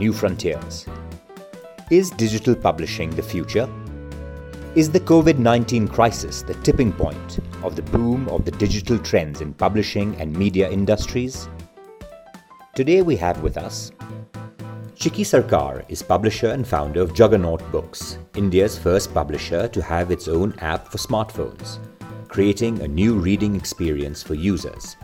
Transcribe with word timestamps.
New 0.00 0.14
Frontiers. 0.14 0.86
Is 1.90 2.08
digital 2.08 2.54
publishing 2.54 3.10
the 3.10 3.22
future? 3.22 3.68
Is 4.74 4.90
the 4.90 5.00
COVID 5.00 5.36
19 5.36 5.88
crisis 5.88 6.40
the 6.40 6.54
tipping 6.66 6.90
point 6.90 7.38
of 7.62 7.76
the 7.76 7.82
boom 7.82 8.26
of 8.30 8.46
the 8.46 8.50
digital 8.52 8.98
trends 8.98 9.42
in 9.42 9.52
publishing 9.52 10.16
and 10.18 10.34
media 10.34 10.70
industries? 10.70 11.50
Today 12.74 13.02
we 13.02 13.14
have 13.16 13.42
with 13.42 13.58
us 13.58 13.92
Chiki 14.94 15.26
Sarkar 15.32 15.84
is 15.90 16.02
publisher 16.02 16.48
and 16.48 16.66
founder 16.66 17.02
of 17.02 17.12
Juggernaut 17.12 17.60
Books, 17.70 18.16
India's 18.36 18.78
first 18.78 19.12
publisher 19.12 19.68
to 19.68 19.82
have 19.82 20.10
its 20.10 20.28
own 20.28 20.54
app 20.60 20.88
for 20.88 20.96
smartphones, 20.96 21.78
creating 22.28 22.80
a 22.80 22.88
new 22.88 23.16
reading 23.16 23.54
experience 23.54 24.22
for 24.22 24.32
users. 24.32 24.96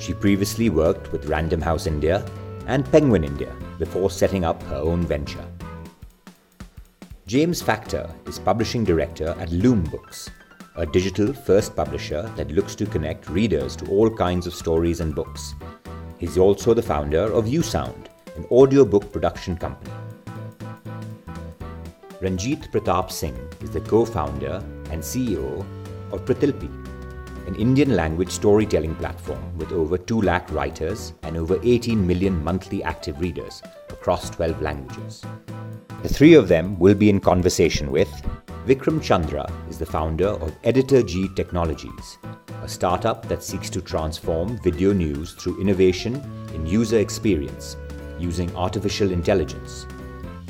She 0.00 0.14
previously 0.14 0.68
worked 0.68 1.12
with 1.12 1.26
Random 1.26 1.60
House 1.60 1.86
India 1.86 2.28
and 2.66 2.90
Penguin 2.90 3.22
India 3.22 3.54
before 3.78 4.10
setting 4.10 4.44
up 4.44 4.62
her 4.64 4.76
own 4.76 5.04
venture. 5.06 5.46
James 7.26 7.60
Factor 7.60 8.08
is 8.26 8.38
publishing 8.38 8.84
director 8.84 9.34
at 9.40 9.50
Lume 9.50 9.84
Books, 9.90 10.30
a 10.76 10.86
digital 10.86 11.32
first 11.32 11.74
publisher 11.74 12.22
that 12.36 12.50
looks 12.50 12.74
to 12.76 12.86
connect 12.86 13.28
readers 13.28 13.74
to 13.76 13.86
all 13.88 14.08
kinds 14.08 14.46
of 14.46 14.54
stories 14.54 15.00
and 15.00 15.14
books. 15.14 15.54
He's 16.18 16.38
also 16.38 16.72
the 16.72 16.82
founder 16.82 17.32
of 17.32 17.46
USound, 17.46 18.06
an 18.36 18.44
audiobook 18.50 19.12
production 19.12 19.56
company. 19.56 19.92
Ranjit 22.20 22.70
Pratap 22.72 23.10
Singh 23.10 23.38
is 23.60 23.70
the 23.70 23.80
co 23.80 24.04
founder 24.04 24.62
and 24.90 25.02
CEO 25.02 25.64
of 26.12 26.24
Pratilipi, 26.24 26.70
an 27.46 27.54
Indian 27.54 27.94
language 27.94 28.30
storytelling 28.30 28.94
platform 28.96 29.56
with 29.56 29.72
over 29.72 29.96
2 29.96 30.20
lakh 30.22 30.50
writers 30.50 31.12
and 31.22 31.36
over 31.36 31.58
18 31.62 32.06
million 32.06 32.42
monthly 32.42 32.82
active 32.82 33.20
readers 33.20 33.62
across 33.88 34.30
12 34.30 34.60
languages. 34.60 35.24
The 36.02 36.08
three 36.08 36.34
of 36.34 36.48
them 36.48 36.78
will 36.78 36.94
be 36.94 37.08
in 37.08 37.20
conversation 37.20 37.90
with 37.90 38.10
Vikram 38.66 39.00
Chandra 39.00 39.46
is 39.70 39.78
the 39.78 39.86
founder 39.86 40.26
of 40.26 40.60
Editorji 40.62 41.36
Technologies, 41.36 42.18
a 42.64 42.68
startup 42.68 43.28
that 43.28 43.44
seeks 43.44 43.70
to 43.70 43.80
transform 43.80 44.58
video 44.58 44.92
news 44.92 45.34
through 45.34 45.60
innovation 45.60 46.16
in 46.52 46.66
user 46.66 46.98
experience 46.98 47.76
using 48.18 48.54
artificial 48.56 49.12
intelligence. 49.12 49.86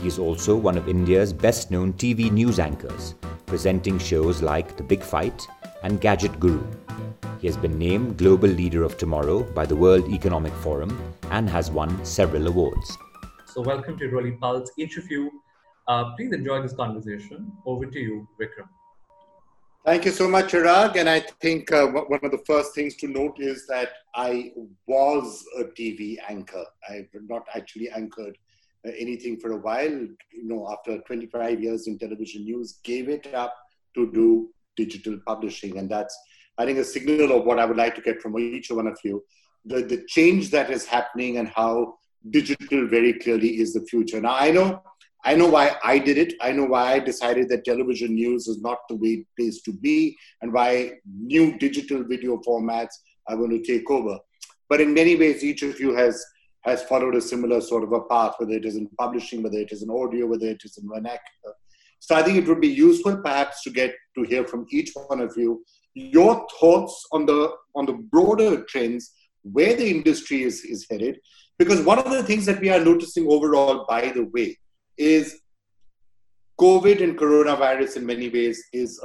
He 0.01 0.09
is 0.09 0.19
also 0.19 0.57
one 0.57 0.79
of 0.79 0.89
India's 0.89 1.33
best 1.33 1.71
known 1.71 1.93
TV 1.93 2.31
news 2.31 2.59
anchors, 2.59 3.15
presenting 3.45 3.99
shows 3.99 4.41
like 4.41 4.77
The 4.79 4.83
Big 4.83 5.03
Fight 5.03 5.47
and 5.87 6.01
Gadget 6.01 6.41
Guru. 6.41 6.67
He 7.41 7.47
has 7.47 7.56
been 7.56 7.79
named 7.79 8.17
Global 8.17 8.48
Leader 8.48 8.83
of 8.83 8.98
Tomorrow 8.98 9.45
by 9.59 9.65
the 9.67 9.77
World 9.77 10.09
Economic 10.09 10.53
Forum 10.55 10.91
and 11.31 11.48
has 11.48 11.70
won 11.70 12.05
several 12.05 12.48
awards. 12.48 12.98
So, 13.45 13.61
welcome 13.61 13.97
to 13.98 14.09
Roli 14.09 14.37
Pulse, 14.41 14.72
each 14.77 14.97
of 14.97 15.09
you. 15.09 15.31
Uh, 15.87 16.16
please 16.16 16.33
enjoy 16.33 16.61
this 16.61 16.72
conversation. 16.72 17.53
Over 17.65 17.87
to 17.87 18.00
you, 18.00 18.27
Vikram. 18.41 18.69
Thank 19.84 20.06
you 20.06 20.11
so 20.11 20.28
much, 20.28 20.50
Chirag. 20.50 20.97
And 20.97 21.09
I 21.09 21.21
think 21.41 21.71
uh, 21.71 21.87
one 21.87 22.25
of 22.25 22.32
the 22.32 22.43
first 22.44 22.75
things 22.75 22.97
to 22.97 23.06
note 23.06 23.38
is 23.38 23.69
that 23.69 23.91
I 24.16 24.50
was 24.88 25.44
a 25.56 25.65
TV 25.78 26.16
anchor. 26.28 26.65
I've 26.91 27.11
not 27.28 27.47
actually 27.55 27.91
anchored 27.91 28.37
uh, 28.84 28.91
anything 28.99 29.38
for 29.38 29.53
a 29.53 29.59
while. 29.59 29.99
You 30.41 30.49
know, 30.50 30.69
after 30.69 30.99
25 31.03 31.62
years 31.62 31.87
in 31.87 31.97
television 31.97 32.43
news, 32.43 32.81
gave 32.82 33.09
it 33.09 33.32
up 33.32 33.55
to 33.94 34.11
do 34.11 34.50
digital 34.76 35.19
publishing. 35.26 35.78
And 35.78 35.91
that's, 35.91 36.16
I 36.59 36.64
think, 36.64 36.78
a 36.78 36.84
signal 36.84 37.32
of 37.32 37.44
what 37.44 37.59
I 37.59 37.64
would 37.64 37.76
like 37.76 37.94
to 37.97 38.03
get 38.03 38.20
from 38.20 38.38
each 38.38 38.70
one 38.70 38.87
of 38.87 38.98
you. 39.04 39.25
The, 39.64 39.82
the 39.82 40.04
change 40.06 40.50
that 40.50 40.70
is 40.70 40.87
happening 40.87 41.38
and 41.38 41.48
how 41.48 41.94
digital 42.31 42.87
very 42.87 43.14
clearly 43.14 43.60
is 43.60 43.75
the 43.75 43.82
future. 43.82 44.20
Now, 44.20 44.37
I 44.37 44.50
know 44.50 44.82
I 45.26 45.34
know 45.34 45.48
why 45.48 45.75
I 45.82 45.98
did 45.98 46.19
it. 46.19 46.34
I 46.41 46.53
know 46.53 46.66
why 46.66 46.92
I 46.92 46.98
decided 47.00 47.48
that 47.48 47.64
television 47.64 48.14
news 48.14 48.47
is 48.47 48.60
not 48.60 48.78
the 48.88 48.94
way 48.94 49.26
place 49.37 49.60
to 49.62 49.72
be, 49.72 50.16
and 50.41 50.53
why 50.53 50.93
new 51.04 51.58
digital 51.58 52.04
video 52.04 52.41
formats 52.47 52.94
are 53.26 53.37
going 53.37 53.50
to 53.50 53.60
take 53.60 53.91
over. 53.91 54.20
But 54.69 54.81
in 54.81 54.94
many 54.94 55.16
ways, 55.16 55.43
each 55.43 55.62
of 55.62 55.81
you 55.81 55.97
has 55.97 56.25
has 56.62 56.82
followed 56.84 57.16
a 57.16 57.20
similar 57.20 57.60
sort 57.60 57.82
of 57.82 57.93
a 57.93 58.03
path, 58.03 58.34
whether 58.38 58.53
it 58.53 58.64
is 58.64 58.76
in 58.76 58.88
publishing, 58.98 59.43
whether 59.43 59.58
it 59.58 59.72
is 59.72 59.82
in 59.82 59.91
audio, 59.91 60.26
whether 60.26 60.47
it 60.47 60.62
is 60.64 60.78
in 60.78 60.88
vernacular. 60.88 61.36
So 62.01 62.15
I 62.15 62.23
think 62.23 62.39
it 62.39 62.49
would 62.49 62.61
be 62.61 62.69
useful, 62.69 63.17
perhaps, 63.19 63.62
to 63.65 63.71
get 63.71 63.95
to 64.17 64.23
hear 64.23 64.47
from 64.47 64.67
each 64.71 64.93
one 65.09 65.21
of 65.21 65.37
you 65.37 65.65
your 65.95 66.47
thoughts 66.61 67.07
on 67.12 67.27
the 67.27 67.53
on 67.75 67.87
the 67.87 67.95
broader 67.95 68.62
trends, 68.65 69.12
where 69.43 69.75
the 69.75 69.89
industry 69.89 70.43
is 70.43 70.65
is 70.65 70.87
headed. 70.91 71.19
Because 71.59 71.81
one 71.83 71.99
of 71.99 72.11
the 72.11 72.23
things 72.23 72.45
that 72.47 72.61
we 72.61 72.69
are 72.69 72.81
noticing 72.81 73.27
overall, 73.31 73.87
by 73.89 74.11
the 74.11 74.25
way, 74.35 74.59
is 74.99 75.41
COVID 76.61 77.03
and 77.03 77.19
coronavirus 77.19 77.97
in 77.97 78.06
many 78.06 78.29
ways 78.29 78.62
is 78.73 79.01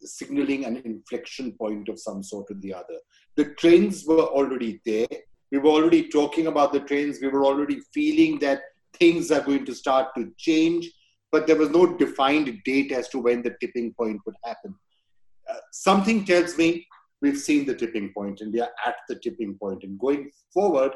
signaling 0.00 0.64
an 0.64 0.76
inflection 0.84 1.52
point 1.52 1.88
of 1.88 1.98
some 1.98 2.22
sort 2.22 2.50
or 2.50 2.54
the 2.60 2.74
other. 2.74 2.98
The 3.36 3.54
trends 3.54 4.04
were 4.06 4.26
already 4.38 4.80
there. 4.84 5.06
We 5.50 5.58
were 5.58 5.70
already 5.70 6.08
talking 6.08 6.46
about 6.46 6.72
the 6.72 6.80
trends. 6.80 7.20
We 7.20 7.28
were 7.28 7.44
already 7.44 7.80
feeling 7.92 8.38
that 8.40 8.60
things 8.94 9.30
are 9.30 9.40
going 9.40 9.64
to 9.66 9.74
start 9.74 10.08
to 10.16 10.32
change, 10.36 10.90
but 11.34 11.48
there 11.48 11.56
was 11.56 11.70
no 11.70 11.84
defined 12.02 12.48
date 12.64 12.92
as 12.92 13.08
to 13.08 13.18
when 13.18 13.42
the 13.42 13.56
tipping 13.60 13.92
point 13.94 14.20
would 14.24 14.36
happen. 14.44 14.72
Uh, 15.50 15.56
something 15.72 16.24
tells 16.24 16.56
me 16.56 16.86
we've 17.20 17.40
seen 17.46 17.66
the 17.66 17.74
tipping 17.74 18.12
point 18.16 18.40
and 18.40 18.52
we 18.52 18.60
are 18.60 18.70
at 18.86 18.94
the 19.08 19.16
tipping 19.16 19.56
point. 19.60 19.82
And 19.82 19.98
going 19.98 20.30
forward, 20.52 20.92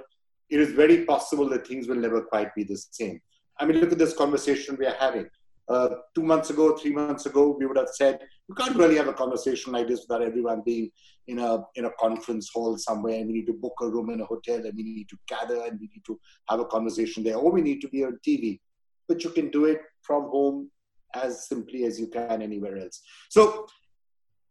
it 0.49 0.60
is 0.60 0.71
very 0.82 1.04
possible 1.04 1.49
that 1.49 1.66
things 1.66 1.88
will 1.88 2.03
never 2.06 2.21
quite 2.21 2.54
be 2.54 2.62
the 2.62 2.81
same. 2.93 3.21
I 3.59 3.66
mean, 3.66 3.81
look 3.81 3.91
at 3.91 3.99
this 3.99 4.15
conversation 4.16 4.76
we 4.78 4.87
are 4.87 5.00
having. 5.00 5.28
Uh, 5.69 5.88
two 6.15 6.22
months 6.22 6.50
ago, 6.50 6.76
three 6.76 6.93
months 6.93 7.26
ago, 7.26 7.56
we 7.59 7.66
would 7.66 7.76
have 7.76 7.91
said 7.91 8.20
you 8.49 8.55
can't 8.55 8.76
really 8.76 8.97
have 8.97 9.09
a 9.09 9.12
conversation 9.12 9.72
like 9.72 9.88
this 9.88 10.06
without 10.06 10.22
everyone 10.22 10.62
being 10.65 10.88
in 11.26 11.41
a 11.41 11.65
in 11.75 11.84
a 11.87 11.91
conference 11.99 12.49
hall 12.55 12.78
somewhere, 12.78 13.16
and 13.16 13.26
we 13.26 13.34
need 13.34 13.47
to 13.49 13.53
book 13.65 13.75
a 13.82 13.88
room 13.88 14.09
in 14.10 14.20
a 14.20 14.25
hotel, 14.25 14.65
and 14.65 14.75
we 14.76 14.84
need 14.84 15.09
to 15.10 15.19
gather, 15.26 15.60
and 15.66 15.78
we 15.81 15.91
need 15.93 16.05
to 16.06 16.19
have 16.49 16.60
a 16.60 16.65
conversation 16.65 17.22
there, 17.25 17.37
or 17.37 17.50
we 17.50 17.60
need 17.60 17.81
to 17.82 17.88
be 17.88 18.03
on 18.05 18.19
TV. 18.26 18.60
But 19.08 19.24
you 19.24 19.30
can 19.30 19.50
do 19.50 19.64
it 19.64 19.80
from 20.02 20.24
home 20.24 20.70
as 21.14 21.48
simply 21.48 21.84
as 21.84 21.98
you 21.98 22.06
can 22.08 22.42
anywhere 22.42 22.78
else. 22.78 23.00
So, 23.30 23.66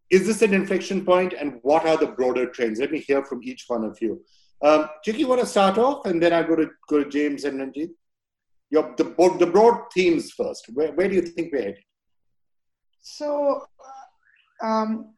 is 0.09 0.25
this 0.25 0.41
an 0.41 0.53
inflection 0.53 1.06
point, 1.06 1.34
and 1.34 1.59
what 1.63 1.85
are 1.85 1.97
the 1.97 2.07
broader 2.07 2.47
trends? 2.47 2.79
Let 2.79 2.91
me 2.91 3.00
hear 3.00 3.23
from 3.25 3.44
each 3.44 3.66
one 3.68 3.84
of 3.84 3.97
you. 4.01 4.23
Um, 4.63 4.90
Chiki, 5.06 5.19
you 5.19 5.28
want 5.28 5.41
to 5.41 5.47
start 5.47 5.78
off, 5.78 6.06
and 6.06 6.22
then 6.22 6.34
I 6.34 6.44
go 6.44 6.56
to 6.56 6.69
go 6.90 7.03
to 7.03 7.09
James 7.09 7.44
and 7.44 7.59
Ranjit 7.59 7.90
your 8.69 8.94
the, 8.97 9.03
the 9.40 9.45
broad 9.45 9.91
themes 9.94 10.31
first. 10.31 10.68
Where, 10.74 10.91
where 10.94 11.07
do 11.07 11.16
you 11.16 11.22
think 11.22 11.53
we're 11.53 11.62
headed? 11.62 11.84
So, 13.01 13.66
um, 14.62 15.13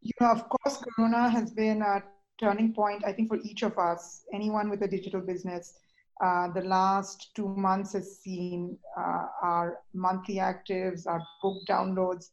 you 0.00 0.12
know, 0.20 0.30
of 0.30 0.48
course, 0.48 0.78
Corona 0.78 1.28
has 1.28 1.50
been 1.50 1.82
a 1.82 2.02
turning 2.40 2.72
point, 2.72 3.02
I 3.04 3.12
think, 3.12 3.28
for 3.28 3.38
each 3.42 3.62
of 3.62 3.76
us, 3.78 4.22
anyone 4.32 4.70
with 4.70 4.82
a 4.82 4.88
digital 4.88 5.20
business. 5.20 5.74
Uh, 6.20 6.48
the 6.52 6.62
last 6.62 7.30
two 7.36 7.48
months 7.48 7.92
has 7.92 8.18
seen 8.18 8.76
uh, 8.96 9.26
our 9.42 9.78
monthly 9.94 10.36
actives, 10.36 11.06
our 11.06 11.22
book 11.42 11.58
downloads 11.68 12.30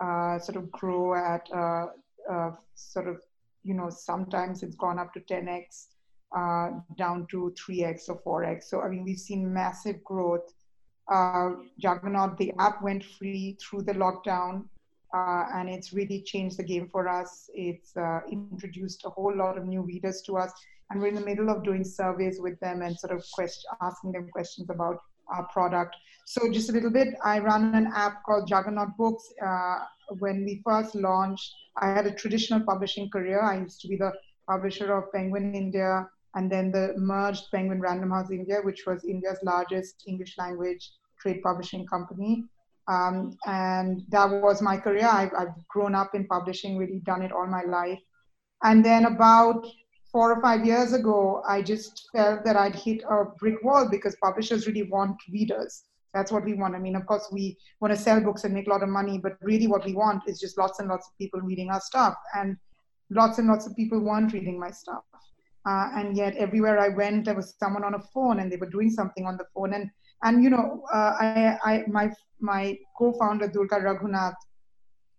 uh, 0.00 0.38
sort 0.38 0.56
of 0.56 0.70
grow 0.70 1.14
at 1.14 1.48
uh, 1.54 1.86
uh, 2.30 2.50
sort 2.74 3.08
of, 3.08 3.20
you 3.64 3.74
know, 3.74 3.90
sometimes 3.90 4.62
it's 4.62 4.76
gone 4.76 4.98
up 4.98 5.12
to 5.12 5.20
10x 5.20 5.86
uh, 6.36 6.70
down 6.96 7.26
to 7.30 7.52
3x 7.58 8.08
or 8.08 8.42
4x. 8.42 8.64
So, 8.64 8.80
I 8.80 8.88
mean, 8.88 9.04
we've 9.04 9.18
seen 9.18 9.52
massive 9.52 10.02
growth. 10.04 10.52
Juggernaut, 11.80 12.36
the 12.38 12.52
app 12.58 12.82
went 12.82 13.02
free 13.02 13.56
through 13.60 13.82
the 13.82 13.94
lockdown, 13.94 14.64
and 15.14 15.68
it's 15.68 15.92
really 15.92 16.22
changed 16.22 16.58
the 16.58 16.62
game 16.62 16.86
for 16.86 17.08
us. 17.08 17.48
It's 17.54 17.94
introduced 18.30 19.04
a 19.04 19.10
whole 19.10 19.34
lot 19.34 19.56
of 19.56 19.64
new 19.64 19.80
readers 19.80 20.22
to 20.26 20.36
us, 20.36 20.52
and 20.90 21.00
we're 21.00 21.08
in 21.08 21.14
the 21.14 21.20
middle 21.20 21.50
of 21.50 21.64
doing 21.64 21.84
surveys 21.84 22.40
with 22.40 22.58
them 22.60 22.82
and 22.82 22.98
sort 22.98 23.12
of 23.12 23.24
asking 23.80 24.12
them 24.12 24.28
questions 24.32 24.70
about 24.70 24.98
our 25.28 25.46
product. 25.48 25.94
So, 26.24 26.50
just 26.50 26.70
a 26.70 26.72
little 26.72 26.90
bit, 26.90 27.14
I 27.24 27.38
run 27.38 27.74
an 27.74 27.90
app 27.94 28.24
called 28.24 28.48
Juggernaut 28.48 28.96
Books. 28.96 29.32
Uh, 29.44 29.78
when 30.18 30.44
we 30.44 30.62
first 30.64 30.94
launched, 30.94 31.52
I 31.76 31.88
had 31.88 32.06
a 32.06 32.10
traditional 32.10 32.60
publishing 32.60 33.10
career. 33.10 33.40
I 33.40 33.58
used 33.58 33.80
to 33.82 33.88
be 33.88 33.96
the 33.96 34.12
publisher 34.48 34.94
of 34.94 35.12
Penguin 35.12 35.54
India 35.54 36.08
and 36.34 36.50
then 36.50 36.70
the 36.70 36.94
merged 36.96 37.44
Penguin 37.50 37.80
Random 37.80 38.10
House 38.10 38.30
India, 38.30 38.60
which 38.62 38.86
was 38.86 39.04
India's 39.04 39.38
largest 39.42 40.04
English 40.06 40.36
language 40.38 40.92
trade 41.20 41.42
publishing 41.42 41.86
company. 41.86 42.44
Um, 42.86 43.36
and 43.46 44.02
that 44.08 44.30
was 44.30 44.62
my 44.62 44.76
career. 44.78 45.08
I've, 45.10 45.32
I've 45.38 45.66
grown 45.68 45.94
up 45.94 46.14
in 46.14 46.26
publishing, 46.26 46.78
really 46.78 47.00
done 47.00 47.22
it 47.22 47.32
all 47.32 47.46
my 47.46 47.64
life. 47.64 47.98
And 48.62 48.84
then 48.84 49.04
about 49.04 49.66
four 50.10 50.32
or 50.32 50.40
five 50.40 50.64
years 50.64 50.92
ago, 50.92 51.42
I 51.46 51.62
just 51.62 52.08
felt 52.12 52.44
that 52.44 52.56
I'd 52.56 52.74
hit 52.74 53.02
a 53.08 53.24
brick 53.38 53.62
wall 53.62 53.88
because 53.88 54.16
publishers 54.22 54.66
really 54.66 54.84
want 54.84 55.16
readers. 55.30 55.84
That's 56.14 56.32
what 56.32 56.44
we 56.44 56.54
want. 56.54 56.74
I 56.74 56.78
mean, 56.78 56.96
of 56.96 57.06
course, 57.06 57.28
we 57.30 57.58
want 57.80 57.94
to 57.94 58.00
sell 58.00 58.20
books 58.20 58.44
and 58.44 58.54
make 58.54 58.66
a 58.66 58.70
lot 58.70 58.82
of 58.82 58.88
money, 58.88 59.18
but 59.18 59.36
really 59.42 59.66
what 59.66 59.84
we 59.84 59.94
want 59.94 60.22
is 60.26 60.40
just 60.40 60.56
lots 60.56 60.78
and 60.78 60.88
lots 60.88 61.06
of 61.08 61.18
people 61.18 61.40
reading 61.40 61.70
our 61.70 61.80
stuff. 61.80 62.14
And 62.34 62.56
lots 63.10 63.38
and 63.38 63.48
lots 63.48 63.66
of 63.66 63.76
people 63.76 64.00
weren't 64.00 64.32
reading 64.32 64.58
my 64.58 64.70
stuff. 64.70 65.04
Uh, 65.66 65.90
and 65.96 66.16
yet, 66.16 66.34
everywhere 66.36 66.78
I 66.78 66.88
went, 66.88 67.26
there 67.26 67.34
was 67.34 67.54
someone 67.58 67.84
on 67.84 67.94
a 67.94 68.00
phone 68.00 68.40
and 68.40 68.50
they 68.50 68.56
were 68.56 68.70
doing 68.70 68.90
something 68.90 69.26
on 69.26 69.36
the 69.36 69.44
phone. 69.54 69.74
And, 69.74 69.90
and 70.22 70.42
you 70.42 70.48
know, 70.48 70.82
uh, 70.92 71.14
I, 71.20 71.58
I, 71.62 71.84
my, 71.86 72.10
my 72.40 72.78
co 72.96 73.12
founder, 73.12 73.48
Durga 73.48 73.76
Raghunath, 73.76 74.36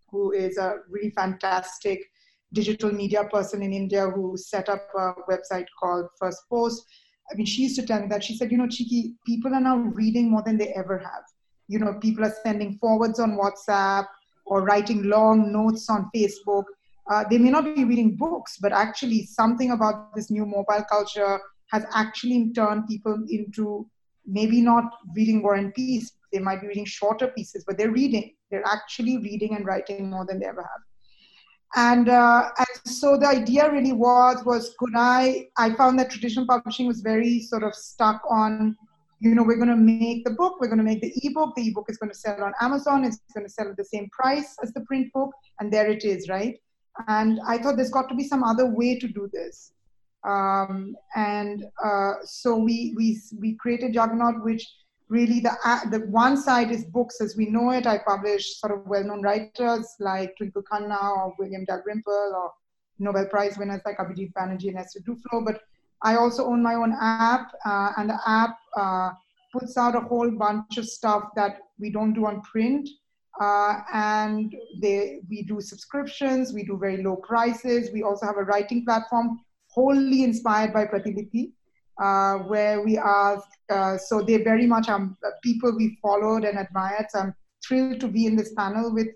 who 0.09 0.31
is 0.31 0.57
a 0.57 0.77
really 0.89 1.12
fantastic 1.12 2.09
digital 2.53 2.91
media 2.91 3.23
person 3.25 3.61
in 3.61 3.73
India 3.73 4.09
who 4.09 4.35
set 4.37 4.69
up 4.69 4.87
a 4.95 5.13
website 5.29 5.67
called 5.79 6.07
Firstpost. 6.21 6.81
I 7.31 7.35
mean, 7.35 7.45
she 7.45 7.63
used 7.63 7.75
to 7.79 7.85
tell 7.85 8.01
me 8.01 8.07
that. 8.07 8.23
She 8.23 8.35
said, 8.35 8.51
you 8.51 8.57
know, 8.57 8.65
Chiki, 8.65 9.13
people 9.25 9.53
are 9.53 9.61
now 9.61 9.77
reading 9.77 10.31
more 10.31 10.41
than 10.43 10.57
they 10.57 10.69
ever 10.69 10.97
have. 10.97 11.23
You 11.67 11.79
know, 11.79 11.93
people 12.01 12.25
are 12.25 12.33
sending 12.43 12.77
forwards 12.77 13.19
on 13.19 13.37
WhatsApp 13.37 14.07
or 14.45 14.63
writing 14.63 15.03
long 15.03 15.51
notes 15.51 15.89
on 15.89 16.09
Facebook. 16.15 16.63
Uh, 17.11 17.23
they 17.29 17.37
may 17.37 17.51
not 17.51 17.75
be 17.75 17.83
reading 17.83 18.15
books, 18.15 18.57
but 18.59 18.71
actually, 18.71 19.25
something 19.25 19.71
about 19.71 20.15
this 20.15 20.31
new 20.31 20.45
mobile 20.45 20.83
culture 20.89 21.39
has 21.71 21.85
actually 21.93 22.51
turned 22.53 22.87
people 22.87 23.23
into 23.29 23.87
maybe 24.25 24.61
not 24.61 24.85
reading 25.15 25.43
War 25.43 25.55
and 25.55 25.73
Peace. 25.73 26.11
They 26.33 26.39
might 26.39 26.61
be 26.61 26.67
reading 26.67 26.85
shorter 26.85 27.27
pieces, 27.27 27.63
but 27.65 27.77
they're 27.77 27.91
reading. 27.91 28.33
They're 28.49 28.65
actually 28.65 29.17
reading 29.17 29.55
and 29.55 29.65
writing 29.65 30.09
more 30.09 30.25
than 30.25 30.39
they 30.39 30.47
ever 30.47 30.61
have 30.61 30.88
and 31.75 32.10
uh, 32.10 32.50
and 32.57 32.92
so 32.92 33.18
the 33.18 33.27
idea 33.27 33.71
really 33.71 33.94
was 33.94 34.44
was 34.45 34.75
could 34.80 34.94
i 34.95 35.48
i 35.57 35.71
found 35.75 36.00
that 36.00 36.10
traditional 36.10 36.45
publishing 36.48 36.88
was 36.88 37.01
very 37.01 37.42
sort 37.42 37.63
of 37.63 37.75
stuck 37.75 38.21
on 38.30 38.75
you 39.19 39.36
know 39.36 39.44
we're 39.44 39.57
going 39.57 39.69
to 39.69 39.75
make 39.75 40.24
the 40.24 40.31
book 40.31 40.60
we're 40.60 40.68
going 40.68 40.80
to 40.80 40.83
make 40.83 41.01
the 41.01 41.13
ebook 41.24 41.54
the 41.56 41.68
ebook 41.68 41.86
is 41.89 41.98
going 41.98 42.10
to 42.10 42.18
sell 42.18 42.42
on 42.44 42.54
amazon 42.60 43.06
it's 43.06 43.19
going 43.33 43.45
to 43.45 43.51
sell 43.51 43.69
at 43.69 43.77
the 43.77 43.83
same 43.83 44.10
price 44.10 44.56
as 44.63 44.74
the 44.74 44.81
print 44.81 45.12
book 45.13 45.31
and 45.60 45.71
there 45.71 45.89
it 45.89 46.04
is 46.04 46.30
right? 46.30 46.57
And 47.07 47.39
i 47.48 47.57
thought 47.57 47.75
there's 47.77 47.92
got 47.92 48.10
to 48.10 48.16
be 48.16 48.24
some 48.24 48.44
other 48.44 48.66
way 48.66 49.00
to 49.00 49.07
do 49.07 49.30
this. 49.31 49.71
Um, 50.27 50.98
and 51.16 51.63
uh, 51.81 52.16
so 52.25 52.57
we 52.57 52.94
we 52.98 53.21
we 53.39 53.56
created 53.56 53.94
juggernaut 53.94 54.44
which 54.44 54.68
really 55.09 55.39
the, 55.39 55.51
the 55.91 56.00
one 56.07 56.38
side 56.38 56.71
is 56.71 56.85
books 56.85 57.19
as 57.19 57.35
we 57.35 57.47
know 57.47 57.71
it. 57.71 57.88
I 57.88 57.97
publish 57.97 58.59
sort 58.59 58.73
of 58.73 58.88
well-known 58.88 59.21
writers 59.21 59.95
like 60.00 60.38
Twinkle 60.38 60.63
Khanna 60.71 61.17
or 61.17 61.33
William 61.39 61.65
Dalrymple 61.65 62.33
or 62.35 62.51
Nobel 63.00 63.25
Prize 63.25 63.57
winners 63.57 63.81
like 63.85 63.97
Abhijit 63.97 64.33
Banerjee 64.33 64.69
and 64.69 64.77
Esther 64.77 65.00
Duflo. 65.00 65.44
But 65.44 65.61
I 66.03 66.15
also 66.15 66.45
own 66.45 66.61
my 66.61 66.75
own 66.75 66.95
app, 67.01 67.51
uh, 67.65 67.91
and 67.97 68.09
the 68.09 68.19
app 68.25 68.57
uh, 68.77 69.11
puts 69.51 69.77
out 69.77 69.95
a 69.95 70.00
whole 70.00 70.29
bunch 70.31 70.77
of 70.77 70.88
stuff 70.88 71.29
that 71.35 71.57
we 71.79 71.89
don't 71.89 72.13
do 72.13 72.25
on 72.25 72.41
print. 72.41 72.88
Uh, 73.41 73.81
and 73.94 74.53
they, 74.81 75.21
we 75.29 75.44
do 75.44 75.61
subscriptions, 75.61 76.53
we 76.53 76.63
do 76.63 76.77
very 76.77 77.01
low 77.01 77.15
prices. 77.15 77.89
We 77.91 78.03
also 78.03 78.25
have 78.25 78.38
a 78.38 78.44
writing 78.44 78.83
platform 78.83 79.39
wholly 79.67 80.23
inspired 80.23 80.73
by 80.73 80.85
Pratilipi 80.85 81.53
uh, 81.99 82.35
where 82.39 82.81
we 82.81 82.97
ask. 82.97 83.47
Uh, 83.69 83.97
so 83.97 84.21
they 84.21 84.37
very 84.37 84.65
much 84.65 84.89
are 84.89 85.15
people 85.43 85.75
we 85.75 85.97
followed 86.01 86.43
and 86.43 86.57
admired. 86.57 87.05
So 87.09 87.19
I'm 87.19 87.35
thrilled 87.65 87.99
to 87.99 88.07
be 88.07 88.25
in 88.25 88.35
this 88.35 88.53
panel 88.53 88.93
with 88.93 89.07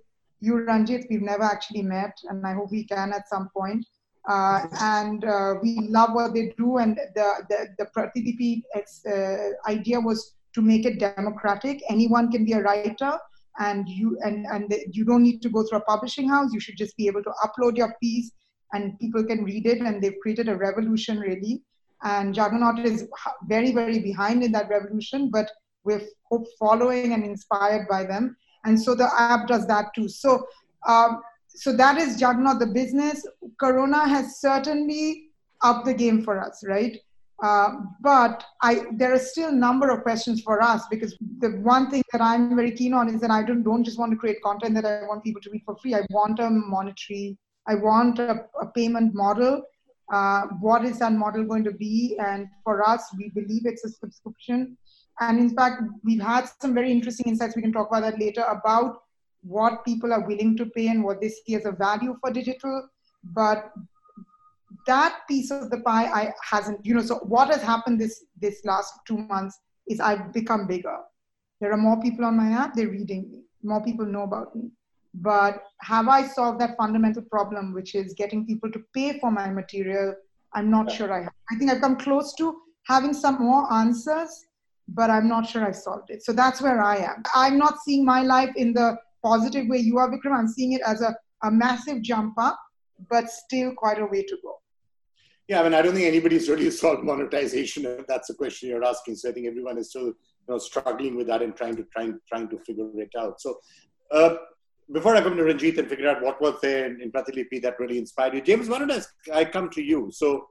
you, 0.41 0.65
Ranjit. 0.65 1.05
We've 1.09 1.21
never 1.21 1.43
actually 1.43 1.81
met, 1.81 2.15
and 2.29 2.45
I 2.45 2.53
hope 2.53 2.71
we 2.71 2.83
can 2.83 3.13
at 3.13 3.29
some 3.29 3.49
point. 3.55 3.85
Uh, 4.29 4.67
and 4.79 5.25
uh, 5.25 5.55
we 5.61 5.79
love 5.89 6.13
what 6.13 6.33
they 6.33 6.53
do. 6.57 6.77
And 6.77 6.97
the 7.15 7.45
the, 7.49 7.67
the 7.77 7.85
Pratilipi 7.95 8.61
uh, 8.75 9.69
idea 9.69 9.99
was 9.99 10.35
to 10.53 10.61
make 10.61 10.85
it 10.85 10.99
democratic. 10.99 11.81
Anyone 11.89 12.31
can 12.31 12.45
be 12.45 12.53
a 12.53 12.61
writer, 12.61 13.17
and 13.59 13.87
you 13.87 14.17
and 14.21 14.45
and 14.47 14.69
the, 14.69 14.85
you 14.91 15.05
don't 15.05 15.23
need 15.23 15.41
to 15.41 15.49
go 15.49 15.63
through 15.63 15.79
a 15.79 15.81
publishing 15.81 16.29
house. 16.29 16.51
You 16.53 16.59
should 16.59 16.77
just 16.77 16.95
be 16.97 17.07
able 17.07 17.23
to 17.23 17.31
upload 17.43 17.77
your 17.77 17.95
piece, 18.01 18.31
and 18.73 18.99
people 18.99 19.23
can 19.23 19.43
read 19.43 19.65
it. 19.65 19.79
And 19.79 20.01
they've 20.01 20.19
created 20.21 20.49
a 20.49 20.55
revolution, 20.55 21.19
really. 21.19 21.63
And 22.03 22.33
Juggernaut 22.35 22.79
is 22.79 23.07
very, 23.47 23.71
very 23.71 23.99
behind 23.99 24.43
in 24.43 24.51
that 24.51 24.69
revolution, 24.69 25.29
but 25.29 25.49
we're 25.83 26.01
hope 26.29 26.45
following 26.59 27.13
and 27.13 27.23
inspired 27.23 27.87
by 27.89 28.03
them. 28.03 28.35
And 28.65 28.79
so 28.79 28.95
the 28.95 29.09
app 29.17 29.47
does 29.47 29.67
that 29.67 29.93
too. 29.95 30.07
So, 30.07 30.45
um, 30.87 31.21
so 31.47 31.75
that 31.75 31.97
is 31.97 32.19
Juggernaut, 32.19 32.59
the 32.59 32.67
business. 32.67 33.25
Corona 33.59 34.07
has 34.07 34.39
certainly 34.39 35.29
upped 35.61 35.85
the 35.85 35.93
game 35.93 36.23
for 36.23 36.39
us, 36.39 36.63
right? 36.67 36.97
Uh, 37.41 37.71
but 38.01 38.43
I, 38.61 38.85
there 38.93 39.13
are 39.13 39.19
still 39.19 39.49
a 39.49 39.53
number 39.53 39.89
of 39.89 40.03
questions 40.03 40.41
for 40.41 40.61
us 40.61 40.83
because 40.89 41.17
the 41.39 41.51
one 41.61 41.89
thing 41.89 42.03
that 42.11 42.21
I'm 42.21 42.55
very 42.55 42.71
keen 42.71 42.93
on 42.93 43.09
is 43.13 43.19
that 43.21 43.31
I 43.31 43.43
don't, 43.43 43.63
don't 43.63 43.83
just 43.83 43.99
want 43.99 44.11
to 44.11 44.17
create 44.17 44.41
content 44.41 44.75
that 44.75 44.85
I 44.85 45.03
want 45.07 45.23
people 45.23 45.41
to 45.41 45.49
read 45.49 45.63
for 45.65 45.75
free. 45.77 45.93
I 45.93 46.05
want 46.09 46.39
a 46.39 46.49
monetary, 46.49 47.37
I 47.67 47.75
want 47.75 48.19
a, 48.19 48.45
a 48.61 48.67
payment 48.67 49.13
model 49.13 49.61
uh, 50.11 50.43
what 50.59 50.85
is 50.85 50.99
that 50.99 51.13
model 51.13 51.43
going 51.43 51.63
to 51.63 51.71
be? 51.71 52.17
And 52.19 52.47
for 52.63 52.87
us, 52.87 53.03
we 53.17 53.29
believe 53.29 53.65
it's 53.65 53.85
a 53.85 53.89
subscription. 53.89 54.77
And 55.19 55.39
in 55.39 55.55
fact, 55.55 55.81
we've 56.03 56.21
had 56.21 56.49
some 56.61 56.73
very 56.73 56.91
interesting 56.91 57.27
insights. 57.27 57.55
We 57.55 57.61
can 57.61 57.71
talk 57.71 57.87
about 57.87 58.01
that 58.01 58.19
later 58.19 58.41
about 58.41 59.03
what 59.43 59.85
people 59.85 60.11
are 60.13 60.25
willing 60.25 60.57
to 60.57 60.65
pay 60.65 60.87
and 60.87 61.03
what 61.03 61.21
they 61.21 61.29
see 61.29 61.55
as 61.55 61.65
a 61.65 61.71
value 61.71 62.17
for 62.21 62.31
digital. 62.31 62.89
But 63.23 63.71
that 64.87 65.19
piece 65.27 65.51
of 65.51 65.69
the 65.69 65.79
pie 65.79 66.05
I 66.05 66.33
hasn't, 66.41 66.85
you 66.85 66.95
know, 66.95 67.01
so 67.01 67.15
what 67.19 67.49
has 67.49 67.61
happened 67.61 67.99
this 67.99 68.25
this 68.39 68.65
last 68.65 68.93
two 69.07 69.17
months 69.17 69.59
is 69.87 69.99
I've 69.99 70.33
become 70.33 70.67
bigger. 70.67 70.97
There 71.61 71.71
are 71.71 71.77
more 71.77 72.01
people 72.01 72.25
on 72.25 72.35
my 72.35 72.51
app, 72.51 72.73
they're 72.73 72.89
reading 72.89 73.29
me. 73.31 73.43
More 73.61 73.83
people 73.83 74.05
know 74.05 74.23
about 74.23 74.55
me. 74.55 74.71
But 75.13 75.63
have 75.81 76.07
I 76.07 76.25
solved 76.27 76.59
that 76.61 76.75
fundamental 76.77 77.21
problem, 77.23 77.73
which 77.73 77.93
is 77.93 78.13
getting 78.13 78.45
people 78.45 78.71
to 78.71 78.81
pay 78.93 79.19
for 79.19 79.31
my 79.31 79.49
material? 79.49 80.15
I'm 80.53 80.71
not 80.71 80.91
sure 80.91 81.11
I 81.11 81.23
have. 81.23 81.33
I 81.51 81.55
think 81.55 81.71
I've 81.71 81.81
come 81.81 81.97
close 81.97 82.33
to 82.35 82.55
having 82.87 83.13
some 83.13 83.39
more 83.39 83.71
answers, 83.73 84.45
but 84.87 85.09
I'm 85.09 85.27
not 85.27 85.47
sure 85.47 85.65
I've 85.65 85.75
solved 85.75 86.09
it. 86.09 86.23
So 86.23 86.33
that's 86.33 86.61
where 86.61 86.81
I 86.81 86.97
am. 86.97 87.23
I'm 87.33 87.57
not 87.57 87.75
seeing 87.85 88.05
my 88.05 88.21
life 88.23 88.49
in 88.55 88.73
the 88.73 88.97
positive 89.23 89.67
way 89.67 89.77
you 89.77 89.97
are, 89.97 90.09
Vikram. 90.09 90.37
I'm 90.37 90.47
seeing 90.47 90.73
it 90.73 90.81
as 90.85 91.01
a, 91.01 91.15
a 91.43 91.51
massive 91.51 92.01
jump 92.01 92.33
up, 92.37 92.59
but 93.09 93.29
still 93.29 93.73
quite 93.75 93.99
a 93.99 94.05
way 94.05 94.23
to 94.23 94.37
go. 94.43 94.55
Yeah, 95.47 95.59
I 95.59 95.63
mean, 95.63 95.73
I 95.73 95.81
don't 95.81 95.93
think 95.93 96.07
anybody's 96.07 96.49
really 96.49 96.69
solved 96.83 97.03
monetization. 97.03 97.85
If 97.85 98.07
that's 98.07 98.27
the 98.27 98.33
question 98.33 98.69
you're 98.69 98.83
asking. 98.83 99.15
So 99.15 99.29
I 99.29 99.33
think 99.33 99.47
everyone 99.47 99.77
is 99.77 99.89
still, 99.89 100.07
you 100.07 100.15
know, 100.47 100.57
struggling 100.57 101.15
with 101.15 101.27
that 101.27 101.41
and 101.41 101.55
trying 101.55 101.75
to 101.77 101.83
trying 101.91 102.19
trying 102.27 102.49
to 102.49 102.59
figure 102.59 102.89
it 102.95 103.11
out. 103.17 103.41
So, 103.41 103.59
uh, 104.11 104.35
before 104.93 105.15
I 105.15 105.21
come 105.21 105.35
to 105.35 105.43
Ranjit 105.43 105.79
and 105.79 105.89
figure 105.89 106.07
out 106.07 106.21
what 106.21 106.39
was 106.39 106.61
there 106.61 106.85
in, 106.85 107.01
in 107.01 107.11
Pratilipi 107.11 107.61
that 107.63 107.79
really 107.79 107.97
inspired 107.97 108.35
you, 108.35 108.41
James, 108.41 108.69
why 108.69 108.79
don't 108.79 109.07
I 109.33 109.43
come 109.43 109.69
to 109.71 109.81
you? 109.81 110.11
So, 110.13 110.47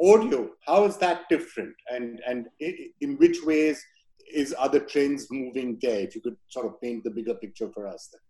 audio, 0.00 0.50
how 0.66 0.84
is 0.84 0.98
that 0.98 1.22
different, 1.28 1.74
and 1.90 2.20
and 2.26 2.46
in 2.60 3.16
which 3.16 3.38
ways 3.44 3.82
is 4.32 4.54
other 4.58 4.80
trends 4.80 5.28
moving 5.30 5.78
there? 5.80 6.00
If 6.00 6.14
you 6.14 6.20
could 6.20 6.36
sort 6.48 6.66
of 6.66 6.80
paint 6.80 7.02
the 7.02 7.10
bigger 7.10 7.34
picture 7.34 7.70
for 7.72 7.86
us. 7.86 8.10
Then. 8.12 8.20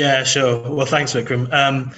Yeah, 0.00 0.24
sure. 0.24 0.68
Well, 0.70 0.86
thanks, 0.86 1.14
Vikram. 1.14 1.52
Um, 1.52 1.92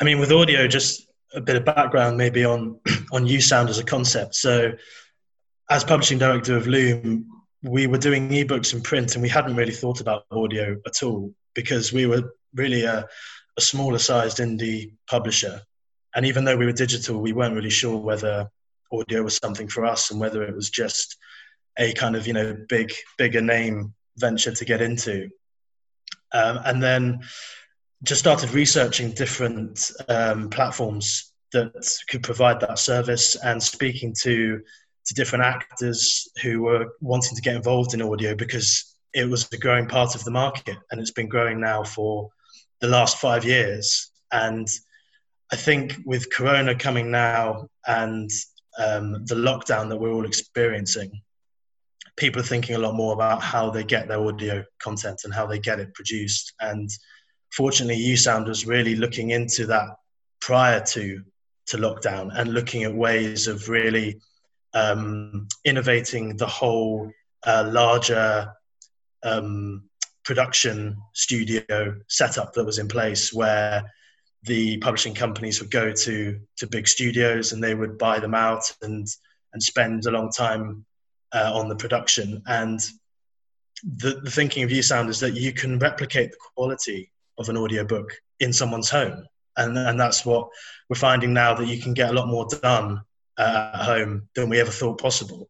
I 0.00 0.04
mean, 0.04 0.20
with 0.20 0.32
audio, 0.32 0.66
just 0.68 1.08
a 1.34 1.40
bit 1.40 1.56
of 1.56 1.64
background 1.64 2.16
maybe 2.16 2.44
on 2.44 2.78
on 3.12 3.26
USound 3.26 3.68
as 3.68 3.78
a 3.78 3.84
concept. 3.84 4.36
So, 4.36 4.72
as 5.68 5.82
publishing 5.82 6.18
director 6.18 6.56
of 6.56 6.68
Lume, 6.68 7.26
we 7.64 7.88
were 7.88 7.98
doing 7.98 8.28
ebooks 8.30 8.72
and 8.72 8.84
print, 8.84 9.14
and 9.14 9.22
we 9.22 9.28
hadn't 9.28 9.56
really 9.56 9.74
thought 9.74 10.00
about 10.00 10.26
audio 10.30 10.80
at 10.86 11.02
all 11.02 11.34
because 11.54 11.92
we 11.92 12.06
were 12.06 12.34
really 12.54 12.84
a, 12.84 13.06
a 13.56 13.60
smaller 13.60 13.98
sized 13.98 14.38
indie 14.38 14.92
publisher. 15.08 15.62
And 16.14 16.26
even 16.26 16.44
though 16.44 16.56
we 16.56 16.66
were 16.66 16.72
digital, 16.72 17.20
we 17.20 17.32
weren't 17.32 17.54
really 17.54 17.70
sure 17.70 17.96
whether 17.96 18.50
audio 18.92 19.22
was 19.22 19.36
something 19.36 19.68
for 19.68 19.84
us 19.84 20.10
and 20.10 20.20
whether 20.20 20.42
it 20.42 20.54
was 20.54 20.70
just 20.70 21.16
a 21.78 21.92
kind 21.92 22.16
of, 22.16 22.26
you 22.26 22.32
know, 22.32 22.56
big, 22.68 22.92
bigger 23.16 23.40
name 23.40 23.94
venture 24.16 24.52
to 24.52 24.64
get 24.64 24.82
into. 24.82 25.30
Um, 26.32 26.60
and 26.64 26.82
then 26.82 27.20
just 28.02 28.20
started 28.20 28.52
researching 28.52 29.12
different 29.12 29.90
um, 30.08 30.50
platforms 30.50 31.32
that 31.52 31.72
could 32.08 32.22
provide 32.22 32.60
that 32.60 32.78
service 32.78 33.36
and 33.36 33.62
speaking 33.62 34.14
to 34.22 34.60
to 35.06 35.14
different 35.14 35.44
actors 35.44 36.28
who 36.42 36.62
were 36.62 36.86
wanting 37.00 37.34
to 37.34 37.42
get 37.42 37.56
involved 37.56 37.94
in 37.94 38.02
audio 38.02 38.34
because 38.34 38.89
it 39.12 39.28
was 39.28 39.48
a 39.52 39.56
growing 39.56 39.86
part 39.86 40.14
of 40.14 40.24
the 40.24 40.30
market 40.30 40.76
and 40.90 41.00
it's 41.00 41.10
been 41.10 41.28
growing 41.28 41.60
now 41.60 41.82
for 41.82 42.30
the 42.80 42.88
last 42.88 43.18
five 43.18 43.44
years. 43.44 44.10
And 44.32 44.68
I 45.52 45.56
think 45.56 45.98
with 46.04 46.32
Corona 46.32 46.74
coming 46.74 47.10
now 47.10 47.68
and 47.86 48.30
um, 48.78 49.24
the 49.26 49.34
lockdown 49.34 49.88
that 49.88 49.98
we're 49.98 50.12
all 50.12 50.26
experiencing, 50.26 51.20
people 52.16 52.40
are 52.40 52.44
thinking 52.44 52.76
a 52.76 52.78
lot 52.78 52.94
more 52.94 53.12
about 53.12 53.42
how 53.42 53.70
they 53.70 53.82
get 53.82 54.08
their 54.08 54.20
audio 54.20 54.64
content 54.80 55.22
and 55.24 55.34
how 55.34 55.46
they 55.46 55.58
get 55.58 55.80
it 55.80 55.92
produced. 55.94 56.52
And 56.60 56.88
fortunately, 57.52 58.00
USound 58.02 58.46
was 58.46 58.66
really 58.66 58.94
looking 58.94 59.30
into 59.30 59.66
that 59.66 59.88
prior 60.40 60.80
to 60.80 61.22
to 61.66 61.76
lockdown 61.76 62.30
and 62.34 62.52
looking 62.52 62.82
at 62.82 62.92
ways 62.92 63.46
of 63.46 63.68
really 63.68 64.20
um, 64.74 65.46
innovating 65.64 66.36
the 66.36 66.46
whole 66.46 67.10
uh, 67.46 67.68
larger 67.70 68.52
um, 69.22 69.84
production 70.24 70.96
studio 71.14 71.96
setup 72.08 72.52
that 72.54 72.64
was 72.64 72.78
in 72.78 72.88
place 72.88 73.32
where 73.32 73.82
the 74.44 74.78
publishing 74.78 75.14
companies 75.14 75.60
would 75.60 75.70
go 75.70 75.92
to 75.92 76.40
to 76.56 76.66
big 76.66 76.88
studios 76.88 77.52
and 77.52 77.62
they 77.62 77.74
would 77.74 77.98
buy 77.98 78.18
them 78.18 78.34
out 78.34 78.62
and 78.82 79.06
and 79.52 79.62
spend 79.62 80.06
a 80.06 80.10
long 80.10 80.30
time 80.30 80.84
uh, 81.32 81.50
on 81.54 81.68
the 81.68 81.76
production. 81.76 82.42
And 82.46 82.80
the, 83.82 84.20
the 84.22 84.30
thinking 84.30 84.62
of 84.62 84.70
USound 84.70 85.08
is 85.08 85.20
that 85.20 85.34
you 85.34 85.52
can 85.52 85.78
replicate 85.78 86.30
the 86.30 86.38
quality 86.54 87.10
of 87.38 87.48
an 87.48 87.56
audiobook 87.56 88.12
in 88.38 88.52
someone's 88.52 88.90
home. 88.90 89.26
And 89.56 89.76
and 89.76 89.98
that's 89.98 90.24
what 90.24 90.48
we're 90.88 90.96
finding 90.96 91.34
now 91.34 91.54
that 91.54 91.66
you 91.66 91.80
can 91.82 91.92
get 91.92 92.10
a 92.10 92.12
lot 92.12 92.28
more 92.28 92.46
done 92.62 93.02
uh, 93.36 93.70
at 93.74 93.82
home 93.82 94.28
than 94.34 94.48
we 94.48 94.60
ever 94.60 94.70
thought 94.70 95.00
possible. 95.00 95.48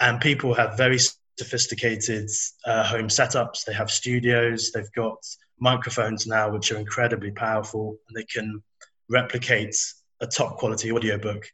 And 0.00 0.20
people 0.20 0.54
have 0.54 0.76
very 0.76 0.98
sophisticated 1.38 2.30
uh, 2.66 2.84
home 2.84 3.08
setups. 3.08 3.64
They 3.64 3.72
have 3.74 3.90
studios. 3.90 4.70
They've 4.72 4.92
got 4.92 5.16
microphones 5.58 6.26
now, 6.26 6.50
which 6.50 6.72
are 6.72 6.78
incredibly 6.78 7.30
powerful, 7.30 7.96
and 8.08 8.16
they 8.16 8.24
can 8.24 8.62
replicate 9.08 9.76
a 10.20 10.26
top 10.26 10.56
quality 10.56 10.92
audiobook. 10.92 11.44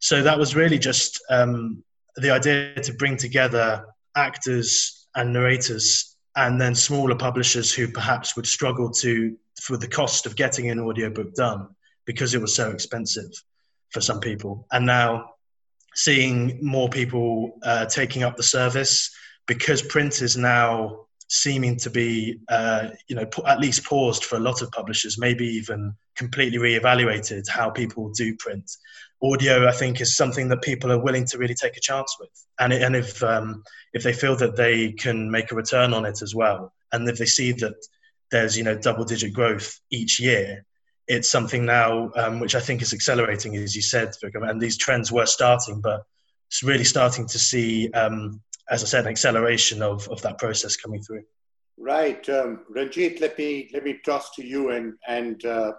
So 0.00 0.22
that 0.22 0.38
was 0.38 0.56
really 0.56 0.78
just 0.78 1.20
um, 1.28 1.82
the 2.16 2.30
idea 2.30 2.74
to 2.74 2.92
bring 2.94 3.16
together 3.16 3.84
actors 4.16 5.08
and 5.14 5.32
narrators, 5.32 6.16
and 6.36 6.60
then 6.60 6.74
smaller 6.74 7.16
publishers 7.16 7.72
who 7.74 7.88
perhaps 7.88 8.36
would 8.36 8.46
struggle 8.46 8.90
to 8.90 9.36
for 9.60 9.76
the 9.76 9.88
cost 9.88 10.26
of 10.26 10.36
getting 10.36 10.70
an 10.70 10.80
audiobook 10.80 11.34
done 11.34 11.68
because 12.06 12.34
it 12.34 12.40
was 12.40 12.54
so 12.54 12.70
expensive 12.70 13.30
for 13.90 14.00
some 14.00 14.20
people. 14.20 14.66
And 14.72 14.86
now 14.86 15.32
seeing 15.94 16.64
more 16.64 16.88
people 16.88 17.58
uh, 17.62 17.86
taking 17.86 18.22
up 18.22 18.36
the 18.36 18.42
service 18.42 19.10
because 19.50 19.82
print 19.82 20.22
is 20.22 20.36
now 20.36 21.06
seeming 21.26 21.76
to 21.76 21.90
be, 21.90 22.38
uh, 22.48 22.90
you 23.08 23.16
know, 23.16 23.28
at 23.48 23.58
least 23.58 23.84
paused 23.84 24.24
for 24.24 24.36
a 24.36 24.38
lot 24.38 24.62
of 24.62 24.70
publishers, 24.70 25.18
maybe 25.18 25.44
even 25.44 25.92
completely 26.14 26.56
re-evaluated 26.56 27.44
how 27.48 27.68
people 27.68 28.10
do 28.10 28.36
print. 28.36 28.70
Audio, 29.20 29.66
I 29.66 29.72
think, 29.72 30.00
is 30.00 30.16
something 30.16 30.48
that 30.50 30.62
people 30.62 30.92
are 30.92 31.02
willing 31.02 31.24
to 31.26 31.36
really 31.36 31.56
take 31.56 31.76
a 31.76 31.80
chance 31.80 32.16
with, 32.20 32.30
and 32.60 32.72
and 32.72 32.94
if 32.94 33.20
um, 33.24 33.64
if 33.92 34.04
they 34.04 34.12
feel 34.12 34.36
that 34.36 34.54
they 34.54 34.92
can 34.92 35.28
make 35.28 35.50
a 35.50 35.56
return 35.56 35.92
on 35.94 36.06
it 36.06 36.22
as 36.22 36.32
well, 36.32 36.72
and 36.92 37.08
if 37.08 37.18
they 37.18 37.26
see 37.26 37.50
that 37.50 37.74
there's 38.30 38.56
you 38.56 38.62
know 38.62 38.78
double-digit 38.78 39.32
growth 39.32 39.80
each 39.90 40.20
year, 40.20 40.64
it's 41.08 41.28
something 41.28 41.66
now 41.66 42.12
um, 42.14 42.38
which 42.38 42.54
I 42.54 42.60
think 42.60 42.82
is 42.82 42.94
accelerating, 42.94 43.56
as 43.56 43.74
you 43.74 43.82
said, 43.82 44.10
Vikram. 44.22 44.48
And 44.48 44.60
these 44.60 44.78
trends 44.78 45.10
were 45.10 45.26
starting, 45.26 45.80
but 45.80 46.04
it's 46.46 46.62
really 46.62 46.84
starting 46.84 47.26
to 47.26 47.38
see 47.38 47.90
um, 47.90 48.40
as 48.70 48.82
I 48.82 48.86
said, 48.86 49.04
an 49.04 49.10
acceleration 49.10 49.82
of, 49.82 50.08
of 50.08 50.22
that 50.22 50.38
process 50.38 50.76
coming 50.76 51.02
through. 51.02 51.24
Right, 51.76 52.26
um, 52.28 52.60
Ranjit. 52.68 53.20
Let 53.20 53.38
me 53.38 53.70
let 53.72 53.84
me 53.84 54.00
toss 54.04 54.34
to 54.36 54.44
you, 54.44 54.70
and 54.70 54.94
and 55.08 55.42
uh, 55.46 55.72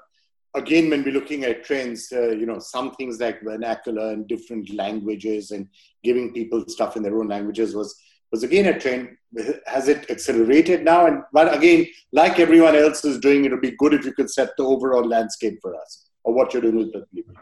again, 0.56 0.90
when 0.90 1.04
we're 1.04 1.14
looking 1.14 1.44
at 1.44 1.64
trends, 1.64 2.12
uh, 2.12 2.32
you 2.32 2.46
know, 2.46 2.60
some 2.60 2.92
things 2.96 3.20
like 3.20 3.42
vernacular 3.44 4.12
and 4.12 4.28
different 4.28 4.74
languages 4.74 5.52
and 5.52 5.68
giving 6.04 6.34
people 6.34 6.66
stuff 6.68 6.98
in 6.98 7.04
their 7.04 7.18
own 7.20 7.28
languages 7.28 7.76
was 7.76 7.96
was 8.32 8.44
again 8.44 8.74
a 8.74 8.80
trend. 8.80 9.16
Has 9.68 9.88
it 9.88 10.10
accelerated 10.10 10.84
now? 10.84 11.06
And 11.06 11.22
but 11.32 11.56
again, 11.56 11.86
like 12.12 12.40
everyone 12.40 12.76
else 12.76 13.06
is 13.06 13.20
doing, 13.20 13.46
it 13.46 13.52
would 13.52 13.62
be 13.62 13.78
good 13.78 13.94
if 13.94 14.04
you 14.04 14.14
could 14.14 14.30
set 14.30 14.50
the 14.58 14.64
overall 14.64 15.08
landscape 15.08 15.60
for 15.62 15.76
us, 15.76 16.10
or 16.24 16.34
what 16.34 16.52
you're 16.52 16.64
doing 16.64 16.78
with 16.78 16.94
the 16.94 17.06
people. 17.14 17.36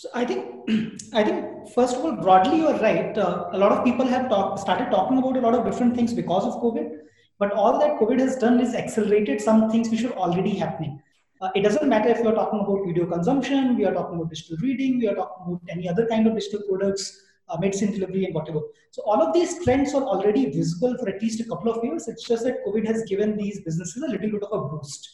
So 0.00 0.08
I 0.14 0.24
think, 0.24 0.46
I 1.12 1.22
think 1.22 1.68
first 1.74 1.94
of 1.94 2.02
all, 2.02 2.12
broadly 2.12 2.60
you're 2.60 2.78
right. 2.78 3.18
Uh, 3.18 3.50
a 3.52 3.58
lot 3.58 3.70
of 3.70 3.84
people 3.84 4.06
have 4.06 4.30
talk, 4.30 4.58
started 4.58 4.90
talking 4.90 5.18
about 5.18 5.36
a 5.36 5.40
lot 5.40 5.54
of 5.54 5.66
different 5.66 5.94
things 5.94 6.14
because 6.14 6.46
of 6.46 6.54
COVID. 6.62 7.00
But 7.38 7.52
all 7.52 7.78
that 7.78 7.98
COVID 7.98 8.18
has 8.18 8.36
done 8.36 8.60
is 8.60 8.74
accelerated 8.74 9.42
some 9.42 9.70
things 9.70 9.90
which 9.90 10.02
were 10.02 10.16
already 10.16 10.56
happening. 10.56 11.02
Uh, 11.42 11.50
it 11.54 11.60
doesn't 11.60 11.86
matter 11.86 12.08
if 12.08 12.20
you're 12.20 12.34
talking 12.34 12.60
about 12.60 12.86
video 12.86 13.04
consumption, 13.04 13.76
we 13.76 13.84
are 13.84 13.92
talking 13.92 14.16
about 14.16 14.30
digital 14.30 14.56
reading, 14.62 14.98
we 15.00 15.06
are 15.06 15.14
talking 15.14 15.52
about 15.52 15.60
any 15.68 15.86
other 15.86 16.06
kind 16.06 16.26
of 16.26 16.34
digital 16.34 16.62
products, 16.66 17.22
uh, 17.50 17.58
medicine 17.58 17.92
delivery, 17.92 18.24
and 18.24 18.34
whatever. 18.34 18.60
So 18.92 19.02
all 19.02 19.20
of 19.20 19.34
these 19.34 19.62
trends 19.64 19.92
are 19.92 20.02
already 20.02 20.46
visible 20.46 20.96
for 20.96 21.10
at 21.10 21.20
least 21.20 21.40
a 21.40 21.44
couple 21.44 21.70
of 21.70 21.84
years. 21.84 22.08
It's 22.08 22.26
just 22.26 22.44
that 22.44 22.64
COVID 22.66 22.86
has 22.86 23.02
given 23.02 23.36
these 23.36 23.60
businesses 23.60 24.02
a 24.02 24.06
little 24.06 24.30
bit 24.30 24.42
of 24.44 24.64
a 24.64 24.66
boost, 24.66 25.10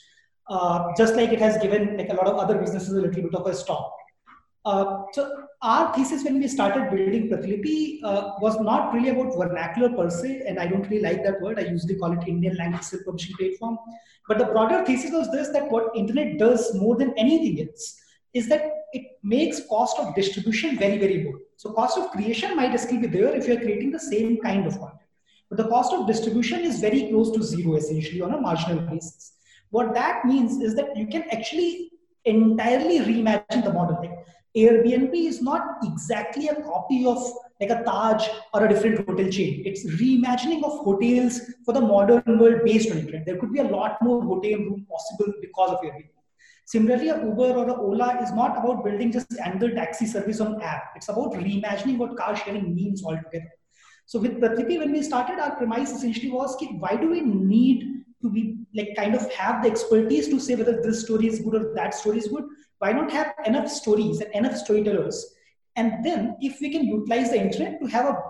uh, 0.49 0.93
just 0.97 1.17
like 1.17 1.31
it 1.31 1.41
has 1.41 1.61
given 1.61 1.97
like 1.97 2.11
a 2.11 2.15
lot 2.15 2.29
of 2.29 2.37
other 2.37 2.57
businesses 2.57 2.93
a 2.93 3.01
little 3.01 3.11
bit 3.11 3.35
of 3.35 3.47
a 3.49 3.53
stop. 3.53 3.93
Uh, 4.71 5.05
so 5.13 5.23
our 5.63 5.95
thesis 5.95 6.25
when 6.25 6.41
we 6.41 6.49
started 6.49 6.91
building 6.91 7.29
Pratilipi 7.31 8.01
uh, 8.03 8.33
was 8.45 8.59
not 8.69 8.93
really 8.93 9.11
about 9.11 9.37
vernacular 9.41 9.91
per 9.99 10.11
se, 10.11 10.43
and 10.47 10.59
I 10.59 10.67
don't 10.67 10.89
really 10.91 11.03
like 11.03 11.23
that 11.27 11.41
word. 11.41 11.61
I 11.61 11.67
usually 11.75 11.97
call 12.01 12.17
it 12.19 12.27
Indian 12.27 12.57
language 12.57 12.83
self-publishing 12.83 13.37
platform. 13.37 13.79
But 14.29 14.39
the 14.39 14.47
broader 14.47 14.85
thesis 14.85 15.13
was 15.13 15.31
this: 15.31 15.51
that 15.51 15.71
what 15.71 15.95
internet 15.95 16.39
does 16.41 16.75
more 16.75 16.97
than 16.97 17.15
anything 17.17 17.61
else 17.69 17.87
is 18.35 18.49
that 18.49 18.67
it 18.93 19.05
makes 19.23 19.63
cost 19.69 20.01
of 20.01 20.15
distribution 20.17 20.77
very 20.85 20.99
very 20.99 21.25
low. 21.25 21.39
So 21.57 21.73
cost 21.73 21.97
of 21.97 22.11
creation 22.11 22.57
might 22.57 22.79
still 22.81 23.01
be 23.01 23.07
there 23.07 23.35
if 23.37 23.47
you 23.47 23.55
are 23.55 23.65
creating 23.65 23.93
the 23.93 24.05
same 24.11 24.39
kind 24.41 24.67
of 24.67 24.79
content, 24.79 25.11
but 25.49 25.59
the 25.59 25.69
cost 25.69 25.95
of 25.95 26.09
distribution 26.09 26.71
is 26.71 26.81
very 26.81 27.09
close 27.09 27.31
to 27.37 27.43
zero 27.43 27.77
essentially 27.77 28.21
on 28.21 28.35
a 28.35 28.41
marginal 28.41 28.81
basis. 28.91 29.35
What 29.71 29.95
that 29.95 30.25
means 30.25 30.61
is 30.61 30.75
that 30.75 30.97
you 30.97 31.07
can 31.07 31.25
actually 31.31 31.93
entirely 32.25 32.99
reimagine 32.99 33.65
the 33.65 33.73
model. 33.73 33.99
Like 34.01 34.19
Airbnb 34.57 35.15
is 35.15 35.43
not 35.43 35.79
exactly 35.83 36.49
a 36.49 36.63
copy 36.63 37.05
of 37.07 37.19
like 37.61 37.71
a 37.71 37.83
Taj 37.85 38.27
or 38.55 38.65
a 38.65 38.69
different 38.69 39.07
hotel 39.07 39.31
chain. 39.31 39.63
It's 39.65 39.87
reimagining 39.87 40.65
of 40.65 40.79
hotels 40.85 41.41
for 41.65 41.73
the 41.73 41.81
modern 41.81 42.39
world 42.39 42.63
based 42.65 42.91
on 42.91 42.99
internet. 42.99 43.27
There 43.27 43.37
could 43.37 43.53
be 43.53 43.61
a 43.61 43.65
lot 43.65 44.01
more 44.03 44.23
hotel 44.23 44.59
room 44.59 44.87
possible 44.91 45.33
because 45.41 45.71
of 45.73 45.81
Airbnb. 45.81 46.09
Similarly, 46.67 47.11
a 47.11 47.25
Uber 47.25 47.55
or 47.55 47.69
a 47.69 47.75
Ola 47.75 48.21
is 48.23 48.33
not 48.33 48.59
about 48.59 48.85
building 48.85 49.13
just 49.13 49.31
another 49.33 49.73
taxi 49.73 50.05
service 50.05 50.41
on 50.41 50.61
app. 50.61 50.93
It's 50.97 51.09
about 51.09 51.33
reimagining 51.35 51.97
what 51.97 52.17
car 52.17 52.35
sharing 52.35 52.75
means 52.75 53.05
altogether. 53.05 53.53
So 54.07 54.19
with 54.19 54.41
Pratilipi, 54.41 54.79
when 54.79 54.93
we 54.93 55.03
started, 55.03 55.39
our 55.39 55.55
premise 55.57 55.93
essentially 55.93 56.31
was, 56.31 56.57
why 56.79 56.97
do 56.97 57.11
we 57.11 57.21
need 57.21 58.05
to 58.23 58.31
be 58.31 58.59
like 58.75 58.97
kind 58.97 59.15
of 59.15 59.31
have 59.33 59.63
the 59.63 59.71
expertise 59.71 60.29
to 60.29 60.41
say 60.41 60.57
whether 60.57 60.81
this 60.83 61.03
story 61.05 61.29
is 61.29 61.39
good 61.41 61.55
or 61.55 61.75
that 61.75 61.95
story 61.95 62.19
is 62.19 62.29
good? 62.29 62.45
Why 62.79 62.93
not 62.93 63.11
have 63.11 63.35
enough 63.45 63.69
stories 63.69 64.21
and 64.21 64.33
enough 64.35 64.57
storytellers? 64.57 65.35
And 65.77 66.05
then 66.05 66.37
if 66.41 66.61
we 66.61 66.71
can 66.71 66.85
utilize 66.85 67.31
the 67.31 67.41
internet 67.41 67.81
to 67.81 67.87
have 67.87 68.07
a 68.07 68.23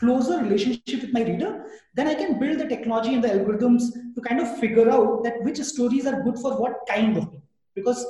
closer 0.00 0.38
relationship 0.42 1.02
with 1.02 1.12
my 1.12 1.22
reader 1.22 1.66
then 1.94 2.08
i 2.08 2.14
can 2.20 2.38
build 2.40 2.58
the 2.58 2.66
technology 2.66 3.12
and 3.14 3.22
the 3.22 3.28
algorithms 3.28 3.82
to 4.14 4.20
kind 4.26 4.40
of 4.40 4.58
figure 4.58 4.88
out 4.90 5.22
that 5.24 5.42
which 5.42 5.58
stories 5.58 6.06
are 6.06 6.22
good 6.22 6.38
for 6.38 6.58
what 6.58 6.78
kind 6.88 7.16
of 7.18 7.24
people. 7.24 7.42
Because 7.74 8.06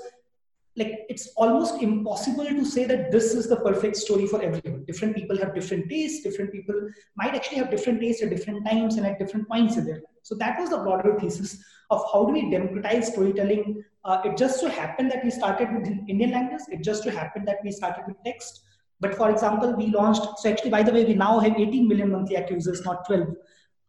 like 0.76 1.00
it's 1.08 1.32
almost 1.36 1.82
impossible 1.82 2.46
to 2.46 2.64
say 2.64 2.84
that 2.84 3.10
this 3.10 3.34
is 3.34 3.48
the 3.48 3.56
perfect 3.56 3.96
story 3.96 4.26
for 4.26 4.40
everyone. 4.40 4.84
Different 4.84 5.16
people 5.16 5.36
have 5.38 5.54
different 5.54 5.90
tastes 5.90 6.22
different 6.22 6.52
people 6.52 6.76
might 7.16 7.34
actually 7.34 7.58
have 7.58 7.70
different 7.70 8.00
tastes 8.00 8.22
at 8.22 8.30
different 8.30 8.64
times 8.66 8.96
and 8.96 9.06
at 9.06 9.18
different 9.18 9.48
points 9.48 9.76
in 9.76 9.84
their 9.84 9.96
life 9.96 10.09
so 10.22 10.34
that 10.36 10.58
was 10.58 10.70
the 10.70 10.78
broader 10.78 11.18
thesis 11.18 11.62
of 11.90 12.04
how 12.12 12.24
do 12.24 12.32
we 12.32 12.50
democratize 12.50 13.12
storytelling. 13.12 13.82
Uh, 14.04 14.20
it 14.24 14.36
just 14.36 14.60
so 14.60 14.68
happened 14.68 15.10
that 15.10 15.24
we 15.24 15.30
started 15.30 15.72
with 15.74 15.86
indian 16.08 16.30
language. 16.30 16.62
It 16.68 16.82
just 16.82 17.04
so 17.04 17.10
happened 17.10 17.46
that 17.48 17.58
we 17.64 17.72
started 17.72 18.04
with 18.06 18.16
text. 18.24 18.62
But 19.00 19.14
for 19.14 19.30
example 19.30 19.74
we 19.76 19.86
launched 19.86 20.38
so 20.38 20.50
actually 20.50 20.70
by 20.70 20.82
the 20.82 20.92
way 20.92 21.04
we 21.04 21.14
now 21.14 21.38
have 21.38 21.58
18 21.58 21.88
million 21.88 22.12
monthly 22.12 22.36
active 22.36 22.56
users 22.56 22.84
not 22.84 23.06
12 23.06 23.28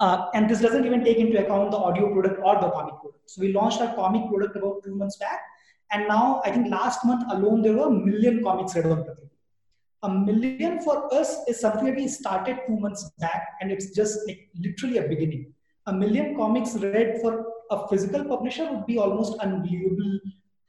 uh, 0.02 0.26
and 0.34 0.50
this 0.50 0.62
doesn't 0.62 0.86
even 0.86 1.04
take 1.04 1.18
into 1.18 1.40
account 1.40 1.70
the 1.70 1.78
audio 1.78 2.12
product 2.12 2.42
or 2.44 2.56
the 2.56 2.70
comic 2.72 2.96
product. 3.00 3.30
So 3.30 3.40
we 3.40 3.54
launched 3.54 3.82
our 3.82 3.94
comic 3.94 4.28
product 4.30 4.56
about 4.56 4.84
two 4.84 4.96
months 4.96 5.18
back. 5.18 5.42
And 5.92 6.08
now 6.08 6.42
I 6.44 6.52
think 6.52 6.72
last 6.72 7.06
month 7.06 7.24
alone 7.30 7.62
there 7.62 7.74
were 7.74 7.88
a 7.88 7.92
million 7.92 8.44
comics 8.44 8.76
read 8.76 8.88
on 8.88 9.04
Pratilipi. 9.04 9.30
A 10.04 10.10
million 10.10 10.82
for 10.82 11.14
us 11.14 11.38
is 11.48 11.60
something 11.60 11.86
that 11.86 11.96
we 11.96 12.08
started 12.08 12.62
two 12.66 12.80
months 12.80 13.12
back, 13.20 13.50
and 13.62 13.72
it's 13.72 13.94
just 13.94 14.18
like 14.28 14.50
literally 14.60 14.98
a 14.98 15.04
beginning. 15.04 15.54
A 15.88 15.94
million 15.94 16.36
comics 16.36 16.76
read 16.76 17.20
for 17.22 17.46
a 17.70 17.88
physical 17.88 18.26
publisher 18.26 18.72
would 18.72 18.86
be 18.86 18.98
almost 18.98 19.40
unbelievable. 19.40 20.20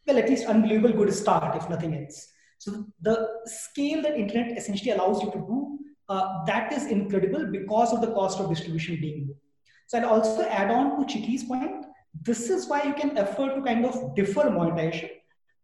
Well, 0.06 0.18
at 0.18 0.28
least 0.28 0.46
unbelievable 0.46 0.92
good 0.92 1.12
start, 1.14 1.56
if 1.56 1.68
nothing 1.68 1.94
else. 1.96 2.28
So 2.58 2.86
the 3.00 3.28
scale 3.44 4.02
that 4.02 4.18
internet 4.18 4.56
essentially 4.56 4.92
allows 4.92 5.22
you 5.22 5.30
to 5.32 5.38
do 5.38 5.78
uh, 6.08 6.44
that 6.44 6.72
is 6.72 6.86
incredible 6.86 7.46
because 7.46 7.92
of 7.92 8.00
the 8.00 8.12
cost 8.12 8.38
of 8.40 8.48
distribution 8.48 9.00
being 9.00 9.28
low. 9.28 9.36
So 9.86 9.98
I'll 9.98 10.20
also 10.20 10.42
add 10.42 10.70
on 10.70 10.98
to 10.98 11.12
Chiki's 11.12 11.44
point 11.44 11.86
this 12.20 12.50
is 12.50 12.66
why 12.68 12.82
you 12.82 12.92
can 12.92 13.16
afford 13.16 13.54
to 13.54 13.62
kind 13.62 13.86
of 13.86 14.14
defer 14.14 14.50
monetization 14.50 15.08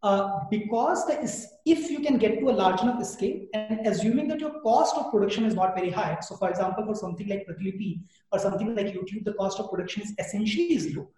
uh, 0.02 0.40
because 0.50 1.06
the 1.06 1.20
is, 1.20 1.48
if 1.66 1.90
you 1.90 2.00
can 2.00 2.18
get 2.18 2.38
to 2.38 2.50
a 2.50 2.52
large 2.52 2.80
enough 2.82 3.04
scale 3.04 3.40
and 3.52 3.86
assuming 3.86 4.28
that 4.28 4.40
your 4.40 4.60
cost 4.60 4.96
of 4.96 5.10
production 5.10 5.44
is 5.44 5.54
not 5.54 5.74
very 5.74 5.90
high. 5.90 6.16
So, 6.20 6.36
for 6.36 6.48
example, 6.48 6.84
for 6.86 6.94
something 6.94 7.28
like 7.28 7.46
Pratilipi 7.48 8.02
or 8.32 8.38
something 8.38 8.74
like 8.76 8.86
YouTube, 8.86 9.24
the 9.24 9.32
cost 9.32 9.58
of 9.58 9.70
production 9.70 10.02
is 10.02 10.14
essentially 10.18 10.78
zero. 10.78 11.08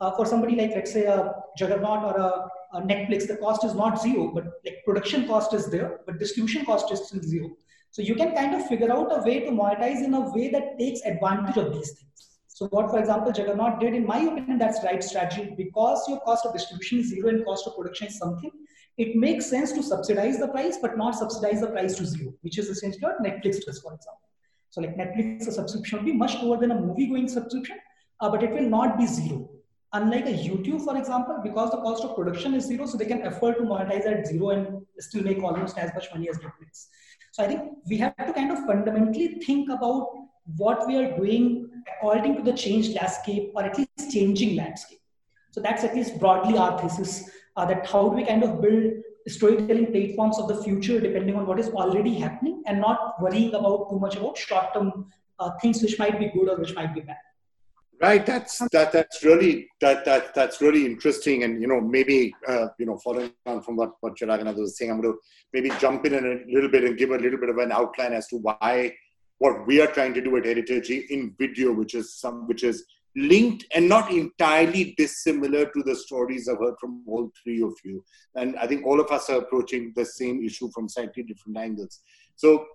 Uh, 0.00 0.10
for 0.12 0.24
somebody 0.24 0.56
like, 0.56 0.70
let's 0.70 0.90
say, 0.90 1.04
a 1.04 1.34
Juggernaut 1.58 2.02
or 2.02 2.16
a, 2.16 2.78
a, 2.78 2.80
Netflix, 2.80 3.28
the 3.28 3.36
cost 3.36 3.62
is 3.64 3.74
not 3.74 4.00
zero, 4.00 4.32
but 4.34 4.44
like 4.64 4.78
production 4.86 5.26
cost 5.26 5.52
is 5.52 5.66
there, 5.66 6.00
but 6.06 6.18
distribution 6.18 6.64
cost 6.64 6.90
is 6.90 7.06
still 7.06 7.20
zero. 7.20 7.50
So 7.90 8.00
you 8.00 8.14
can 8.14 8.34
kind 8.34 8.54
of 8.54 8.66
figure 8.66 8.90
out 8.90 9.08
a 9.10 9.22
way 9.22 9.40
to 9.40 9.50
monetize 9.50 10.02
in 10.02 10.14
a 10.14 10.32
way 10.32 10.48
that 10.50 10.78
takes 10.78 11.02
advantage 11.02 11.58
of 11.58 11.74
these 11.74 11.90
things. 11.90 12.29
So 12.60 12.66
what, 12.66 12.90
for 12.90 12.98
example, 12.98 13.32
Juggernaut 13.32 13.80
did, 13.80 13.94
in 13.94 14.04
my 14.04 14.18
opinion, 14.18 14.58
that's 14.58 14.84
right 14.84 15.02
strategy 15.02 15.54
because 15.56 16.06
your 16.06 16.20
cost 16.20 16.44
of 16.44 16.52
distribution 16.52 16.98
is 16.98 17.08
zero 17.08 17.30
and 17.30 17.42
cost 17.42 17.66
of 17.66 17.74
production 17.74 18.08
is 18.08 18.18
something. 18.18 18.50
It 18.98 19.16
makes 19.16 19.46
sense 19.46 19.72
to 19.72 19.82
subsidize 19.82 20.38
the 20.38 20.48
price, 20.48 20.76
but 20.76 20.98
not 20.98 21.14
subsidize 21.14 21.62
the 21.62 21.68
price 21.68 21.96
to 21.96 22.04
zero, 22.04 22.34
which 22.42 22.58
is 22.58 22.68
essentially 22.68 23.02
what 23.02 23.22
Netflix 23.22 23.64
does, 23.64 23.80
for 23.80 23.94
example. 23.94 24.28
So 24.68 24.82
like 24.82 24.94
Netflix, 24.94 25.48
a 25.48 25.52
subscription 25.52 26.00
will 26.00 26.04
be 26.04 26.12
much 26.12 26.34
lower 26.42 26.58
than 26.58 26.72
a 26.72 26.78
movie-going 26.78 27.28
subscription, 27.28 27.78
uh, 28.20 28.28
but 28.28 28.42
it 28.42 28.50
will 28.50 28.68
not 28.68 28.98
be 28.98 29.06
zero. 29.06 29.48
Unlike 29.94 30.26
a 30.26 30.34
YouTube, 30.34 30.84
for 30.84 30.98
example, 30.98 31.40
because 31.42 31.70
the 31.70 31.78
cost 31.78 32.04
of 32.04 32.14
production 32.14 32.52
is 32.52 32.66
zero, 32.66 32.84
so 32.84 32.98
they 32.98 33.06
can 33.06 33.26
afford 33.26 33.56
to 33.56 33.62
monetize 33.62 34.04
at 34.06 34.26
zero 34.26 34.50
and 34.50 34.82
still 34.98 35.22
make 35.22 35.42
almost 35.42 35.78
as 35.78 35.94
much 35.94 36.08
money 36.12 36.28
as 36.28 36.36
Netflix. 36.36 36.88
So 37.32 37.42
I 37.42 37.46
think 37.46 37.62
we 37.88 37.96
have 37.96 38.14
to 38.18 38.34
kind 38.34 38.52
of 38.52 38.66
fundamentally 38.66 39.40
think 39.46 39.70
about 39.70 40.10
what 40.58 40.86
we 40.86 40.98
are 40.98 41.16
doing 41.16 41.69
according 41.88 42.36
to 42.36 42.42
the 42.42 42.52
changed 42.52 42.94
landscape 42.94 43.52
or 43.54 43.64
at 43.64 43.76
least 43.78 44.12
changing 44.12 44.56
landscape. 44.56 44.98
So 45.50 45.60
that's 45.60 45.84
at 45.84 45.94
least 45.94 46.18
broadly 46.18 46.56
our 46.56 46.78
thesis 46.80 47.30
uh, 47.56 47.64
that 47.66 47.86
how 47.86 48.08
do 48.08 48.16
we 48.16 48.24
kind 48.24 48.42
of 48.42 48.60
build 48.60 48.92
storytelling 49.28 49.92
platforms 49.92 50.38
of 50.38 50.48
the 50.48 50.62
future 50.62 51.00
depending 51.00 51.36
on 51.36 51.46
what 51.46 51.58
is 51.58 51.68
already 51.68 52.14
happening 52.14 52.62
and 52.66 52.80
not 52.80 53.20
worrying 53.20 53.54
about 53.54 53.90
too 53.90 53.98
much 53.98 54.16
about 54.16 54.36
short-term 54.36 55.06
uh, 55.38 55.50
things 55.60 55.82
which 55.82 55.98
might 55.98 56.18
be 56.18 56.26
good 56.28 56.48
or 56.48 56.56
which 56.56 56.74
might 56.74 56.94
be 56.94 57.00
bad. 57.00 57.16
Right. 58.00 58.24
That's 58.24 58.56
that. 58.72 58.92
That's 58.92 59.22
really 59.22 59.68
that 59.82 60.06
that 60.06 60.34
that's 60.34 60.62
really 60.62 60.86
interesting. 60.86 61.42
And 61.42 61.60
you 61.60 61.68
know, 61.68 61.82
maybe 61.82 62.34
uh, 62.48 62.68
you 62.78 62.86
know, 62.86 62.96
following 62.96 63.30
on 63.44 63.60
from 63.60 63.76
what 63.76 63.92
what 64.00 64.16
Chirag 64.16 64.42
was 64.56 64.78
saying, 64.78 64.90
I'm 64.90 65.02
going 65.02 65.12
to 65.12 65.18
maybe 65.52 65.70
jump 65.78 66.06
in 66.06 66.14
a 66.14 66.50
little 66.50 66.70
bit 66.70 66.84
and 66.84 66.96
give 66.96 67.10
a 67.10 67.18
little 67.18 67.38
bit 67.38 67.50
of 67.50 67.58
an 67.58 67.72
outline 67.72 68.14
as 68.14 68.26
to 68.28 68.36
why 68.36 68.94
what 69.40 69.66
we 69.66 69.80
are 69.80 69.86
trying 69.86 70.14
to 70.14 70.20
do 70.20 70.36
at 70.36 70.44
Editorji 70.44 71.06
in 71.08 71.34
video, 71.38 71.72
which 71.72 71.94
is 71.94 72.14
some 72.14 72.46
which 72.46 72.62
is 72.62 72.84
linked 73.16 73.64
and 73.74 73.88
not 73.88 74.10
entirely 74.12 74.94
dissimilar 74.96 75.64
to 75.64 75.82
the 75.82 75.96
stories 75.96 76.48
I've 76.48 76.58
heard 76.58 76.74
from 76.80 77.02
all 77.08 77.30
three 77.42 77.62
of 77.62 77.74
you. 77.84 78.04
And 78.36 78.56
I 78.56 78.66
think 78.66 78.86
all 78.86 79.00
of 79.00 79.10
us 79.10 79.28
are 79.30 79.38
approaching 79.38 79.92
the 79.96 80.04
same 80.04 80.44
issue 80.44 80.70
from 80.72 80.88
slightly 80.88 81.22
different 81.24 81.58
angles. 81.58 82.00
So 82.36 82.66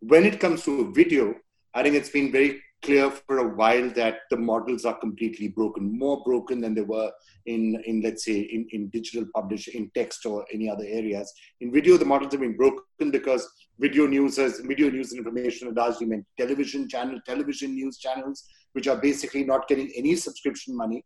when 0.00 0.24
it 0.24 0.40
comes 0.40 0.64
to 0.64 0.92
video, 0.92 1.34
I 1.74 1.82
think 1.82 1.94
it's 1.94 2.10
been 2.10 2.32
very 2.32 2.62
clear 2.82 3.10
for 3.10 3.38
a 3.38 3.54
while 3.54 3.90
that 3.90 4.20
the 4.30 4.36
models 4.36 4.84
are 4.84 4.98
completely 4.98 5.48
broken, 5.48 5.98
more 5.98 6.22
broken 6.24 6.60
than 6.60 6.74
they 6.74 6.82
were 6.82 7.10
in, 7.44 7.80
in 7.84 8.00
let's 8.00 8.24
say, 8.24 8.40
in, 8.40 8.66
in 8.70 8.88
digital 8.88 9.26
publishing, 9.34 9.74
in 9.74 9.90
text 9.94 10.24
or 10.24 10.46
any 10.52 10.68
other 10.70 10.84
areas. 10.86 11.32
In 11.60 11.72
video, 11.72 11.96
the 11.96 12.04
models 12.04 12.32
have 12.32 12.40
been 12.40 12.56
broken 12.56 13.10
because 13.10 13.48
video 13.78 14.06
news 14.06 14.36
has 14.36 14.60
video 14.60 14.90
news 14.90 15.12
and 15.12 15.18
information 15.18 15.68
are 15.68 15.72
largely 15.72 16.06
meant 16.06 16.24
television 16.38 16.88
channel, 16.88 17.18
television 17.26 17.74
news 17.74 17.98
channels, 17.98 18.44
which 18.72 18.88
are 18.88 18.96
basically 18.96 19.44
not 19.44 19.68
getting 19.68 19.90
any 19.96 20.16
subscription 20.16 20.76
money. 20.76 21.04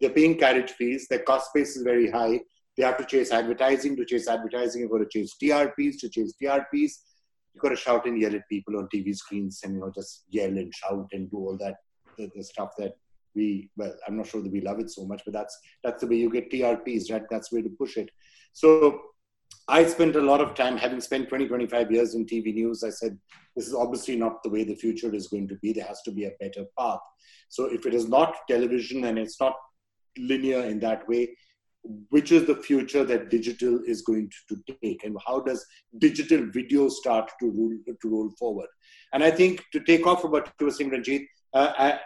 They're 0.00 0.10
paying 0.10 0.38
carriage 0.38 0.72
fees. 0.72 1.06
Their 1.08 1.20
cost 1.20 1.50
base 1.54 1.76
is 1.76 1.82
very 1.82 2.10
high. 2.10 2.40
They 2.76 2.84
have 2.84 2.98
to 2.98 3.04
chase 3.04 3.32
advertising. 3.32 3.96
To 3.96 4.04
chase 4.04 4.28
advertising, 4.28 4.82
you've 4.82 4.90
got 4.90 4.98
to 4.98 5.08
chase 5.10 5.36
TRPs. 5.42 6.00
To 6.00 6.08
chase 6.08 6.34
TRPs, 6.42 6.92
you've 7.54 7.62
got 7.62 7.70
to 7.70 7.76
shout 7.76 8.06
and 8.06 8.20
yell 8.20 8.34
at 8.34 8.48
people 8.48 8.76
on 8.76 8.88
TV 8.94 9.16
screens 9.16 9.60
and 9.64 9.74
you 9.74 9.80
know 9.80 9.90
just 9.94 10.24
yell 10.28 10.48
and 10.50 10.74
shout 10.74 11.08
and 11.12 11.30
do 11.30 11.38
all 11.38 11.56
that 11.58 11.76
the, 12.18 12.30
the 12.34 12.42
stuff 12.42 12.70
that 12.78 12.96
we 13.34 13.70
well 13.76 13.94
I'm 14.06 14.16
not 14.16 14.26
sure 14.26 14.42
that 14.42 14.52
we 14.52 14.60
love 14.60 14.80
it 14.80 14.90
so 14.90 15.06
much, 15.06 15.22
but 15.24 15.32
that's 15.32 15.58
that's 15.82 16.02
the 16.02 16.06
way 16.06 16.16
you 16.16 16.30
get 16.30 16.50
TRPs, 16.50 17.10
right? 17.10 17.24
That's 17.30 17.50
the 17.50 17.56
way 17.56 17.62
to 17.62 17.70
push 17.70 17.96
it. 17.96 18.10
So 18.52 19.00
I 19.68 19.84
spent 19.84 20.14
a 20.14 20.20
lot 20.20 20.40
of 20.40 20.54
time, 20.54 20.76
having 20.76 21.00
spent 21.00 21.28
20, 21.28 21.48
25 21.48 21.90
years 21.90 22.14
in 22.14 22.24
TV 22.24 22.54
news, 22.54 22.84
I 22.84 22.90
said, 22.90 23.18
this 23.56 23.66
is 23.66 23.74
obviously 23.74 24.16
not 24.16 24.42
the 24.42 24.50
way 24.50 24.62
the 24.62 24.76
future 24.76 25.12
is 25.12 25.26
going 25.26 25.48
to 25.48 25.56
be. 25.56 25.72
There 25.72 25.84
has 25.84 26.02
to 26.02 26.12
be 26.12 26.26
a 26.26 26.32
better 26.38 26.64
path. 26.78 27.00
So 27.48 27.64
if 27.66 27.84
it 27.84 27.94
is 27.94 28.08
not 28.08 28.36
television 28.48 29.04
and 29.04 29.18
it's 29.18 29.40
not 29.40 29.54
linear 30.18 30.60
in 30.60 30.78
that 30.80 31.08
way, 31.08 31.36
which 32.10 32.32
is 32.32 32.46
the 32.46 32.56
future 32.56 33.04
that 33.04 33.30
digital 33.30 33.80
is 33.86 34.02
going 34.02 34.30
to, 34.48 34.56
to 34.56 34.76
take 34.82 35.04
and 35.04 35.16
how 35.26 35.40
does 35.40 35.64
digital 35.98 36.46
video 36.50 36.88
start 36.88 37.30
to 37.40 37.50
roll, 37.50 37.76
to 38.00 38.08
roll 38.08 38.30
forward? 38.38 38.68
And 39.12 39.22
I 39.22 39.30
think 39.30 39.64
to 39.72 39.80
take 39.80 40.06
off 40.06 40.22
from 40.22 40.32
what 40.32 40.52
you 40.60 40.66
were 40.66 40.72
saying, 40.72 40.90
Ranjit, 40.90 41.22
uh, 41.54 41.72
I, 41.78 42.00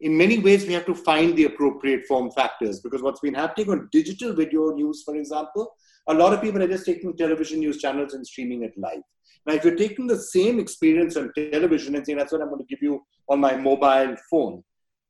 in 0.00 0.16
many 0.16 0.38
ways 0.38 0.66
we 0.66 0.72
have 0.72 0.86
to 0.86 0.94
find 0.94 1.36
the 1.36 1.44
appropriate 1.44 2.06
form 2.06 2.30
factors 2.30 2.80
because 2.80 3.02
what's 3.02 3.20
been 3.20 3.34
happening 3.34 3.70
on 3.70 3.88
digital 3.92 4.32
video 4.32 4.70
news, 4.70 5.02
for 5.04 5.16
example, 5.16 5.74
a 6.10 6.14
lot 6.14 6.32
of 6.32 6.40
people 6.40 6.62
are 6.62 6.68
just 6.68 6.86
taking 6.86 7.16
television 7.16 7.60
news 7.60 7.78
channels 7.78 8.14
and 8.14 8.26
streaming 8.26 8.62
it 8.62 8.72
live. 8.76 9.02
Now, 9.46 9.54
if 9.54 9.64
you're 9.64 9.76
taking 9.76 10.06
the 10.06 10.18
same 10.18 10.58
experience 10.58 11.16
on 11.16 11.32
television 11.34 11.94
and 11.94 12.04
saying 12.04 12.18
that's 12.18 12.32
what 12.32 12.42
I'm 12.42 12.48
going 12.48 12.60
to 12.60 12.66
give 12.66 12.82
you 12.82 13.02
on 13.28 13.40
my 13.40 13.56
mobile 13.56 14.16
phone, 14.30 14.62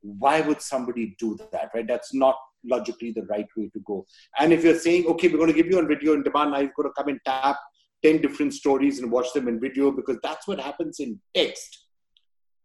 why 0.02 0.40
would 0.40 0.60
somebody 0.60 1.16
do 1.18 1.36
that, 1.52 1.70
right? 1.74 1.86
That's 1.86 2.14
not 2.14 2.36
logically 2.64 3.12
the 3.12 3.24
right 3.24 3.46
way 3.56 3.70
to 3.72 3.80
go. 3.86 4.06
And 4.38 4.52
if 4.52 4.62
you're 4.62 4.78
saying, 4.78 5.06
okay, 5.06 5.28
we're 5.28 5.38
going 5.38 5.52
to 5.52 5.56
give 5.56 5.66
you 5.66 5.78
on 5.78 5.88
video 5.88 6.12
on 6.14 6.22
demand, 6.22 6.52
now 6.52 6.60
you've 6.60 6.74
got 6.74 6.84
to 6.84 6.92
come 6.96 7.08
and 7.08 7.20
tap 7.26 7.58
10 8.04 8.22
different 8.22 8.54
stories 8.54 8.98
and 8.98 9.10
watch 9.10 9.32
them 9.32 9.48
in 9.48 9.60
video 9.60 9.90
because 9.90 10.18
that's 10.22 10.46
what 10.46 10.60
happens 10.60 11.00
in 11.00 11.20
text. 11.34 11.86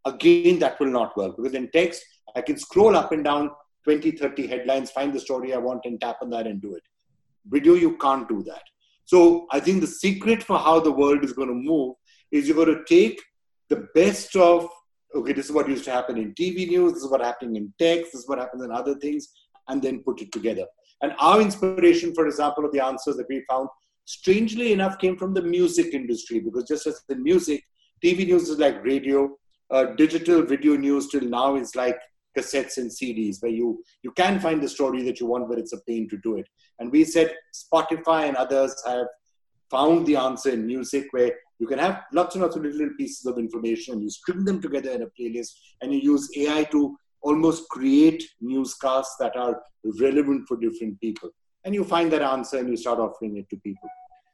Again, 0.05 0.59
that 0.59 0.79
will 0.79 0.87
not 0.87 1.17
work 1.17 1.35
because 1.35 1.53
in 1.53 1.69
text, 1.71 2.03
I 2.35 2.41
can 2.41 2.57
scroll 2.57 2.95
up 2.95 3.11
and 3.11 3.23
down 3.23 3.49
20, 3.85 4.11
30 4.11 4.47
headlines, 4.47 4.91
find 4.91 5.13
the 5.13 5.19
story 5.19 5.53
I 5.53 5.57
want 5.57 5.81
and 5.85 5.99
tap 5.99 6.17
on 6.21 6.29
that 6.31 6.47
and 6.47 6.61
do 6.61 6.75
it. 6.75 6.83
Video, 7.47 7.73
you 7.73 7.97
can't 7.97 8.27
do 8.27 8.43
that. 8.43 8.63
So 9.05 9.45
I 9.51 9.59
think 9.59 9.81
the 9.81 9.87
secret 9.87 10.43
for 10.43 10.57
how 10.57 10.79
the 10.79 10.91
world 10.91 11.23
is 11.23 11.33
going 11.33 11.49
to 11.49 11.53
move 11.53 11.95
is 12.31 12.47
you're 12.47 12.55
going 12.55 12.75
to 12.75 12.83
take 12.85 13.21
the 13.69 13.87
best 13.93 14.35
of, 14.35 14.67
okay, 15.15 15.33
this 15.33 15.45
is 15.45 15.51
what 15.51 15.69
used 15.69 15.85
to 15.85 15.91
happen 15.91 16.17
in 16.17 16.33
TV 16.33 16.67
news, 16.67 16.93
this 16.93 17.03
is 17.03 17.09
what 17.09 17.21
happening 17.21 17.55
in 17.55 17.73
text, 17.79 18.11
this 18.11 18.21
is 18.21 18.27
what 18.27 18.39
happens 18.39 18.63
in 18.63 18.71
other 18.71 18.95
things, 18.95 19.29
and 19.67 19.81
then 19.81 20.03
put 20.03 20.21
it 20.21 20.31
together. 20.31 20.65
And 21.01 21.13
our 21.19 21.41
inspiration, 21.41 22.13
for 22.13 22.25
example, 22.25 22.65
of 22.65 22.71
the 22.71 22.83
answers 22.83 23.17
that 23.17 23.27
we 23.29 23.43
found, 23.49 23.69
strangely 24.05 24.73
enough, 24.73 24.97
came 24.99 25.17
from 25.17 25.33
the 25.33 25.41
music 25.41 25.93
industry 25.93 26.39
because 26.39 26.63
just 26.65 26.87
as 26.87 27.01
the 27.07 27.15
music, 27.15 27.63
TV 28.03 28.25
news 28.25 28.49
is 28.49 28.59
like 28.59 28.83
radio, 28.83 29.29
uh, 29.71 29.85
digital 29.97 30.41
video 30.43 30.75
news 30.75 31.07
till 31.07 31.21
now 31.21 31.55
is 31.55 31.75
like 31.75 31.97
cassettes 32.37 32.77
and 32.77 32.89
CDs, 32.89 33.41
where 33.41 33.51
you 33.51 33.83
you 34.03 34.11
can 34.11 34.39
find 34.39 34.61
the 34.61 34.69
story 34.69 35.03
that 35.03 35.19
you 35.19 35.25
want, 35.25 35.49
but 35.49 35.59
it's 35.59 35.73
a 35.73 35.81
pain 35.87 36.07
to 36.09 36.17
do 36.17 36.37
it. 36.37 36.47
And 36.79 36.91
we 36.91 37.03
said 37.03 37.33
Spotify 37.53 38.27
and 38.27 38.35
others 38.37 38.75
have 38.85 39.07
found 39.71 40.05
the 40.05 40.15
answer 40.15 40.49
in 40.49 40.65
music, 40.65 41.07
where 41.11 41.31
you 41.59 41.67
can 41.67 41.79
have 41.79 42.03
lots 42.13 42.35
and 42.35 42.43
lots 42.43 42.55
of 42.55 42.63
little 42.63 42.89
pieces 42.97 43.25
of 43.25 43.37
information, 43.37 43.93
and 43.93 44.03
you 44.03 44.09
string 44.09 44.45
them 44.45 44.61
together 44.61 44.91
in 44.91 45.03
a 45.03 45.07
playlist, 45.19 45.51
and 45.81 45.93
you 45.93 45.99
use 45.99 46.29
AI 46.37 46.63
to 46.65 46.97
almost 47.21 47.67
create 47.69 48.23
newscasts 48.39 49.15
that 49.19 49.35
are 49.35 49.61
relevant 49.99 50.47
for 50.47 50.57
different 50.57 50.99
people. 51.01 51.29
And 51.63 51.73
you 51.73 51.83
find 51.83 52.11
that 52.11 52.21
answer 52.21 52.59
and 52.59 52.69
you 52.69 52.77
start 52.77 52.99
offering 52.99 53.37
it 53.37 53.49
to 53.49 53.57
people. 53.57 53.89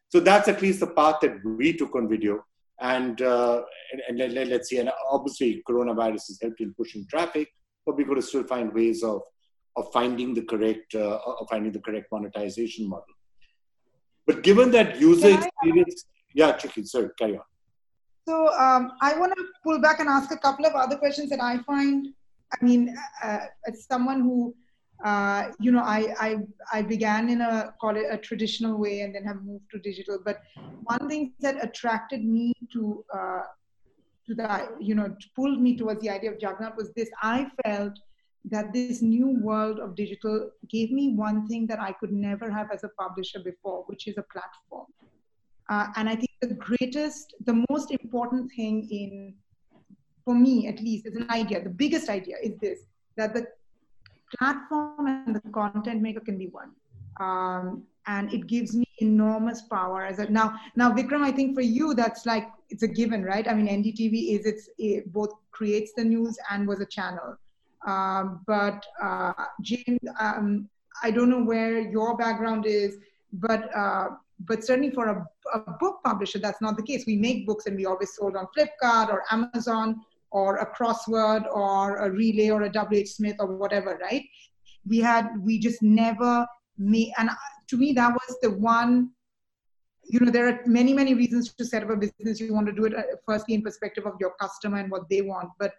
So 0.10 0.20
that's 0.20 0.50
at 0.50 0.62
least 0.62 0.82
the 0.82 0.88
path 0.88 1.22
that 1.22 1.38
we 1.46 1.72
took 1.72 1.96
on 1.96 2.10
video. 2.10 2.44
And, 2.82 3.22
uh, 3.22 3.62
and, 3.94 4.22
and 4.22 4.34
let, 4.34 4.52
us 4.52 4.68
see, 4.68 4.80
and 4.80 4.92
obviously 5.10 5.64
coronavirus 5.70 6.28
has 6.28 6.40
helped 6.42 6.60
in 6.60 6.74
pushing 6.74 7.08
traffic, 7.08 7.48
but 7.86 7.98
we 7.98 8.06
could 8.06 8.24
still 8.24 8.44
find 8.44 8.74
ways 8.74 9.04
of, 9.04 9.22
of 9.76 9.92
finding 9.92 10.34
the 10.34 10.44
correct, 10.44 10.96
uh, 10.96 11.20
of 11.40 11.48
finding 11.50 11.72
the 11.72 11.80
correct 11.80 12.08
monetization 12.12 12.88
model. 12.88 13.06
But 14.28 14.44
given 14.44 14.72
that 14.72 15.00
user 15.00 15.30
Can 15.30 15.44
experience, 15.44 16.06
I, 16.08 16.32
yeah, 16.36 16.52
Chiki, 16.54 16.88
sorry, 16.88 17.10
carry 17.18 17.38
on. 17.38 17.44
So 18.28 18.48
um, 18.54 18.92
I 19.02 19.18
want 19.18 19.34
to 19.36 19.44
pull 19.64 19.82
back 19.82 20.00
and 20.00 20.08
ask 20.08 20.32
a 20.32 20.38
couple 20.38 20.66
of 20.66 20.74
other 20.74 20.96
questions 20.96 21.30
that 21.32 21.42
I 21.42 21.58
find 21.64 22.08
I 22.54 22.66
mean, 22.66 22.96
uh, 23.24 23.46
as 23.68 23.86
someone 23.86 24.22
who, 24.22 24.54
uh, 25.04 25.50
you 25.60 25.72
know, 25.72 25.82
I, 25.82 26.14
I, 26.20 26.38
I 26.72 26.82
began 26.82 27.30
in 27.30 27.42
a, 27.42 27.74
call 27.80 27.96
it 27.96 28.06
a 28.10 28.18
traditional 28.18 28.78
way 28.78 29.02
and 29.02 29.16
then 29.16 29.24
have 29.24 29.42
moved 29.44 29.66
to 29.72 29.80
digital. 29.80 30.20
But 30.24 30.42
one 30.84 31.08
thing 31.08 31.34
that 31.40 31.64
attracted 31.64 32.24
me 32.24 32.54
to, 32.74 33.04
uh, 33.14 33.42
the, 34.36 34.70
you 34.80 34.96
know, 34.96 35.16
pulled 35.36 35.62
me 35.62 35.78
towards 35.78 36.02
the 36.02 36.10
idea 36.10 36.32
of 36.32 36.40
Juggernaut 36.40 36.76
was 36.76 36.92
this. 36.94 37.10
I 37.22 37.50
felt 37.64 38.00
that 38.46 38.74
this 38.74 39.02
new 39.02 39.40
world 39.40 39.80
of 39.80 39.96
digital 39.96 40.50
gave 40.68 40.92
me 40.92 41.14
one 41.14 41.48
thing 41.48 41.68
that 41.68 41.80
I 41.80 41.92
could 41.92 42.12
never 42.12 42.50
have 42.50 42.72
as 42.72 42.84
a 42.84 42.90
publisher 42.90 43.40
before, 43.40 43.84
which 43.88 44.08
is 44.08 44.18
a 44.18 44.24
platform. 44.24 44.88
Uh, 45.70 45.88
and 45.96 46.10
I 46.10 46.16
think 46.16 46.32
the 46.42 46.56
greatest, 46.56 47.36
the 47.46 47.64
most 47.70 47.92
important 47.92 48.52
thing 48.56 48.88
in 48.90 49.36
for 50.26 50.36
me 50.36 50.68
at 50.68 50.80
least, 50.80 51.08
is 51.08 51.16
an 51.16 51.30
idea. 51.30 51.64
The 51.64 51.70
biggest 51.70 52.10
idea 52.10 52.36
is 52.44 52.54
this 52.62 52.80
that 53.18 53.34
the 53.34 53.48
platform 54.38 55.08
and 55.08 55.36
the 55.36 55.42
content 55.52 56.02
maker 56.02 56.20
can 56.20 56.38
be 56.38 56.48
one. 56.48 56.72
Um, 57.20 57.84
and 58.08 58.34
it 58.34 58.48
gives 58.48 58.76
me 58.76 58.86
enormous 59.00 59.64
power 59.64 60.06
as 60.06 60.20
a 60.20 60.30
now 60.30 60.54
now 60.76 60.92
vikram 60.92 61.24
i 61.24 61.32
think 61.32 61.56
for 61.56 61.62
you 61.62 61.94
that's 61.94 62.26
like 62.26 62.48
it's 62.70 62.84
a 62.84 62.88
given 62.88 63.24
right? 63.24 63.48
I 63.48 63.54
mean 63.54 63.68
ndtv 63.68 64.36
is 64.36 64.46
it's 64.46 64.70
it 64.78 65.12
both 65.12 65.34
creates 65.52 65.92
the 65.96 66.04
news 66.04 66.38
and 66.50 66.68
was 66.68 66.80
a 66.80 66.86
channel. 66.86 67.36
Um, 67.86 68.42
but 68.48 68.86
uh, 69.02 69.34
james 69.62 70.00
um, 70.20 70.70
i 71.04 71.10
don't 71.12 71.30
know 71.30 71.44
where 71.44 71.80
your 71.80 72.16
background 72.16 72.66
is 72.66 72.98
but 73.34 73.76
uh, 73.76 74.10
but 74.46 74.64
certainly 74.64 74.92
for 74.92 75.08
a, 75.08 75.28
a, 75.54 75.72
book 75.80 76.00
publisher 76.04 76.40
that's 76.40 76.62
not 76.62 76.76
the 76.78 76.84
case. 76.84 77.06
We 77.06 77.16
make 77.16 77.46
books 77.46 77.66
and 77.66 77.76
we 77.76 77.86
always 77.86 78.16
sold 78.16 78.36
on 78.36 78.48
flipkart 78.58 79.10
or 79.10 79.24
amazon 79.32 80.02
or 80.32 80.58
a 80.58 80.76
crossword 80.76 81.44
or 81.54 81.98
a 81.98 82.10
relay 82.10 82.50
or 82.50 82.64
a 82.64 82.70
wh 82.70 83.08
smith 83.08 83.36
or 83.40 83.48
whatever 83.48 84.00
right? 84.02 84.24
We 84.88 85.00
had 85.00 85.30
we 85.44 85.60
just 85.60 85.82
never 85.82 86.48
made 86.78 87.14
and 87.18 87.30
to 87.72 87.78
me 87.78 87.94
that 87.94 88.14
was 88.14 88.38
the 88.42 88.52
one 88.52 89.10
you 90.12 90.20
know 90.20 90.32
there 90.32 90.48
are 90.50 90.60
many 90.66 90.94
many 90.94 91.14
reasons 91.14 91.54
to 91.54 91.66
set 91.66 91.84
up 91.84 91.90
a 91.90 91.96
business. 91.96 92.40
You 92.40 92.54
want 92.54 92.68
to 92.68 92.74
do 92.74 92.86
it 92.86 92.96
uh, 92.96 93.04
firstly 93.26 93.56
in 93.56 93.62
perspective 93.62 94.06
of 94.06 94.14
your 94.20 94.34
customer 94.40 94.78
and 94.78 94.92
what 94.92 95.10
they 95.10 95.22
want. 95.22 95.50
But 95.60 95.74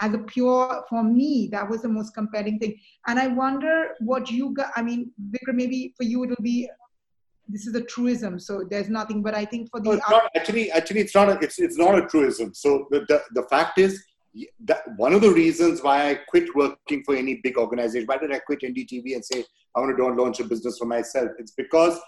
as 0.00 0.14
a 0.14 0.18
pure 0.18 0.84
for 0.88 1.02
me 1.02 1.48
that 1.52 1.68
was 1.68 1.82
the 1.82 1.88
most 1.88 2.14
compelling 2.14 2.58
thing. 2.58 2.78
And 3.06 3.18
i 3.18 3.26
wonder 3.26 3.74
what 4.00 4.30
you 4.30 4.50
got 4.54 4.70
i 4.76 4.82
mean 4.82 5.10
vikram 5.32 5.56
maybe 5.62 5.94
for 5.96 6.04
you 6.04 6.24
it'll 6.24 6.42
be 6.42 6.68
this 7.48 7.66
is 7.66 7.74
a 7.76 7.82
truism 7.82 8.38
so 8.40 8.64
there's 8.70 8.88
nothing. 8.88 9.22
But 9.22 9.34
i 9.34 9.44
think 9.44 9.70
for 9.70 9.80
the 9.80 9.90
no, 9.90 10.00
not, 10.10 10.30
actually 10.36 10.70
actually 10.70 11.00
it's 11.00 11.14
not 11.14 11.28
a, 11.28 11.38
it's 11.40 11.58
it's 11.58 11.78
not 11.78 11.98
a 11.98 12.06
truism. 12.06 12.54
So 12.54 12.86
the, 12.90 13.00
the, 13.10 13.22
the 13.38 13.44
fact 13.54 13.78
is 13.78 14.02
that 14.60 14.82
one 14.96 15.12
of 15.12 15.20
the 15.20 15.30
reasons 15.30 15.82
why 15.82 16.10
I 16.10 16.14
quit 16.28 16.54
working 16.54 17.02
for 17.04 17.14
any 17.14 17.40
big 17.42 17.56
organization, 17.56 18.06
why 18.06 18.18
did 18.18 18.32
I 18.32 18.38
quit 18.38 18.60
NDTV 18.60 19.14
and 19.14 19.24
say 19.24 19.44
I 19.74 19.80
want 19.80 19.96
to 19.96 20.06
launch 20.06 20.40
a 20.40 20.44
business 20.44 20.78
for 20.78 20.86
myself? 20.86 21.30
It's 21.38 21.52
because 21.52 21.98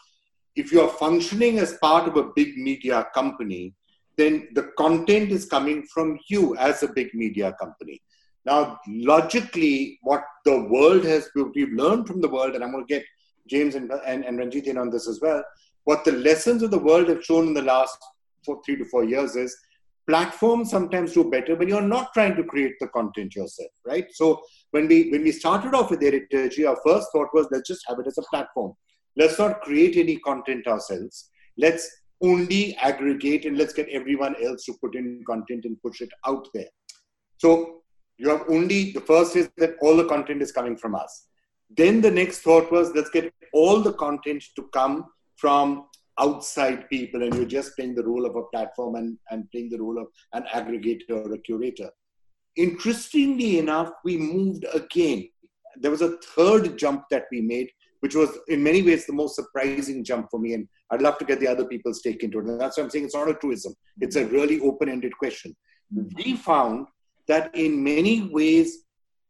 if 0.57 0.73
you're 0.73 0.89
functioning 0.89 1.59
as 1.59 1.79
part 1.79 2.09
of 2.09 2.17
a 2.17 2.31
big 2.35 2.57
media 2.57 3.07
company, 3.15 3.75
then 4.17 4.49
the 4.55 4.73
content 4.77 5.31
is 5.31 5.47
coming 5.47 5.87
from 5.95 6.19
you 6.29 6.57
as 6.57 6.83
a 6.83 6.89
big 6.89 7.15
media 7.15 7.55
company. 7.61 8.03
Now, 8.45 8.79
logically, 8.89 9.99
what 10.03 10.25
the 10.45 10.65
world 10.65 11.05
has, 11.05 11.29
we've 11.55 11.73
learned 11.73 12.07
from 12.07 12.21
the 12.21 12.29
world, 12.29 12.55
and 12.55 12.65
I'm 12.65 12.73
going 12.73 12.87
to 12.87 12.95
get 12.95 13.05
James 13.47 13.75
and, 13.75 13.91
and, 14.07 14.25
and 14.25 14.39
Ranjit 14.39 14.65
in 14.65 14.79
on 14.79 14.91
this 14.91 15.09
as 15.09 15.21
well. 15.21 15.43
What 15.85 16.05
the 16.05 16.13
lessons 16.13 16.63
of 16.63 16.71
the 16.71 16.79
world 16.79 17.09
have 17.09 17.25
shown 17.25 17.49
in 17.49 17.55
the 17.55 17.63
last 17.63 17.99
four, 18.45 18.61
three 18.65 18.77
to 18.77 18.85
four 18.87 19.05
years 19.05 19.37
is 19.37 19.57
platforms 20.09 20.71
sometimes 20.71 21.13
do 21.13 21.31
better 21.31 21.55
when 21.55 21.69
you're 21.69 21.83
not 21.83 22.13
trying 22.15 22.35
to 22.35 22.43
create 22.43 22.75
the 22.81 22.89
content 22.89 23.37
yourself, 23.37 23.71
right? 23.87 24.07
So 24.13 24.41
when 24.71 24.89
we 24.89 25.11
when 25.11 25.23
we 25.23 25.33
started 25.33 25.75
off 25.75 25.91
with 25.91 26.01
Editorji, 26.01 26.67
our 26.67 26.79
first 26.85 27.09
thought 27.13 27.29
was 27.35 27.47
let's 27.51 27.69
just 27.69 27.85
have 27.87 27.99
it 27.99 28.07
as 28.07 28.19
a 28.19 28.23
platform. 28.31 28.73
Let's 29.17 29.39
not 29.39 29.61
create 29.61 29.97
any 29.97 30.17
content 30.17 30.67
ourselves. 30.67 31.31
Let's 31.59 31.89
only 32.23 32.75
aggregate 32.77 33.45
and 33.45 33.59
let's 33.59 33.75
get 33.75 33.89
everyone 33.91 34.35
else 34.43 34.65
to 34.65 34.75
put 34.81 34.95
in 34.97 35.23
content 35.27 35.65
and 35.67 35.81
push 35.83 36.01
it 36.01 36.11
out 36.27 36.49
there. 36.55 36.71
So 37.37 37.83
you 38.17 38.31
have 38.31 38.45
only 38.49 38.93
the 38.93 39.01
first 39.01 39.37
is 39.37 39.51
that 39.59 39.77
all 39.83 39.97
the 39.97 40.07
content 40.07 40.41
is 40.41 40.53
coming 40.53 40.77
from 40.77 40.95
us. 40.95 41.27
Then 41.77 42.01
the 42.01 42.11
next 42.11 42.41
thought 42.41 42.73
was 42.73 42.93
let's 42.95 43.11
get 43.11 43.33
all 43.53 43.83
the 43.83 43.93
content 43.93 44.43
to 44.57 44.63
come 44.73 45.05
from 45.37 45.88
outside 46.19 46.89
people 46.89 47.23
and 47.23 47.35
you're 47.35 47.45
just 47.45 47.75
playing 47.77 47.95
the 47.95 48.05
role 48.05 48.27
of 48.27 48.37
a 48.37 48.43
platform 48.45 48.97
and, 48.97 49.19
and 49.31 49.51
playing 49.51 49.71
the 49.71 49.81
role 49.81 49.99
of 49.99 50.09
an 50.33 50.45
aggregator 50.53 51.11
or 51.11 51.33
a 51.33 51.39
curator. 51.39 51.91
Interestingly 52.57 53.59
enough, 53.59 53.91
we 54.05 54.17
moved 54.17 54.67
again. 54.75 55.29
There 55.77 55.91
was 55.91 56.03
a 56.03 56.17
third 56.19 56.77
jump 56.77 57.05
that 57.11 57.27
we 57.31 57.41
made, 57.41 57.71
which 58.01 58.15
was 58.15 58.31
in 58.49 58.63
many 58.63 58.83
ways 58.83 59.07
the 59.07 59.13
most 59.13 59.37
surprising 59.37 60.05
jump 60.05 60.29
for 60.31 60.41
me. 60.41 60.55
And 60.55 60.69
I'd 60.91 61.03
love 61.03 61.19
to 61.19 61.25
get 61.25 61.39
the 61.39 61.47
other 61.47 61.65
people's 61.65 62.03
take 62.03 62.25
into 62.25 62.41
it. 62.41 62.47
And 62.47 62.61
that's 62.61 62.77
what 62.77 62.85
I'm 62.85 62.91
saying 62.91 63.05
it's 63.05 63.15
not 63.15 63.31
a 63.31 63.35
truism, 63.35 63.75
it's 64.01 64.17
a 64.17 64.27
really 64.27 64.61
open 64.61 64.89
ended 64.89 65.17
question. 65.17 65.55
Mm-hmm. 65.95 66.17
We 66.17 66.37
found 66.37 66.89
that 67.29 67.55
in 67.55 67.83
many 67.83 68.29
ways, 68.33 68.85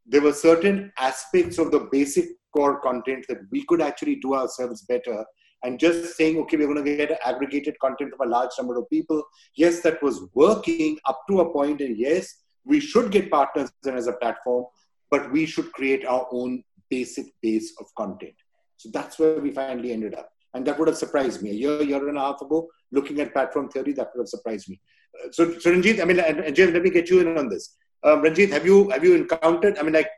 there 0.06 0.22
were 0.22 0.32
certain 0.32 0.90
aspects 0.98 1.58
of 1.58 1.70
the 1.70 1.88
basic 1.92 2.28
core 2.56 2.80
content 2.80 3.26
that 3.28 3.38
we 3.52 3.64
could 3.66 3.82
actually 3.82 4.16
do 4.16 4.34
ourselves 4.34 4.82
better 4.82 5.24
and 5.64 5.78
just 5.78 6.16
saying, 6.16 6.38
okay, 6.38 6.56
we're 6.56 6.72
going 6.72 6.84
to 6.84 6.96
get 6.96 7.18
aggregated 7.24 7.78
content 7.80 8.12
from 8.16 8.28
a 8.28 8.30
large 8.30 8.50
number 8.58 8.78
of 8.78 8.88
people. 8.90 9.22
Yes, 9.56 9.80
that 9.80 10.02
was 10.02 10.22
working 10.34 10.98
up 11.06 11.22
to 11.28 11.40
a 11.40 11.52
point, 11.52 11.80
and 11.80 11.98
yes, 11.98 12.42
we 12.64 12.80
should 12.80 13.10
get 13.10 13.30
partners 13.30 13.70
as 13.86 14.06
a 14.06 14.12
platform, 14.12 14.66
but 15.10 15.32
we 15.32 15.46
should 15.46 15.72
create 15.72 16.04
our 16.04 16.26
own 16.30 16.62
basic 16.90 17.26
base 17.42 17.74
of 17.80 17.86
content. 17.96 18.34
So 18.76 18.90
that's 18.92 19.18
where 19.18 19.40
we 19.40 19.50
finally 19.50 19.92
ended 19.92 20.14
up. 20.14 20.30
And 20.54 20.66
that 20.66 20.78
would 20.78 20.88
have 20.88 20.96
surprised 20.96 21.42
me. 21.42 21.50
A 21.50 21.54
year, 21.54 21.82
year 21.82 22.08
and 22.08 22.16
a 22.16 22.20
half 22.20 22.40
ago, 22.40 22.68
looking 22.92 23.20
at 23.20 23.32
platform 23.32 23.68
theory, 23.68 23.92
that 23.94 24.10
would 24.14 24.22
have 24.22 24.28
surprised 24.28 24.68
me. 24.68 24.80
Uh, 25.14 25.28
so, 25.30 25.58
so 25.58 25.70
Ranjit, 25.70 26.00
I 26.00 26.04
mean, 26.04 26.20
and, 26.20 26.40
and 26.40 26.58
let 26.58 26.82
me 26.82 26.90
get 26.90 27.10
you 27.10 27.20
in 27.20 27.36
on 27.36 27.48
this. 27.48 27.76
Um, 28.04 28.22
Ranjit, 28.22 28.50
have 28.50 28.64
you 28.64 28.88
have 28.90 29.04
you 29.04 29.16
encountered? 29.16 29.78
I 29.78 29.82
mean, 29.82 29.92
like 29.92 30.10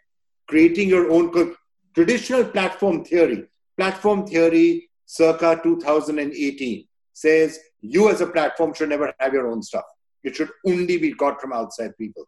creating 0.47 0.89
your 0.89 1.11
own 1.11 1.55
traditional 1.95 2.45
platform 2.45 3.05
theory. 3.05 3.47
Platform 3.77 4.27
theory 4.27 4.90
circa 5.17 5.59
2018 5.63 6.87
says 7.13 7.59
you 7.81 8.09
as 8.09 8.21
a 8.21 8.27
platform 8.27 8.73
should 8.73 8.91
never 8.91 9.13
have 9.19 9.33
your 9.33 9.49
own 9.51 9.63
stuff. 9.63 9.87
It 10.23 10.37
should 10.37 10.51
only 10.67 10.99
be 10.99 11.11
got 11.13 11.41
from 11.41 11.53
outside 11.53 11.97
people. 11.99 12.27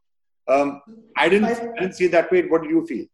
Um, 0.49 0.81
I 1.16 1.29
didn't, 1.29 1.45
I, 1.45 1.55
didn't 1.81 1.95
see 1.95 2.09
that 2.09 2.33
way. 2.33 2.42
What 2.49 2.62
do 2.64 2.68
you 2.68 2.85
feel? 2.87 3.07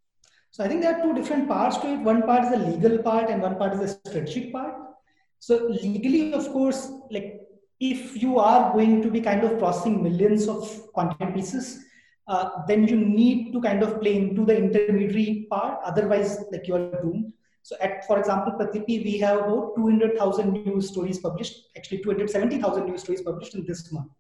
So 0.51 0.65
I 0.65 0.69
think 0.69 0.81
there 0.81 0.97
are 0.97 1.03
two 1.03 1.15
different 1.15 1.49
parts 1.49 1.77
to 1.79 1.89
it. 1.93 1.99
One 1.99 2.23
part 2.23 2.45
is 2.45 2.51
the 2.51 2.59
legal 2.71 2.99
part, 2.99 3.29
and 3.29 3.43
one 3.43 3.57
part 3.57 3.75
is 3.75 3.81
the 3.81 4.11
strategic 4.11 4.53
part. 4.53 4.75
So 5.39 5.67
legally, 5.83 6.33
of 6.33 6.49
course, 6.51 6.91
like 7.11 7.43
if 7.79 8.23
you 8.23 8.39
are 8.39 8.73
going 8.73 9.03
to 9.03 9.11
be 9.11 9.21
kind 9.21 9.45
of 9.45 9.59
processing 9.59 10.03
millions 10.03 10.49
of 10.49 10.93
content 10.95 11.35
pieces, 11.35 11.85
uh, 12.27 12.63
then 12.67 12.89
you 12.89 12.97
need 12.97 13.53
to 13.53 13.61
kind 13.61 13.83
of 13.83 14.01
play 14.01 14.17
into 14.17 14.47
the 14.47 14.57
intermediary 14.57 15.47
part. 15.51 15.81
Otherwise, 15.85 16.39
like 16.51 16.67
you 16.67 16.77
are 16.77 16.91
doomed. 17.03 17.33
So 17.69 17.77
at, 17.83 18.07
for 18.07 18.19
example, 18.19 18.53
Pratilipi, 18.53 19.05
we 19.05 19.19
have 19.19 19.41
about 19.41 19.75
200,000 19.77 20.53
news 20.65 20.89
stories 20.89 21.19
published, 21.19 21.67
actually 21.77 21.99
270,000 21.99 22.87
news 22.87 23.03
stories 23.03 23.21
published 23.21 23.55
in 23.55 23.67
this 23.67 23.93
month. 23.93 24.11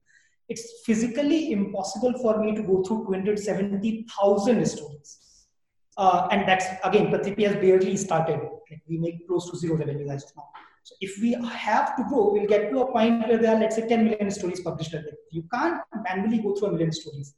It's 0.50 0.82
physically 0.84 1.52
impossible 1.52 2.12
for 2.20 2.38
me 2.44 2.54
to 2.54 2.62
go 2.62 2.82
through 2.82 3.06
270,000 3.06 4.66
stories. 4.66 5.18
Uh, 5.96 6.28
and 6.30 6.46
that's, 6.46 6.66
again, 6.84 7.06
Pratilipi 7.06 7.46
has 7.46 7.56
barely 7.56 7.96
started. 7.96 8.38
We 8.86 8.98
make 8.98 9.26
close 9.26 9.50
to 9.50 9.56
zero 9.56 9.76
revenue 9.76 10.10
as 10.10 10.24
of 10.24 10.36
now. 10.36 10.48
So 10.82 10.94
if 11.00 11.18
we 11.22 11.32
have 11.32 11.96
to 11.96 12.04
grow, 12.06 12.30
we'll 12.30 12.46
get 12.46 12.70
to 12.70 12.80
a 12.80 12.92
point 12.92 13.28
where 13.28 13.38
there 13.38 13.56
are, 13.56 13.60
let's 13.60 13.76
say, 13.76 13.88
10 13.88 14.04
million 14.04 14.30
stories 14.30 14.60
published 14.60 14.92
a 14.92 15.00
day. 15.00 15.16
You 15.32 15.44
can't 15.50 15.80
manually 16.04 16.42
go 16.42 16.54
through 16.54 16.68
a 16.68 16.72
million 16.72 16.92
stories 16.92 17.32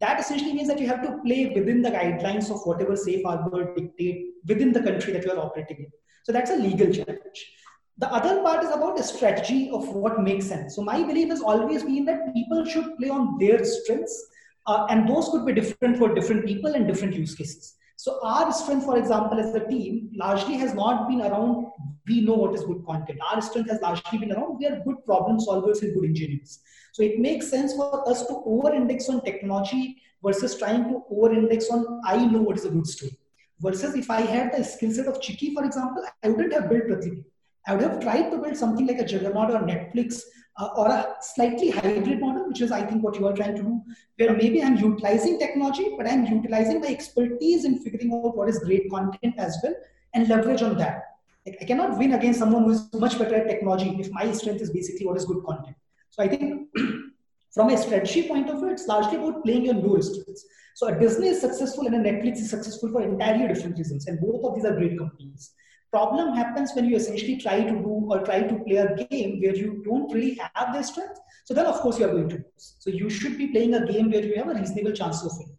that 0.00 0.18
essentially 0.18 0.52
means 0.52 0.68
that 0.68 0.78
you 0.78 0.86
have 0.88 1.02
to 1.02 1.18
play 1.24 1.52
within 1.54 1.82
the 1.82 1.90
guidelines 1.90 2.50
of 2.50 2.60
whatever 2.64 2.96
safe 2.96 3.24
harbor 3.24 3.74
dictate 3.74 4.30
within 4.46 4.72
the 4.72 4.82
country 4.82 5.12
that 5.12 5.24
you 5.24 5.32
are 5.32 5.38
operating 5.38 5.78
in. 5.78 5.90
So 6.24 6.32
that's 6.32 6.50
a 6.50 6.56
legal 6.56 6.92
challenge. 6.92 7.52
The 7.98 8.10
other 8.10 8.42
part 8.42 8.64
is 8.64 8.70
about 8.70 8.98
a 8.98 9.02
strategy 9.02 9.70
of 9.70 9.86
what 9.88 10.22
makes 10.22 10.46
sense. 10.46 10.74
So 10.74 10.82
my 10.82 11.02
belief 11.02 11.28
has 11.28 11.42
always 11.42 11.82
been 11.82 12.06
that 12.06 12.32
people 12.32 12.64
should 12.64 12.96
play 12.96 13.10
on 13.10 13.36
their 13.38 13.62
strengths, 13.62 14.26
uh, 14.66 14.86
and 14.88 15.06
those 15.06 15.28
could 15.28 15.44
be 15.44 15.52
different 15.52 15.98
for 15.98 16.14
different 16.14 16.46
people 16.46 16.72
and 16.74 16.86
different 16.86 17.14
use 17.14 17.34
cases. 17.34 17.74
So 18.02 18.18
our 18.24 18.50
strength, 18.50 18.86
for 18.86 18.96
example, 18.96 19.38
as 19.38 19.54
a 19.54 19.68
team, 19.68 20.10
largely 20.14 20.54
has 20.54 20.72
not 20.72 21.06
been 21.06 21.20
around 21.20 21.66
we 22.08 22.22
know 22.22 22.32
what 22.32 22.54
is 22.54 22.64
good 22.64 22.82
content. 22.86 23.18
Our 23.30 23.42
strength 23.42 23.68
has 23.70 23.82
largely 23.82 24.18
been 24.18 24.32
around 24.32 24.56
we 24.58 24.66
are 24.66 24.80
good 24.86 25.04
problem 25.04 25.38
solvers 25.38 25.82
and 25.82 25.94
good 25.94 26.06
engineers. 26.06 26.60
So 26.92 27.02
it 27.02 27.18
makes 27.18 27.50
sense 27.50 27.74
for 27.74 28.08
us 28.08 28.26
to 28.28 28.42
over-index 28.46 29.10
on 29.10 29.20
technology 29.22 29.98
versus 30.24 30.56
trying 30.56 30.84
to 30.84 31.02
over-index 31.10 31.68
on 31.70 32.00
I 32.06 32.24
know 32.24 32.40
what 32.40 32.56
is 32.56 32.64
a 32.64 32.70
good 32.70 32.86
story. 32.86 33.18
Versus 33.60 33.94
if 33.94 34.10
I 34.10 34.22
had 34.22 34.54
the 34.54 34.64
skill 34.64 34.92
set 34.92 35.06
of 35.06 35.20
Chiki, 35.20 35.52
for 35.52 35.66
example, 35.66 36.02
I 36.24 36.30
wouldn't 36.30 36.54
have 36.54 36.70
built 36.70 36.84
Pratilipi. 36.84 37.22
I 37.66 37.74
would 37.74 37.82
have 37.82 38.00
tried 38.00 38.30
to 38.30 38.38
build 38.38 38.56
something 38.56 38.86
like 38.86 38.98
a 38.98 39.04
Juggernaut 39.04 39.50
or 39.50 39.60
Netflix 39.60 40.22
uh, 40.58 40.68
or 40.74 40.88
a 40.88 41.16
slightly 41.20 41.68
hybrid 41.68 42.20
model, 42.20 42.39
which 42.50 42.60
is, 42.60 42.72
I 42.72 42.82
think, 42.82 43.02
what 43.02 43.18
you 43.18 43.26
are 43.26 43.32
trying 43.32 43.54
to 43.56 43.62
do, 43.62 43.80
where 44.16 44.36
maybe 44.36 44.62
I'm 44.62 44.76
utilizing 44.76 45.38
technology, 45.38 45.94
but 45.96 46.06
I'm 46.06 46.26
utilizing 46.26 46.80
my 46.80 46.88
expertise 46.88 47.64
in 47.64 47.78
figuring 47.78 48.12
out 48.12 48.36
what 48.36 48.48
is 48.48 48.58
great 48.58 48.90
content 48.90 49.34
as 49.38 49.56
well 49.62 49.74
and 50.14 50.28
leverage 50.28 50.62
on 50.62 50.76
that. 50.78 51.04
Like, 51.46 51.58
I 51.62 51.64
cannot 51.64 51.96
win 51.96 52.14
against 52.14 52.40
someone 52.40 52.64
who 52.64 52.70
is 52.70 52.92
much 52.92 53.18
better 53.18 53.36
at 53.36 53.48
technology 53.48 53.96
if 53.98 54.10
my 54.10 54.30
strength 54.32 54.60
is 54.60 54.70
basically 54.70 55.06
what 55.06 55.16
is 55.16 55.24
good 55.24 55.44
content. 55.44 55.76
So 56.10 56.22
I 56.24 56.28
think 56.28 56.68
from 57.54 57.70
a 57.70 57.78
strategy 57.78 58.28
point 58.28 58.50
of 58.50 58.58
view, 58.58 58.70
it's 58.70 58.88
largely 58.88 59.16
about 59.16 59.44
playing 59.44 59.66
your 59.66 59.74
low 59.74 60.00
strengths. 60.00 60.44
So 60.74 60.88
a 60.88 60.98
Disney 60.98 61.28
is 61.28 61.40
successful 61.40 61.86
and 61.86 61.94
a 61.94 62.10
Netflix 62.10 62.38
is 62.38 62.50
successful 62.50 62.90
for 62.90 63.02
entirely 63.02 63.46
different 63.48 63.78
reasons, 63.78 64.06
and 64.06 64.20
both 64.20 64.44
of 64.44 64.54
these 64.54 64.64
are 64.64 64.76
great 64.76 64.98
companies 64.98 65.52
problem 65.90 66.34
happens 66.34 66.72
when 66.74 66.84
you 66.84 66.96
essentially 66.96 67.36
try 67.36 67.62
to 67.62 67.70
do 67.70 68.06
or 68.10 68.20
try 68.20 68.42
to 68.42 68.58
play 68.60 68.76
a 68.76 68.94
game 68.94 69.40
where 69.40 69.54
you 69.54 69.82
don't 69.84 70.12
really 70.12 70.38
have 70.54 70.74
the 70.74 70.82
strength. 70.82 71.18
So 71.44 71.54
then, 71.54 71.66
of 71.66 71.76
course, 71.80 71.98
you 71.98 72.06
are 72.06 72.12
going 72.12 72.28
to 72.28 72.36
lose. 72.36 72.76
So 72.78 72.90
you 72.90 73.10
should 73.10 73.36
be 73.36 73.48
playing 73.48 73.74
a 73.74 73.86
game 73.86 74.10
where 74.10 74.24
you 74.24 74.36
have 74.36 74.48
a 74.48 74.54
reasonable 74.54 74.92
chance 74.92 75.24
of 75.24 75.32
winning. 75.38 75.58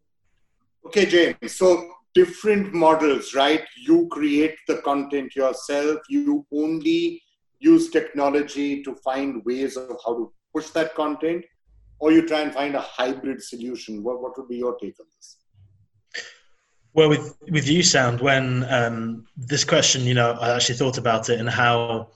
Okay, 0.86 1.06
James. 1.06 1.56
So 1.56 1.92
different 2.14 2.74
models, 2.74 3.34
right? 3.34 3.64
You 3.86 4.08
create 4.12 4.56
the 4.68 4.78
content 4.78 5.36
yourself. 5.36 6.00
You 6.10 6.46
only 6.54 7.22
use 7.60 7.90
technology 7.90 8.84
to 8.84 8.96
find 8.96 9.44
ways 9.46 9.78
of 9.78 9.98
how 10.06 10.16
to 10.16 10.34
push 10.54 10.70
that 10.70 10.96
content, 10.96 11.46
or 12.00 12.12
you 12.12 12.28
try 12.28 12.42
and 12.42 12.54
find 12.54 12.76
a 12.76 12.82
hybrid 12.82 13.42
solution. 13.44 14.04
What, 14.04 14.22
what 14.22 14.38
would 14.38 14.48
be 14.48 14.58
your 14.58 14.78
take 14.80 15.00
on 15.00 15.06
this? 15.16 15.38
Well, 16.94 17.10
with 17.10 17.38
with 17.50 17.68
USound, 17.68 18.22
when 18.22 18.66
um, 18.66 19.26
this 19.38 19.64
question, 19.64 20.04
you 20.04 20.14
know, 20.14 20.34
I 20.34 20.56
actually 20.56 20.76
thought 20.76 20.98
about 20.98 21.30
it 21.30 21.40
and 21.40 21.50
how 21.50 22.10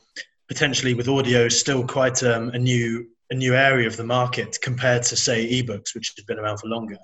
potentially 0.47 0.93
with 0.93 1.07
audio 1.07 1.45
is 1.45 1.57
still 1.59 1.85
quite 1.87 2.21
um, 2.23 2.49
a 2.49 2.59
new 2.59 3.07
a 3.29 3.35
new 3.35 3.55
area 3.55 3.87
of 3.87 3.95
the 3.95 4.03
market 4.03 4.57
compared 4.61 5.03
to 5.03 5.15
say 5.15 5.49
ebooks, 5.49 5.95
which 5.95 6.13
has 6.15 6.25
been 6.25 6.39
around 6.39 6.57
for 6.57 6.67
longer. 6.67 6.97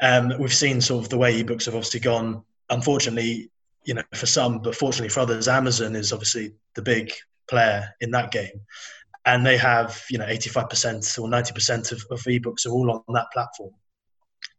Um, 0.00 0.32
we've 0.38 0.54
seen 0.54 0.80
sort 0.80 1.04
of 1.04 1.10
the 1.10 1.18
way 1.18 1.42
ebooks 1.42 1.66
have 1.66 1.74
obviously 1.74 2.00
gone. 2.00 2.42
Unfortunately, 2.70 3.50
you 3.84 3.94
know, 3.94 4.02
for 4.14 4.26
some, 4.26 4.60
but 4.60 4.74
fortunately 4.74 5.10
for 5.10 5.20
others, 5.20 5.48
Amazon 5.48 5.96
is 5.96 6.12
obviously 6.12 6.54
the 6.74 6.82
big 6.82 7.12
player 7.48 7.92
in 8.00 8.12
that 8.12 8.30
game, 8.30 8.60
and 9.26 9.44
they 9.44 9.56
have 9.56 10.00
you 10.10 10.18
know 10.18 10.26
85% 10.26 11.18
or 11.18 11.28
90% 11.28 11.92
of, 11.92 12.04
of 12.10 12.20
ebooks 12.22 12.66
are 12.66 12.70
all 12.70 12.90
on 12.90 13.14
that 13.14 13.32
platform. 13.32 13.74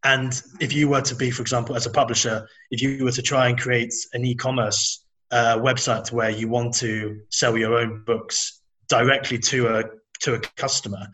And 0.06 0.40
if 0.60 0.72
you 0.72 0.88
were 0.88 1.02
to 1.02 1.16
be, 1.16 1.32
for 1.32 1.42
example, 1.42 1.76
as 1.76 1.88
a 1.88 1.90
publisher, 1.90 2.48
if 2.70 2.80
you 2.80 3.04
were 3.04 3.12
to 3.12 3.24
try 3.24 3.50
and 3.50 3.60
create 3.60 3.94
an 4.14 4.24
e-commerce 4.24 5.04
uh, 5.32 5.58
website 5.58 6.12
where 6.12 6.30
you 6.30 6.48
want 6.48 6.76
to 6.76 7.20
sell 7.30 7.58
your 7.58 7.76
own 7.76 8.04
books 8.06 8.62
directly 8.88 9.40
to 9.40 9.68
a 9.80 9.84
to 10.22 10.36
a 10.36 10.40
customer, 10.58 11.08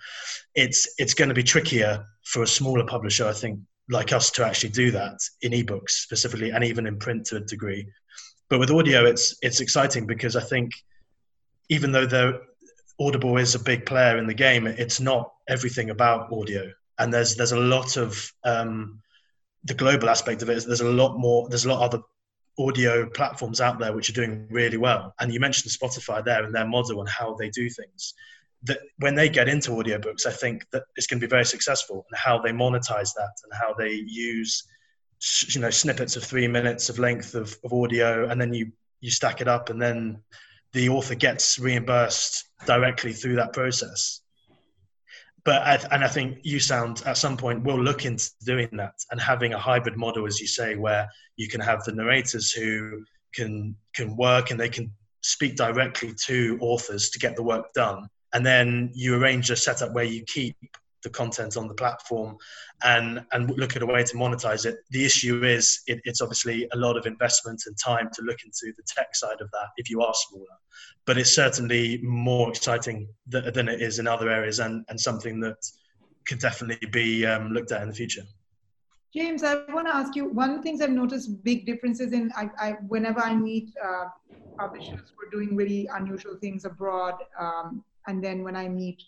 it's 0.55 0.93
it's 0.97 1.13
going 1.13 1.29
to 1.29 1.33
be 1.33 1.41
trickier 1.41 2.05
for 2.25 2.43
a 2.43 2.47
smaller 2.47 2.85
publisher, 2.85 3.25
I 3.25 3.31
think, 3.31 3.61
like 3.89 4.11
us 4.11 4.29
to 4.31 4.45
actually 4.45 4.71
do 4.71 4.91
that 4.91 5.17
in 5.41 5.53
ebooks 5.53 5.91
specifically, 5.91 6.49
and 6.49 6.61
even 6.65 6.85
in 6.85 6.99
print 6.99 7.25
to 7.27 7.37
a 7.37 7.39
degree. 7.39 7.87
But 8.49 8.59
with 8.59 8.71
audio, 8.71 9.05
it's 9.05 9.37
it's 9.41 9.61
exciting 9.61 10.05
because 10.05 10.35
I 10.35 10.41
think 10.43 10.69
even 11.69 11.93
though 11.93 12.05
the 12.05 12.41
Audible 12.99 13.37
is 13.37 13.55
a 13.55 13.59
big 13.59 13.85
player 13.85 14.17
in 14.17 14.27
the 14.27 14.33
game, 14.33 14.67
it's 14.67 14.99
not 14.99 15.31
everything 15.47 15.91
about 15.91 16.29
audio 16.33 16.69
and 17.01 17.11
there's 17.11 17.35
there's 17.35 17.51
a 17.51 17.59
lot 17.59 17.97
of 17.97 18.31
um, 18.43 19.01
the 19.63 19.73
global 19.73 20.09
aspect 20.09 20.41
of 20.41 20.49
it 20.49 20.57
is 20.57 20.65
there's 20.65 20.81
a 20.81 20.89
lot 20.89 21.17
more 21.17 21.49
there's 21.49 21.65
a 21.65 21.69
lot 21.69 21.83
of 21.83 21.93
other 21.93 22.03
audio 22.59 23.09
platforms 23.09 23.59
out 23.59 23.79
there 23.79 23.93
which 23.93 24.09
are 24.09 24.13
doing 24.13 24.47
really 24.49 24.77
well. 24.77 25.13
And 25.19 25.33
you 25.33 25.39
mentioned 25.39 25.71
spotify 25.71 26.23
there 26.23 26.43
and 26.43 26.53
their 26.53 26.67
model 26.67 26.99
and 26.99 27.09
how 27.09 27.33
they 27.33 27.49
do 27.49 27.69
things. 27.69 28.13
That 28.63 28.79
when 28.97 29.15
they 29.15 29.29
get 29.29 29.49
into 29.49 29.71
audiobooks 29.71 30.27
i 30.27 30.31
think 30.31 30.69
that 30.71 30.83
it's 30.95 31.07
going 31.07 31.19
to 31.19 31.25
be 31.25 31.29
very 31.29 31.45
successful 31.45 32.05
and 32.07 32.17
how 32.19 32.37
they 32.37 32.51
monetize 32.51 33.11
that 33.15 33.35
and 33.43 33.51
how 33.59 33.73
they 33.73 33.93
use 33.93 34.63
you 35.47 35.61
know 35.61 35.71
snippets 35.71 36.15
of 36.15 36.23
three 36.23 36.47
minutes 36.47 36.87
of 36.89 36.99
length 36.99 37.33
of, 37.33 37.57
of 37.63 37.73
audio 37.73 38.29
and 38.29 38.39
then 38.39 38.53
you 38.53 38.71
you 38.99 39.09
stack 39.09 39.41
it 39.41 39.47
up 39.47 39.71
and 39.71 39.81
then 39.81 40.21
the 40.73 40.89
author 40.89 41.15
gets 41.15 41.57
reimbursed 41.57 42.45
directly 42.67 43.13
through 43.13 43.37
that 43.37 43.51
process 43.51 44.21
but 45.43 45.61
I, 45.63 45.75
and 45.91 46.03
I 46.03 46.07
think 46.07 46.43
USound 46.43 47.05
at 47.07 47.17
some 47.17 47.35
point 47.35 47.63
will 47.63 47.81
look 47.81 48.05
into 48.05 48.29
doing 48.45 48.69
that 48.73 48.93
and 49.11 49.19
having 49.19 49.53
a 49.53 49.59
hybrid 49.59 49.97
model, 49.97 50.27
as 50.27 50.39
you 50.39 50.47
say, 50.47 50.75
where 50.75 51.09
you 51.35 51.47
can 51.47 51.61
have 51.61 51.83
the 51.83 51.93
narrators 51.93 52.51
who 52.51 53.03
can 53.33 53.75
can 53.95 54.15
work 54.15 54.51
and 54.51 54.59
they 54.59 54.69
can 54.69 54.91
speak 55.21 55.55
directly 55.55 56.13
to 56.25 56.57
authors 56.61 57.09
to 57.11 57.19
get 57.19 57.35
the 57.35 57.43
work 57.43 57.73
done, 57.73 58.07
and 58.33 58.45
then 58.45 58.91
you 58.93 59.15
arrange 59.15 59.49
a 59.49 59.55
setup 59.55 59.93
where 59.93 60.03
you 60.03 60.23
keep 60.25 60.55
the 61.03 61.09
content 61.09 61.57
on 61.57 61.67
the 61.67 61.73
platform 61.73 62.37
and 62.83 63.23
and 63.31 63.49
look 63.57 63.75
at 63.75 63.81
a 63.81 63.85
way 63.85 64.03
to 64.03 64.15
monetize 64.15 64.65
it. 64.65 64.77
The 64.91 65.05
issue 65.05 65.43
is 65.43 65.81
it, 65.87 66.01
it's 66.03 66.21
obviously 66.21 66.67
a 66.73 66.77
lot 66.77 66.97
of 66.97 67.05
investment 67.05 67.63
and 67.65 67.75
time 67.77 68.09
to 68.13 68.21
look 68.21 68.39
into 68.43 68.73
the 68.75 68.83
tech 68.87 69.15
side 69.15 69.41
of 69.41 69.49
that 69.51 69.69
if 69.77 69.89
you 69.89 70.01
are 70.01 70.13
smaller 70.13 70.57
but 71.05 71.17
it's 71.17 71.33
certainly 71.33 71.99
more 72.03 72.49
exciting 72.49 73.07
th- 73.31 73.53
than 73.53 73.67
it 73.67 73.81
is 73.81 73.99
in 73.99 74.07
other 74.07 74.29
areas 74.29 74.59
and, 74.59 74.85
and 74.89 74.99
something 74.99 75.39
that 75.39 75.57
could 76.27 76.39
definitely 76.39 76.87
be 76.87 77.25
um, 77.25 77.51
looked 77.51 77.71
at 77.71 77.81
in 77.81 77.89
the 77.89 77.95
future. 77.95 78.23
James, 79.13 79.43
I 79.43 79.63
want 79.69 79.87
to 79.87 79.95
ask 79.95 80.15
you 80.15 80.25
one 80.29 80.51
of 80.51 80.57
the 80.57 80.63
things 80.63 80.81
I've 80.81 80.91
noticed 80.91 81.43
big 81.43 81.65
differences 81.65 82.13
in 82.13 82.31
I, 82.35 82.49
I 82.57 82.71
whenever 82.87 83.19
I 83.19 83.35
meet 83.35 83.69
uh, 83.83 84.05
publishers 84.57 85.01
who 85.11 85.27
are 85.27 85.31
doing 85.31 85.55
really 85.55 85.89
unusual 85.93 86.37
things 86.39 86.63
abroad, 86.63 87.15
um, 87.37 87.83
and 88.07 88.23
then 88.23 88.43
when 88.43 88.55
I 88.55 88.69
meet 88.69 89.03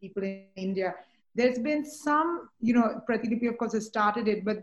people 0.00 0.22
in 0.22 0.44
India, 0.54 0.94
there's 1.34 1.58
been 1.58 1.84
some, 1.84 2.48
you 2.60 2.74
know, 2.74 3.00
Pratilipi 3.08 3.48
of 3.48 3.58
course 3.58 3.72
has 3.72 3.86
started 3.86 4.28
it, 4.28 4.44
but 4.44 4.62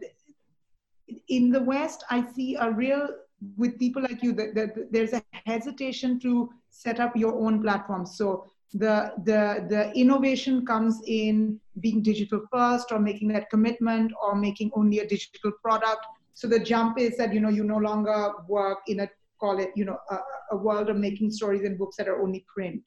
in 1.30 1.52
the 1.52 1.62
West, 1.62 2.04
I 2.10 2.26
see 2.34 2.56
a 2.56 2.72
real 2.72 3.08
with 3.56 3.78
people 3.78 4.02
like 4.02 4.24
you 4.24 4.34
that, 4.34 4.56
that 4.56 4.92
there's 4.92 5.14
a 5.14 5.22
hesitation 5.46 6.20
to 6.22 6.50
set 6.70 7.00
up 7.00 7.16
your 7.16 7.36
own 7.36 7.62
platform. 7.62 8.06
So 8.06 8.46
the 8.74 9.14
the 9.24 9.66
the 9.70 9.92
innovation 9.94 10.66
comes 10.66 11.00
in 11.08 11.60
being 11.80 12.02
digital 12.02 12.42
first 12.52 12.92
or 12.92 13.00
making 13.00 13.30
that 13.30 13.50
commitment 13.50 14.12
or 14.22 14.36
making 14.36 14.72
only 14.74 15.00
a 15.00 15.08
digital 15.08 15.52
product. 15.64 16.06
So 16.34 16.48
the 16.48 16.60
jump 16.60 17.00
is 17.00 17.16
that 17.18 17.34
you 17.34 17.40
know 17.40 17.50
you 17.50 17.64
no 17.64 17.78
longer 17.78 18.34
work 18.48 18.80
in 18.88 19.02
a 19.02 19.10
call 19.40 19.60
it 19.60 19.72
you 19.76 19.86
know 19.86 19.98
a, 20.10 20.18
a 20.52 20.58
world 20.58 20.90
of 20.90 20.98
making 20.98 21.32
stories 21.32 21.64
and 21.64 21.78
books 21.78 21.96
that 21.98 22.08
are 22.08 22.22
only 22.22 22.46
print. 22.54 22.82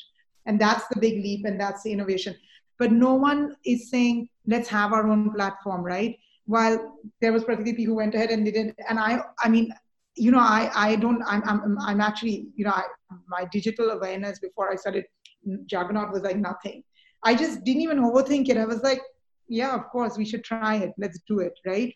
And 0.47 0.61
that's 0.61 0.87
the 0.89 1.01
big 1.01 1.23
leap 1.23 1.45
and 1.47 1.61
that's 1.61 1.83
the 1.83 1.93
innovation 1.93 2.35
but 2.81 2.91
no 2.91 3.15
one 3.15 3.55
is 3.65 3.89
saying 3.91 4.29
let's 4.47 4.69
have 4.69 4.93
our 4.93 5.07
own 5.13 5.33
platform 5.35 5.83
right 5.83 6.17
while 6.47 6.77
there 7.21 7.33
was 7.33 7.45
Pratilipi 7.45 7.85
who 7.87 7.95
went 7.95 8.17
ahead 8.17 8.31
and 8.31 8.45
did 8.45 8.57
it 8.57 8.75
and 8.89 8.99
i 8.99 9.21
i 9.45 9.49
mean 9.49 9.73
you 10.21 10.31
know, 10.31 10.39
I, 10.39 10.71
I 10.75 10.97
don't, 10.97 11.23
I'm, 11.27 11.43
I'm, 11.49 11.79
I'm 11.81 12.01
actually, 12.01 12.49
you 12.55 12.65
know, 12.65 12.73
I, 12.73 12.83
my 13.29 13.47
digital 13.51 13.91
awareness 13.91 14.39
before 14.39 14.71
I 14.71 14.77
started 14.77 15.05
mm, 15.49 15.65
Juggernaut 15.67 16.13
was 16.13 16.23
like 16.23 16.37
nothing. 16.37 16.83
I 17.23 17.35
just 17.35 17.65
didn't 17.65 17.83
even 17.83 17.99
overthink 17.99 18.49
it. 18.51 18.59
I 18.59 18.67
was 18.67 18.83
like, 18.83 19.01
yeah, 19.49 19.75
of 19.75 19.89
course, 19.89 20.19
we 20.19 20.27
should 20.27 20.45
try 20.45 20.77
it. 20.77 20.93
Let's 20.99 21.21
do 21.27 21.41
it, 21.41 21.59
right? 21.67 21.95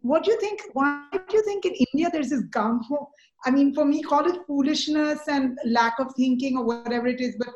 What 0.00 0.24
do 0.24 0.30
you 0.30 0.40
think? 0.40 0.62
Why 0.72 1.06
do 1.12 1.36
you 1.36 1.42
think 1.42 1.66
in 1.66 1.74
India 1.92 2.08
there's 2.12 2.30
this 2.30 2.44
gung 2.44 2.80
ho? 2.88 3.10
I 3.44 3.50
mean, 3.50 3.74
for 3.74 3.84
me, 3.84 4.02
call 4.02 4.24
it 4.26 4.40
foolishness 4.46 5.20
and 5.28 5.58
lack 5.66 5.98
of 5.98 6.14
thinking 6.16 6.56
or 6.56 6.64
whatever 6.64 7.08
it 7.08 7.20
is. 7.20 7.36
But 7.38 7.48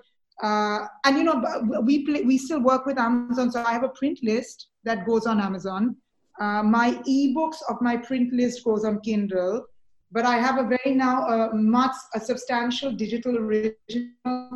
uh, 0.43 0.87
and 1.05 1.17
you 1.17 1.25
know, 1.25 1.43
we 1.83 2.05
play, 2.05 2.23
we 2.23 2.39
still 2.39 2.61
work 2.61 2.87
with 2.87 2.99
Amazon, 2.99 3.51
so 3.51 3.63
I 3.65 3.73
have 3.73 3.85
a 3.85 3.89
print 3.91 4.21
list 4.23 4.69
that 4.85 5.07
goes 5.07 5.27
on 5.27 5.41
Amazon. 5.41 5.97
Uh, 6.41 6.63
my 6.63 6.93
ebooks 7.09 7.59
of 7.69 7.81
my 7.81 7.97
print 7.97 8.33
list 8.33 8.65
goes 8.65 8.85
on 8.85 9.01
Kindle 9.01 9.67
but 10.11 10.25
I 10.25 10.37
have 10.37 10.59
a 10.59 10.65
very 10.65 10.95
now 10.95 11.27
uh, 11.27 11.51
much 11.55 11.95
a 12.15 12.21
substantial 12.21 12.93
digital 12.93 13.37
original 13.37 13.75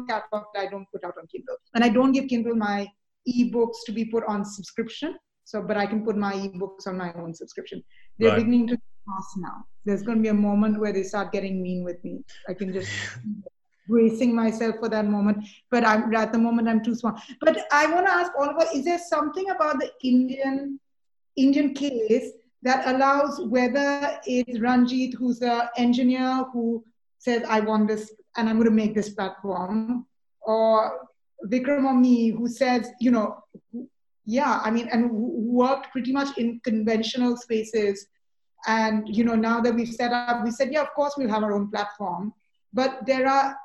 catalog 0.08 0.44
that 0.54 0.60
I 0.60 0.66
don't 0.66 0.86
put 0.90 1.04
out 1.04 1.14
on 1.18 1.26
Kindle, 1.26 1.56
and 1.74 1.84
I 1.84 1.88
don't 1.88 2.12
give 2.12 2.28
Kindle 2.28 2.54
my 2.54 2.88
ebooks 3.28 3.84
to 3.86 3.92
be 3.92 4.04
put 4.04 4.24
on 4.26 4.44
subscription. 4.44 5.16
So, 5.44 5.60
but 5.60 5.76
I 5.76 5.86
can 5.86 6.04
put 6.04 6.16
my 6.16 6.32
ebooks 6.34 6.86
on 6.86 6.96
my 6.96 7.12
own 7.14 7.34
subscription. 7.34 7.82
They're 8.18 8.30
right. 8.30 8.38
beginning 8.38 8.68
to 8.68 8.76
pass 8.76 9.34
now. 9.36 9.64
There's 9.84 10.02
going 10.02 10.18
to 10.18 10.22
be 10.22 10.28
a 10.28 10.34
moment 10.34 10.80
where 10.80 10.92
they 10.92 11.02
start 11.02 11.32
getting 11.32 11.62
mean 11.62 11.84
with 11.84 12.02
me. 12.04 12.24
I 12.48 12.54
can 12.54 12.72
just 12.72 12.90
bracing 13.92 14.34
myself 14.42 14.74
for 14.80 14.88
that 14.94 15.06
moment, 15.16 15.38
but 15.70 15.86
I'm 15.90 16.14
at 16.22 16.32
the 16.32 16.42
moment 16.46 16.68
I'm 16.68 16.82
too 16.88 16.96
small. 17.00 17.16
But 17.40 17.54
I 17.80 17.84
want 17.92 18.06
to 18.06 18.14
ask 18.20 18.32
Oliver: 18.38 18.66
Is 18.74 18.84
there 18.84 19.02
something 19.14 19.50
about 19.56 19.80
the 19.80 19.90
Indian 20.12 20.78
Indian 21.36 21.74
case 21.74 22.28
that 22.62 22.86
allows 22.86 23.40
whether 23.56 24.20
it's 24.24 24.58
Ranjit, 24.60 25.14
who's 25.14 25.42
an 25.42 25.68
engineer 25.76 26.44
who 26.52 26.84
says, 27.18 27.42
I 27.48 27.60
want 27.60 27.88
this 27.88 28.12
and 28.36 28.48
I'm 28.48 28.56
going 28.56 28.68
to 28.68 28.82
make 28.82 28.94
this 28.94 29.10
platform, 29.10 30.06
or 30.42 31.08
Vikram 31.46 31.84
or 31.84 31.94
me, 31.94 32.30
who 32.30 32.48
says, 32.48 32.90
you 33.00 33.10
know, 33.10 33.42
yeah, 34.24 34.60
I 34.64 34.70
mean, 34.70 34.88
and 34.92 35.10
worked 35.10 35.90
pretty 35.92 36.12
much 36.12 36.38
in 36.38 36.60
conventional 36.64 37.36
spaces. 37.36 38.06
And, 38.66 39.08
you 39.08 39.24
know, 39.24 39.34
now 39.34 39.60
that 39.60 39.74
we've 39.74 39.88
set 39.88 40.12
up, 40.12 40.44
we 40.44 40.52
said, 40.52 40.72
yeah, 40.72 40.82
of 40.82 40.92
course 40.94 41.14
we'll 41.16 41.34
have 41.34 41.42
our 41.42 41.52
own 41.52 41.68
platform. 41.68 42.32
But 42.72 43.04
there 43.06 43.26
are, 43.28 43.56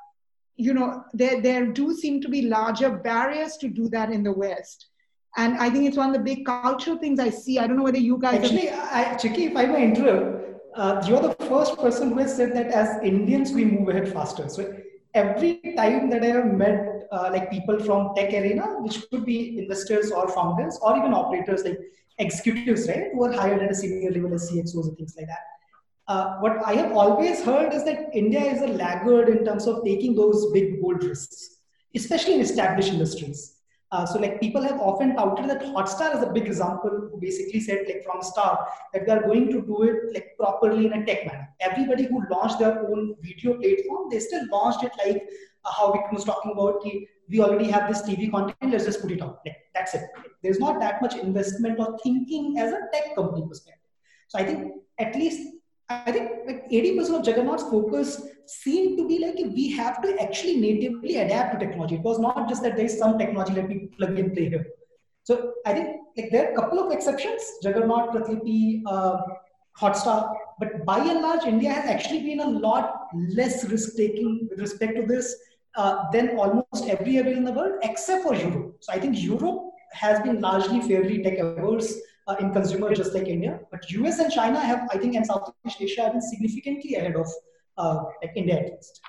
you 0.58 0.74
know, 0.74 1.04
there, 1.14 1.40
there 1.40 1.66
do 1.66 1.94
seem 1.94 2.20
to 2.20 2.28
be 2.28 2.42
larger 2.42 2.90
barriers 2.90 3.56
to 3.58 3.68
do 3.68 3.88
that 3.88 4.10
in 4.10 4.22
the 4.22 4.32
West 4.32 4.88
and 5.36 5.56
I 5.58 5.70
think 5.70 5.86
it's 5.86 5.96
one 5.96 6.08
of 6.08 6.14
the 6.14 6.20
big 6.20 6.44
cultural 6.44 6.98
things 6.98 7.20
I 7.20 7.30
see. 7.30 7.58
I 7.58 7.66
don't 7.66 7.76
know 7.76 7.84
whether 7.84 7.98
you 7.98 8.18
guys 8.18 8.40
actually, 8.40 8.70
I, 8.70 9.16
Chiki, 9.20 9.50
if 9.50 9.56
I 9.56 9.66
may 9.66 9.84
interrupt, 9.84 10.60
uh, 10.74 11.02
you're 11.06 11.20
the 11.20 11.34
first 11.46 11.76
person 11.76 12.12
who 12.12 12.18
has 12.18 12.34
said 12.34 12.54
that 12.56 12.68
as 12.68 13.00
Indians 13.02 13.52
we 13.52 13.64
move 13.64 13.88
ahead 13.88 14.12
faster. 14.12 14.48
So 14.48 14.74
every 15.14 15.74
time 15.76 16.10
that 16.10 16.22
I 16.22 16.26
have 16.26 16.46
met 16.46 17.06
uh, 17.12 17.30
like 17.32 17.50
people 17.50 17.78
from 17.78 18.14
tech 18.16 18.32
arena, 18.32 18.80
which 18.80 19.08
could 19.10 19.24
be 19.24 19.58
investors 19.58 20.10
or 20.10 20.28
founders 20.28 20.78
or 20.82 20.96
even 20.96 21.14
operators 21.14 21.64
like 21.64 21.78
executives, 22.18 22.88
right, 22.88 23.04
who 23.12 23.24
are 23.24 23.32
hired 23.32 23.62
at 23.62 23.70
a 23.70 23.74
senior 23.74 24.10
level 24.10 24.34
as 24.34 24.50
CXOs 24.50 24.88
and 24.88 24.96
things 24.96 25.14
like 25.16 25.26
that. 25.28 25.44
Uh, 26.08 26.38
what 26.38 26.58
I 26.64 26.74
have 26.74 26.92
always 26.92 27.44
heard 27.44 27.74
is 27.74 27.84
that 27.84 28.10
India 28.14 28.40
is 28.40 28.62
a 28.62 28.68
laggard 28.68 29.28
in 29.28 29.44
terms 29.44 29.66
of 29.66 29.84
taking 29.84 30.14
those 30.14 30.50
big 30.52 30.80
bold 30.80 31.04
risks, 31.04 31.58
especially 31.94 32.34
in 32.34 32.40
established 32.48 32.92
industries 32.96 33.42
Uh, 33.96 34.04
so 34.08 34.18
like 34.22 34.34
people 34.40 34.64
have 34.64 34.80
often 34.86 35.12
touted 35.18 35.46
that 35.50 35.62
Hotstar 35.74 36.08
is 36.16 36.22
a 36.24 36.32
big 36.32 36.46
example 36.50 36.96
who 37.10 37.20
basically 37.20 37.60
said 37.66 37.86
like 37.90 38.02
from 38.06 38.18
start 38.30 38.58
that 38.92 39.06
they 39.06 39.12
are 39.14 39.22
going 39.28 39.46
to 39.52 39.60
do 39.68 39.78
it 39.90 40.02
like 40.16 40.26
properly 40.40 40.82
in 40.88 40.92
a 40.96 41.00
tech 41.06 41.22
manner. 41.28 41.46
Everybody 41.68 42.04
who 42.10 42.20
launched 42.32 42.58
their 42.64 42.74
own 42.88 43.06
video 43.28 43.54
platform, 43.62 44.10
they 44.10 44.20
still 44.26 44.44
launched 44.56 44.84
it 44.88 44.92
like 45.04 45.22
uh, 45.64 45.72
how 45.78 45.86
Vikram 45.94 46.18
was 46.18 46.26
talking 46.32 46.52
about. 46.56 46.84
We 47.30 47.40
already 47.46 47.70
have 47.76 47.88
this 47.92 48.02
TV 48.02 48.28
content, 48.36 48.72
let's 48.74 48.84
just 48.90 49.00
put 49.06 49.12
it 49.16 49.22
out. 49.28 49.40
Like, 49.46 49.56
that's 49.74 49.94
it. 49.94 50.04
There's 50.42 50.60
not 50.66 50.80
that 50.80 51.00
much 51.06 51.16
investment 51.16 51.78
or 51.86 51.98
thinking 52.04 52.58
as 52.58 52.72
a 52.72 52.80
tech 52.92 53.14
company 53.16 53.46
perspective. 53.48 53.88
So 54.28 54.38
I 54.38 54.44
think 54.44 54.74
at 54.98 55.14
least 55.14 55.54
I 55.90 56.12
think 56.12 56.30
like 56.46 56.68
80% 56.70 57.18
of 57.18 57.24
Juggernaut's 57.24 57.62
focus 57.62 58.22
seemed 58.46 58.98
to 58.98 59.08
be 59.08 59.18
like 59.18 59.36
we 59.54 59.70
have 59.72 60.02
to 60.02 60.20
actually 60.20 60.56
natively 60.56 61.16
adapt 61.16 61.58
to 61.58 61.66
technology. 61.66 61.94
It 61.96 62.02
was 62.02 62.18
not 62.18 62.48
just 62.48 62.62
that 62.62 62.76
there 62.76 62.84
is 62.84 62.98
some 62.98 63.18
technology 63.18 63.54
that 63.54 63.68
we 63.68 63.88
plug 63.98 64.18
and 64.18 64.34
play 64.34 64.50
here. 64.50 64.66
So 65.24 65.52
I 65.64 65.72
think 65.72 65.96
like 66.16 66.30
there 66.30 66.48
are 66.48 66.52
a 66.52 66.56
couple 66.56 66.78
of 66.78 66.92
exceptions, 66.92 67.42
Juggernaut, 67.62 68.12
Pratilipi, 68.12 68.82
uh, 68.86 69.18
Hotstar, 69.78 70.34
but 70.58 70.84
by 70.84 70.98
and 70.98 71.22
large, 71.22 71.44
India 71.44 71.70
has 71.70 71.88
actually 71.88 72.22
been 72.22 72.40
a 72.40 72.48
lot 72.48 73.08
less 73.14 73.64
risk 73.70 73.96
taking 73.96 74.48
with 74.50 74.58
respect 74.58 74.96
to 74.96 75.06
this 75.06 75.36
uh, 75.76 76.10
than 76.12 76.36
almost 76.36 76.86
every 76.88 77.18
area 77.18 77.36
in 77.36 77.44
the 77.44 77.52
world, 77.52 77.74
except 77.82 78.24
for 78.24 78.34
Europe. 78.34 78.76
So 78.80 78.92
I 78.92 78.98
think 78.98 79.22
Europe 79.22 79.70
has 79.92 80.20
been 80.20 80.40
largely 80.40 80.80
fairly 80.80 81.22
tech 81.22 81.38
averse 81.38 81.94
uh, 82.28 82.36
in 82.40 82.52
consumer 82.52 82.94
just 82.94 83.14
like 83.14 83.26
India. 83.26 83.60
But 83.70 83.90
US 83.90 84.18
and 84.18 84.32
China 84.32 84.60
have, 84.60 84.88
I 84.92 84.98
think, 84.98 85.16
and 85.16 85.26
Southeast 85.26 85.80
Asia 85.80 86.02
have 86.02 86.12
been 86.12 86.22
significantly 86.22 86.94
ahead 86.96 87.16
of 87.16 87.28
uh, 87.76 88.04
like 88.22 88.32
India 88.36 88.58
at 88.58 88.72
least. 88.72 89.00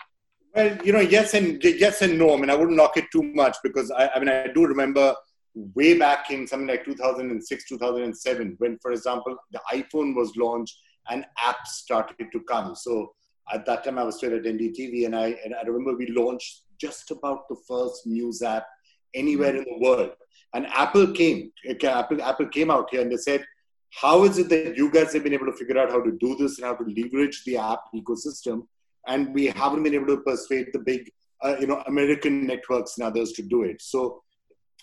Well, 0.55 0.77
you 0.83 0.93
know, 0.93 0.99
yes 0.99 1.33
and 1.33 1.63
yes 1.63 2.01
and 2.01 2.17
no. 2.17 2.33
I 2.33 2.37
mean, 2.37 2.49
I 2.49 2.55
wouldn't 2.55 2.77
knock 2.77 2.97
it 2.97 3.05
too 3.11 3.23
much 3.23 3.57
because 3.63 3.91
I, 3.91 4.07
I 4.07 4.19
mean, 4.19 4.29
I 4.29 4.47
do 4.47 4.65
remember 4.65 5.13
way 5.53 5.97
back 5.97 6.31
in 6.31 6.47
something 6.47 6.67
like 6.67 6.85
2006, 6.85 7.67
2007, 7.67 8.55
when, 8.59 8.77
for 8.81 8.91
example, 8.91 9.35
the 9.51 9.59
iPhone 9.73 10.15
was 10.15 10.35
launched 10.37 10.75
and 11.09 11.25
apps 11.43 11.67
started 11.67 12.27
to 12.31 12.39
come. 12.41 12.75
So 12.75 13.13
at 13.51 13.65
that 13.65 13.83
time, 13.83 13.97
I 13.97 14.03
was 14.03 14.17
still 14.17 14.35
at 14.35 14.43
NDTV, 14.43 15.05
and 15.05 15.15
I 15.15 15.35
and 15.43 15.53
I 15.53 15.61
remember 15.61 15.95
we 15.95 16.07
launched 16.07 16.61
just 16.79 17.11
about 17.11 17.47
the 17.49 17.57
first 17.67 18.07
news 18.07 18.41
app 18.41 18.65
anywhere 19.13 19.55
in 19.55 19.65
the 19.65 19.77
world. 19.79 20.11
And 20.53 20.67
Apple 20.67 21.11
came, 21.11 21.51
Apple, 21.83 22.21
Apple 22.21 22.47
came 22.47 22.71
out 22.71 22.89
here 22.91 23.01
and 23.01 23.11
they 23.11 23.17
said, 23.17 23.45
how 23.91 24.23
is 24.23 24.37
it 24.37 24.49
that 24.49 24.77
you 24.77 24.91
guys 24.91 25.13
have 25.13 25.23
been 25.23 25.33
able 25.33 25.47
to 25.47 25.53
figure 25.53 25.77
out 25.77 25.89
how 25.89 26.01
to 26.01 26.11
do 26.11 26.35
this 26.35 26.57
and 26.57 26.65
how 26.65 26.75
to 26.75 26.83
leverage 26.83 27.43
the 27.45 27.57
app 27.57 27.81
ecosystem? 27.95 28.67
And 29.07 29.33
we 29.33 29.47
haven't 29.47 29.83
been 29.83 29.95
able 29.95 30.07
to 30.07 30.17
persuade 30.17 30.67
the 30.73 30.79
big, 30.79 31.11
uh, 31.43 31.55
you 31.59 31.67
know, 31.67 31.81
American 31.87 32.45
networks 32.45 32.97
and 32.97 33.07
others 33.07 33.31
to 33.33 33.41
do 33.41 33.63
it. 33.63 33.81
So 33.81 34.23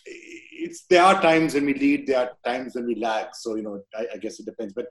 it's 0.06 0.84
there 0.88 1.02
are 1.02 1.20
times 1.20 1.54
when 1.54 1.66
we 1.66 1.74
lead, 1.74 2.06
there 2.06 2.18
are 2.18 2.30
times 2.44 2.74
when 2.74 2.86
we 2.86 2.94
lag. 2.96 3.26
So 3.34 3.56
you 3.56 3.62
know, 3.62 3.82
I, 3.94 4.06
I 4.14 4.16
guess 4.16 4.40
it 4.40 4.46
depends. 4.46 4.72
But 4.72 4.86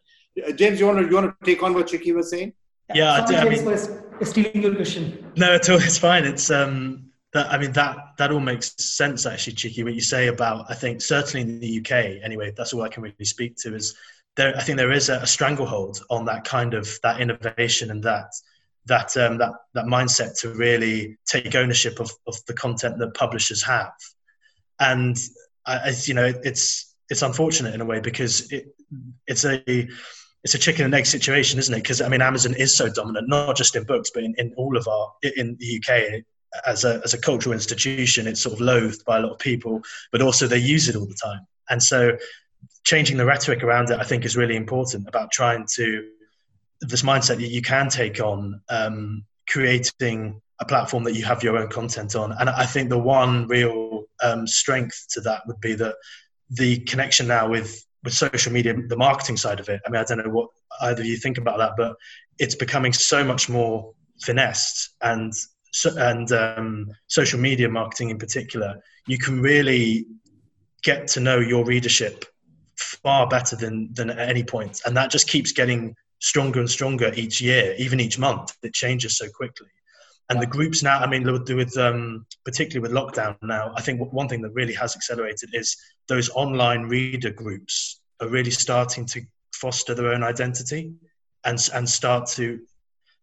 uh, 0.46 0.52
James, 0.52 0.80
you 0.80 0.86
want 0.86 1.00
to 1.00 1.06
you 1.06 1.16
want 1.16 1.34
to 1.40 1.46
take 1.46 1.64
on 1.64 1.74
what 1.74 1.88
Chiki 1.88 2.14
was 2.14 2.30
saying? 2.30 2.54
Yeah, 2.94 3.14
I, 3.14 3.26
do, 3.26 3.36
I 3.36 3.50
mean, 3.50 3.78
stealing 4.24 4.62
your 4.62 4.76
question. 4.76 5.32
No, 5.36 5.54
it's 5.54 5.70
all 5.70 5.78
it's 5.78 5.98
fine. 5.98 6.26
It's 6.26 6.52
um 6.52 7.12
that 7.36 7.52
I 7.52 7.58
mean 7.58 7.74
that 7.74 7.98
that 8.18 8.32
all 8.32 8.40
makes 8.40 8.74
sense 8.78 9.26
actually, 9.26 9.54
Chiki. 9.54 9.84
What 9.84 9.94
you 9.94 10.02
say 10.02 10.28
about 10.28 10.66
I 10.70 10.74
think 10.74 11.02
certainly 11.02 11.42
in 11.42 11.60
the 11.60 11.80
UK 11.80 12.24
anyway, 12.24 12.54
that's 12.56 12.72
all 12.74 12.82
I 12.82 12.88
can 12.88 13.04
really 13.04 13.26
speak 13.26 13.58
to 13.58 13.76
is 13.76 13.94
there. 14.38 14.56
I 14.56 14.62
think 14.62 14.78
there 14.78 14.94
is 14.94 15.10
a, 15.10 15.16
a 15.18 15.28
stranglehold 15.28 16.02
on 16.10 16.26
that 16.26 16.46
kind 16.46 16.74
of 16.74 16.88
that 17.04 17.20
innovation 17.20 17.92
and 17.92 18.02
that 18.04 18.32
that 18.86 19.18
um, 19.18 19.38
that 19.40 19.52
that 19.74 19.86
mindset 19.86 20.40
to 20.42 20.50
really 20.52 21.18
take 21.28 21.56
ownership 21.56 22.00
of, 22.00 22.10
of 22.26 22.38
the 22.48 22.54
content 22.54 23.00
that 23.00 23.14
publishers 23.16 23.62
have, 23.64 23.92
and 24.80 25.18
as 25.68 26.08
you 26.08 26.14
know, 26.14 26.32
it's 26.44 26.96
it's 27.10 27.22
unfortunate 27.22 27.76
in 27.76 27.82
a 27.82 27.86
way 27.86 28.00
because 28.00 28.50
it 28.50 28.68
it's 29.28 29.44
a 29.44 29.62
it's 30.46 30.54
a 30.54 30.60
chicken 30.60 30.86
and 30.86 30.96
egg 30.96 31.06
situation, 31.06 31.60
isn't 31.60 31.74
it? 31.74 31.84
Because 31.84 32.00
I 32.00 32.08
mean, 32.08 32.22
Amazon 32.22 32.54
is 32.54 32.74
so 32.74 32.88
dominant, 32.88 33.28
not 33.28 33.58
just 33.58 33.76
in 33.76 33.84
books, 33.84 34.10
but 34.14 34.24
in, 34.24 34.36
in 34.38 34.54
all 34.56 34.78
of 34.78 34.88
our 34.88 35.12
in 35.22 35.58
the 35.60 35.82
UK 35.84 36.24
as 36.66 36.84
a 36.84 37.02
as 37.04 37.14
a 37.14 37.18
cultural 37.18 37.54
institution, 37.54 38.28
it's 38.28 38.42
sort 38.42 38.54
of 38.54 38.62
loathed 38.62 39.04
by 39.06 39.18
a 39.18 39.22
lot 39.22 39.32
of 39.32 39.40
people, 39.40 39.82
but 40.12 40.22
also 40.22 40.48
they 40.48 40.58
use 40.58 40.90
it 40.90 40.96
all 40.96 41.06
the 41.06 41.20
time. 41.22 41.46
And 41.70 41.82
so, 41.82 42.18
changing 42.84 43.18
the 43.18 43.26
rhetoric 43.26 43.64
around 43.64 43.90
it, 43.90 44.00
I 44.00 44.04
think, 44.04 44.26
is 44.26 44.38
really 44.38 44.56
important 44.56 45.08
about 45.08 45.32
trying 45.32 45.66
to 45.76 46.08
this 46.82 47.02
mindset 47.02 47.38
that 47.38 47.50
you 47.50 47.62
can 47.62 47.90
take 47.90 48.20
on 48.20 48.62
um, 48.70 49.24
creating 49.50 50.42
a 50.60 50.66
platform 50.66 51.04
that 51.04 51.16
you 51.16 51.26
have 51.26 51.44
your 51.44 51.58
own 51.58 51.70
content 51.70 52.16
on. 52.16 52.32
And 52.40 52.50
I 52.50 52.66
think 52.66 52.90
the 52.90 52.98
one 52.98 53.48
real 53.48 54.04
um, 54.24 54.48
strength 54.48 55.08
to 55.12 55.22
that 55.22 55.42
would 55.48 55.60
be 55.60 55.74
that 55.76 55.96
the 56.50 56.80
connection 56.80 57.28
now 57.28 57.50
with 57.50 57.84
with 58.04 58.14
social 58.14 58.54
media, 58.54 58.76
the 58.88 58.96
marketing 58.96 59.36
side 59.36 59.60
of 59.60 59.68
it. 59.68 59.82
I 59.86 59.90
mean, 59.90 60.00
I 60.00 60.04
don't 60.04 60.20
know 60.20 60.32
what 60.32 60.50
either 60.82 61.02
of 61.02 61.08
you 61.08 61.18
think 61.18 61.40
about 61.40 61.58
that, 61.58 61.72
but 61.76 61.96
it's 62.38 62.56
becoming 62.56 62.94
so 62.94 63.24
much 63.24 63.50
more 63.50 63.94
finessed 64.22 64.96
and 65.02 65.34
and 65.84 66.32
um, 66.32 66.92
social 67.08 67.40
media 67.40 67.70
marketing 67.70 68.10
in 68.10 68.18
particular, 68.18 68.82
you 69.08 69.18
can 69.18 69.42
really 69.42 70.06
get 70.84 71.08
to 71.08 71.20
know 71.20 71.40
your 71.40 71.66
readership 71.66 72.26
far 72.78 73.28
better 73.28 73.56
than 73.56 73.94
than 73.94 74.10
at 74.10 74.30
any 74.30 74.44
point, 74.44 74.82
and 74.86 74.96
that 74.96 75.12
just 75.12 75.28
keeps 75.28 75.52
getting 75.52 75.96
stronger 76.20 76.60
and 76.60 76.70
stronger 76.70 77.12
each 77.16 77.42
year, 77.42 77.76
even 77.78 78.00
each 78.00 78.18
month. 78.18 78.56
It 78.64 78.74
changes 78.74 79.18
so 79.18 79.28
quickly. 79.30 79.68
And 80.30 80.42
the 80.42 80.48
groups 80.48 80.82
now, 80.82 81.00
I 81.00 81.08
mean, 81.08 81.24
with 81.24 81.78
um, 81.78 82.26
particularly 82.46 82.82
with 82.82 82.98
lockdown 82.98 83.36
now, 83.44 83.74
I 83.76 83.82
think 83.82 84.12
one 84.12 84.28
thing 84.28 84.42
that 84.42 84.54
really 84.54 84.74
has 84.74 84.96
accelerated 84.96 85.50
is 85.54 85.78
those 86.08 86.30
online 86.30 86.84
reader 86.84 87.30
groups 87.30 88.02
are 88.22 88.28
really 88.28 88.52
starting 88.52 89.06
to 89.08 89.22
foster 89.54 89.94
their 89.94 90.08
own 90.14 90.24
identity 90.24 90.94
and 91.44 91.70
and 91.74 91.88
start 91.88 92.28
to 92.30 92.60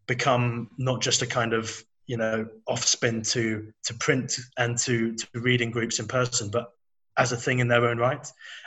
become 0.07 0.71
not 0.79 1.01
just 1.01 1.23
a 1.23 1.27
kind 1.27 1.53
of 1.53 1.85
you 2.07 2.17
know 2.17 2.47
off 2.67 2.85
spin 2.85 3.23
to 3.23 3.73
to 3.85 3.95
print 3.95 4.39
and 4.59 4.77
to 4.79 5.15
to 5.15 5.27
reading 5.35 5.71
groups 5.71 5.99
in 5.99 6.07
person 6.07 6.51
but 6.51 6.73
as 7.19 7.33
a 7.33 7.37
thing 7.37 7.59
in 7.59 7.69
their 7.69 7.87
own 7.87 7.99
right. 7.99 8.27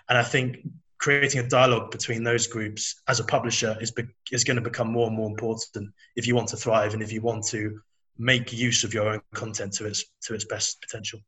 And 0.10 0.18
i 0.18 0.24
think 0.24 0.58
creating 0.98 1.42
a 1.42 1.48
dialogue 1.48 1.92
between 1.92 2.24
those 2.24 2.48
groups 2.48 3.02
as 3.08 3.20
a 3.20 3.24
publisher 3.24 3.78
is 3.82 3.92
be, 3.92 4.04
is 4.32 4.44
going 4.44 4.56
to 4.56 4.62
become 4.62 4.92
more 4.92 5.08
and 5.08 5.16
more 5.16 5.30
important 5.30 5.94
if 6.16 6.26
you 6.26 6.36
want 6.36 6.48
to 6.48 6.58
thrive 6.58 6.94
and 6.94 7.04
if 7.04 7.12
you 7.12 7.22
want 7.22 7.46
to 7.46 7.80
make 8.18 8.54
use 8.54 8.84
of 8.84 8.94
your 8.94 9.10
own 9.10 9.22
content 9.34 9.74
to 9.74 9.86
its 9.86 10.06
to 10.22 10.34
its 10.34 10.46
best 10.46 10.82
potential. 10.82 11.20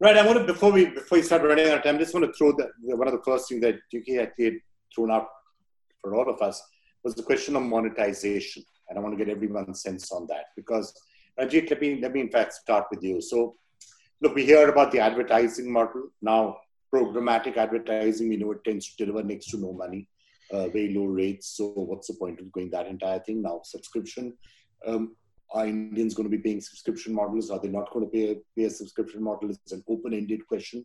Right 0.00 0.16
i 0.16 0.26
want 0.26 0.38
to 0.38 0.44
before 0.44 0.72
we 0.72 0.86
before 0.86 1.18
we 1.18 1.22
start 1.22 1.42
running 1.42 1.68
out 1.68 1.78
of 1.78 1.84
time 1.84 1.96
I 1.96 1.98
just 1.98 2.14
want 2.14 2.26
to 2.26 2.32
throw 2.32 2.52
the, 2.52 2.70
one 2.96 3.06
of 3.06 3.14
the 3.14 3.22
first 3.22 3.48
things 3.48 3.60
that 3.60 3.76
UK 3.94 4.22
actually 4.22 4.44
had 4.44 4.54
thrown 4.94 5.10
out 5.10 5.28
for 6.00 6.14
all 6.14 6.28
of 6.28 6.40
us 6.40 6.62
was 7.04 7.14
the 7.14 7.22
question 7.22 7.56
of 7.56 7.62
monetization 7.62 8.64
and 8.88 8.98
I 8.98 9.02
want 9.02 9.16
to 9.16 9.24
get 9.24 9.34
everyone's 9.34 9.82
sense 9.82 10.12
on 10.12 10.26
that 10.28 10.46
because 10.56 10.92
Ranjit, 11.38 11.70
let 11.70 11.80
me 11.80 12.00
let 12.00 12.12
me 12.12 12.20
in 12.20 12.30
fact 12.30 12.54
start 12.54 12.86
with 12.90 13.02
you. 13.02 13.20
So, 13.20 13.56
look, 14.22 14.34
we 14.34 14.44
hear 14.44 14.68
about 14.68 14.90
the 14.90 15.00
advertising 15.00 15.70
model 15.70 16.08
now. 16.22 16.58
Programmatic 16.94 17.56
advertising, 17.56 18.28
we 18.28 18.36
know 18.36 18.52
it 18.52 18.64
tends 18.64 18.94
to 18.94 19.04
deliver 19.04 19.26
next 19.26 19.46
to 19.50 19.58
no 19.58 19.72
money, 19.72 20.08
uh, 20.52 20.68
very 20.68 20.94
low 20.94 21.04
rates. 21.04 21.48
So, 21.56 21.68
what's 21.68 22.06
the 22.06 22.14
point 22.14 22.40
of 22.40 22.50
going 22.52 22.70
that 22.70 22.86
entire 22.86 23.18
thing 23.18 23.42
now? 23.42 23.60
Subscription. 23.64 24.34
Um, 24.86 25.16
are 25.52 25.66
Indians 25.66 26.14
going 26.14 26.28
to 26.28 26.36
be 26.36 26.42
paying 26.42 26.60
subscription 26.60 27.14
models? 27.14 27.50
Are 27.50 27.60
they 27.60 27.68
not 27.68 27.90
going 27.92 28.04
to 28.04 28.10
pay, 28.10 28.36
pay 28.56 28.64
a 28.64 28.70
subscription 28.70 29.22
model? 29.22 29.50
It's 29.50 29.72
an 29.72 29.84
open-ended 29.88 30.46
question. 30.46 30.84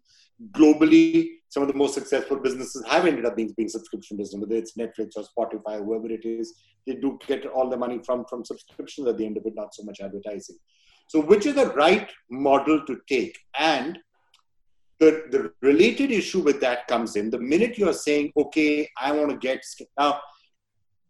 Globally, 0.52 1.30
some 1.50 1.64
of 1.64 1.68
the 1.68 1.76
most 1.76 1.94
successful 1.94 2.38
businesses 2.38 2.86
have 2.88 3.06
ended 3.06 3.26
up 3.26 3.36
being, 3.36 3.54
being 3.58 3.70
subscription 3.70 4.18
business, 4.18 4.40
whether 4.40 4.56
it's 4.56 4.78
Netflix 4.78 5.14
or 5.16 5.24
Spotify, 5.24 5.84
whoever 5.84 6.12
it 6.12 6.26
is. 6.26 6.54
They 6.86 6.96
do 6.96 7.18
get 7.28 7.46
all 7.46 7.70
the 7.70 7.78
money 7.78 8.00
from, 8.06 8.26
from 8.26 8.46
subscriptions 8.46 9.08
at 9.08 9.18
the 9.18 9.26
end 9.26 9.38
of 9.38 9.46
it, 9.46 9.56
not 9.56 9.74
so 9.74 9.84
much 9.84 10.00
advertising. 10.00 10.58
So 11.08 11.20
which 11.20 11.46
is 11.46 11.56
the 11.56 11.74
right 11.74 12.10
model 12.30 12.86
to 12.86 13.00
take? 13.10 13.38
And 13.58 14.00
the, 15.00 15.26
the 15.32 15.52
related 15.62 16.12
issue 16.12 16.42
with 16.42 16.62
that 16.62 16.88
comes 16.88 17.16
in 17.16 17.32
the 17.32 17.40
minute 17.40 17.78
you're 17.78 17.92
saying, 17.92 18.32
okay, 18.38 18.88
I 19.00 19.12
want 19.12 19.32
to 19.32 19.38
get 19.38 19.64
now 20.00 20.22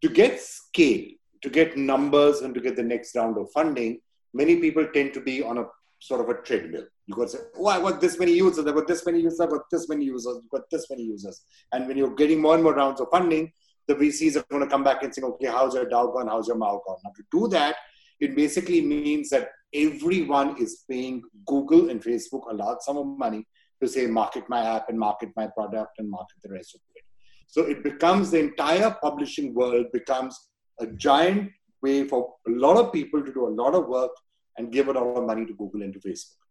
to 0.01 0.09
get 0.09 0.39
scale, 0.39 1.09
to 1.41 1.49
get 1.49 1.77
numbers 1.77 2.41
and 2.41 2.53
to 2.53 2.61
get 2.61 2.75
the 2.75 2.83
next 2.83 3.15
round 3.15 3.37
of 3.37 3.51
funding, 3.51 3.99
many 4.33 4.57
people 4.57 4.87
tend 4.93 5.13
to 5.13 5.21
be 5.21 5.41
on 5.41 5.57
a 5.57 5.65
sort 5.99 6.21
of 6.21 6.29
a 6.29 6.41
treadmill. 6.41 6.85
You 7.05 7.15
got 7.15 7.23
to 7.23 7.29
say, 7.29 7.39
oh, 7.57 7.67
I 7.67 7.79
got 7.79 8.01
this 8.01 8.17
many 8.17 8.33
users, 8.33 8.65
I 8.65 8.71
got 8.71 8.87
this 8.87 9.05
many 9.05 9.19
users, 9.19 9.39
I 9.39 9.45
got 9.47 9.69
this 9.71 9.87
many 9.89 10.05
users, 10.05 10.37
I 10.37 10.57
got 10.57 10.69
this 10.69 10.89
many 10.89 11.03
users. 11.03 11.41
And 11.71 11.87
when 11.87 11.97
you're 11.97 12.15
getting 12.15 12.41
more 12.41 12.55
and 12.55 12.63
more 12.63 12.73
rounds 12.73 13.01
of 13.01 13.07
funding, 13.11 13.51
the 13.87 13.95
VCs 13.95 14.37
are 14.37 14.45
going 14.49 14.63
to 14.63 14.69
come 14.69 14.83
back 14.83 15.03
and 15.03 15.13
say, 15.13 15.21
okay, 15.21 15.47
how's 15.47 15.75
your 15.75 15.87
DAU 15.87 16.07
gone? 16.07 16.27
How's 16.27 16.47
your 16.47 16.57
MAU 16.57 16.81
gone? 16.85 16.97
Now, 17.03 17.11
to 17.15 17.23
do 17.31 17.47
that, 17.49 17.75
it 18.19 18.35
basically 18.35 18.81
means 18.81 19.29
that 19.29 19.49
everyone 19.73 20.61
is 20.61 20.83
paying 20.89 21.23
Google 21.45 21.89
and 21.89 22.01
Facebook 22.01 22.49
a 22.49 22.53
large 22.53 22.79
sum 22.81 22.97
of 22.97 23.05
money 23.05 23.45
to 23.81 23.87
say, 23.87 24.05
market 24.07 24.43
my 24.47 24.63
app 24.63 24.89
and 24.89 24.97
market 24.97 25.29
my 25.35 25.47
product 25.47 25.97
and 25.97 26.09
market 26.09 26.37
the 26.43 26.49
rest 26.49 26.75
of 26.75 26.81
it. 26.95 27.03
So 27.47 27.63
it 27.63 27.83
becomes 27.83 28.31
the 28.31 28.39
entire 28.39 28.95
publishing 29.01 29.53
world 29.53 29.87
becomes 29.91 30.50
a 30.81 30.87
giant 30.87 31.51
way 31.81 32.07
for 32.07 32.35
a 32.47 32.51
lot 32.51 32.77
of 32.77 32.91
people 32.93 33.23
to 33.23 33.33
do 33.33 33.47
a 33.47 33.53
lot 33.61 33.73
of 33.73 33.87
work 33.87 34.11
and 34.57 34.71
give 34.71 34.87
a 34.87 34.91
lot 34.91 35.17
of 35.17 35.25
money 35.25 35.45
to 35.45 35.53
Google 35.53 35.81
and 35.81 35.93
to 35.93 35.99
Facebook, 35.99 36.41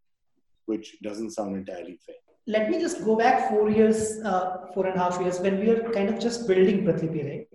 which 0.66 0.97
doesn't 1.03 1.31
sound 1.31 1.57
entirely 1.57 1.99
fair. 2.05 2.16
Let 2.47 2.70
me 2.70 2.81
just 2.81 3.05
go 3.05 3.16
back 3.16 3.51
four 3.51 3.70
years, 3.70 4.18
uh, 4.24 4.66
four 4.74 4.87
and 4.87 4.97
a 4.97 4.99
half 4.99 5.20
years, 5.20 5.39
when 5.39 5.61
we 5.61 5.68
were 5.68 5.91
kind 5.91 6.09
of 6.09 6.18
just 6.18 6.49
building 6.49 6.85
Pratilipi, 6.85 7.24
right? 7.28 7.47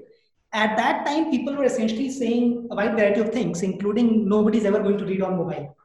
At 0.53 0.77
that 0.77 1.05
time, 1.05 1.31
people 1.31 1.55
were 1.55 1.65
essentially 1.65 2.09
saying 2.09 2.67
a 2.71 2.75
wide 2.75 2.91
variety 2.91 3.19
of 3.19 3.31
things, 3.31 3.61
including 3.61 4.29
nobody's 4.29 4.63
ever 4.63 4.79
going 4.79 4.97
to 4.99 5.05
read 5.05 5.21
on 5.21 5.37
mobile, 5.37 5.75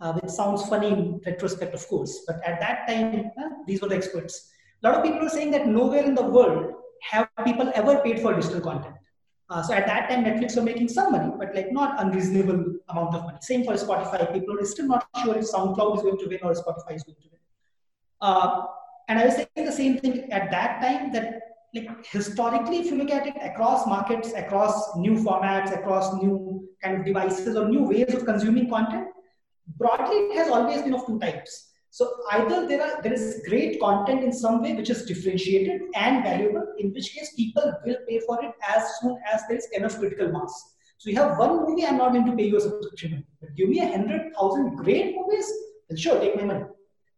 uh, 0.00 0.12
which 0.14 0.30
sounds 0.30 0.68
funny 0.68 0.88
in 0.88 1.20
retrospect, 1.24 1.72
of 1.72 1.86
course. 1.88 2.24
But 2.26 2.44
at 2.44 2.60
that 2.60 2.86
time, 2.86 3.30
uh, 3.40 3.48
these 3.66 3.80
were 3.80 3.88
the 3.88 3.96
experts. 3.96 4.50
A 4.82 4.88
lot 4.88 4.98
of 4.98 5.04
people 5.04 5.20
were 5.20 5.30
saying 5.30 5.52
that 5.52 5.66
nowhere 5.66 6.04
in 6.04 6.14
the 6.14 6.22
world 6.22 6.74
have 7.10 7.28
people 7.44 7.72
ever 7.74 8.00
paid 8.00 8.20
for 8.20 8.34
digital 8.34 8.60
content. 8.60 8.96
Uh, 9.52 9.62
so 9.62 9.74
at 9.74 9.86
that 9.86 10.08
time, 10.08 10.24
Netflix 10.24 10.56
were 10.56 10.62
making 10.62 10.88
some 10.88 11.12
money, 11.12 11.30
but 11.38 11.54
like 11.54 11.70
not 11.72 12.02
unreasonable 12.02 12.60
amount 12.88 13.14
of 13.14 13.24
money. 13.24 13.36
Same 13.42 13.64
for 13.64 13.74
Spotify. 13.74 14.32
People 14.32 14.58
are 14.58 14.64
still 14.64 14.86
not 14.86 15.06
sure 15.22 15.36
if 15.36 15.44
SoundCloud 15.44 15.96
is 15.96 16.02
going 16.02 16.18
to 16.20 16.26
win 16.26 16.38
or 16.42 16.54
Spotify 16.54 16.94
is 16.96 17.02
going 17.02 17.20
to 17.20 17.28
win. 17.32 17.40
Uh, 18.22 18.62
and 19.08 19.18
I 19.18 19.26
was 19.26 19.34
saying 19.34 19.66
the 19.66 19.72
same 19.72 19.98
thing 19.98 20.32
at 20.32 20.50
that 20.52 20.80
time 20.80 21.12
that 21.12 21.42
like 21.74 22.06
historically, 22.06 22.78
if 22.78 22.86
you 22.86 22.96
look 22.96 23.10
at 23.10 23.26
it 23.26 23.34
across 23.42 23.86
markets, 23.86 24.32
across 24.32 24.96
new 24.96 25.16
formats, 25.16 25.76
across 25.78 26.14
new 26.14 26.66
kind 26.82 27.00
of 27.00 27.04
devices 27.04 27.54
or 27.54 27.68
new 27.68 27.82
ways 27.82 28.14
of 28.14 28.24
consuming 28.24 28.70
content, 28.70 29.08
broadly 29.76 30.16
it 30.16 30.36
has 30.38 30.48
always 30.48 30.80
been 30.80 30.94
of 30.94 31.06
two 31.06 31.18
types. 31.18 31.71
So 31.96 32.10
either 32.32 32.66
there 32.66 32.82
are 32.82 33.02
there 33.02 33.12
is 33.12 33.42
great 33.46 33.78
content 33.78 34.24
in 34.24 34.32
some 34.32 34.62
way 34.62 34.72
which 34.74 34.88
is 34.88 35.04
differentiated 35.04 35.82
and 35.94 36.24
valuable, 36.24 36.66
in 36.78 36.90
which 36.94 37.14
case 37.14 37.34
people 37.36 37.70
will 37.84 37.98
pay 38.08 38.18
for 38.26 38.42
it 38.42 38.52
as 38.74 38.98
soon 38.98 39.18
as 39.30 39.42
there 39.46 39.58
is 39.58 39.66
enough 39.72 39.98
critical 39.98 40.32
mass. 40.32 40.54
So 40.96 41.10
you 41.10 41.16
have 41.16 41.36
one 41.36 41.54
movie, 41.64 41.84
I'm 41.84 41.98
not 41.98 42.12
going 42.14 42.24
to 42.24 42.34
pay 42.34 42.44
you 42.44 42.56
a 42.56 42.62
subscription, 42.62 43.26
but 43.40 43.54
give 43.56 43.68
me 43.68 43.80
a 43.80 43.88
hundred 43.88 44.32
thousand 44.34 44.76
great 44.76 45.14
movies, 45.16 45.52
then 45.90 45.98
sure, 45.98 46.18
take 46.18 46.36
my 46.36 46.44
money. 46.44 46.64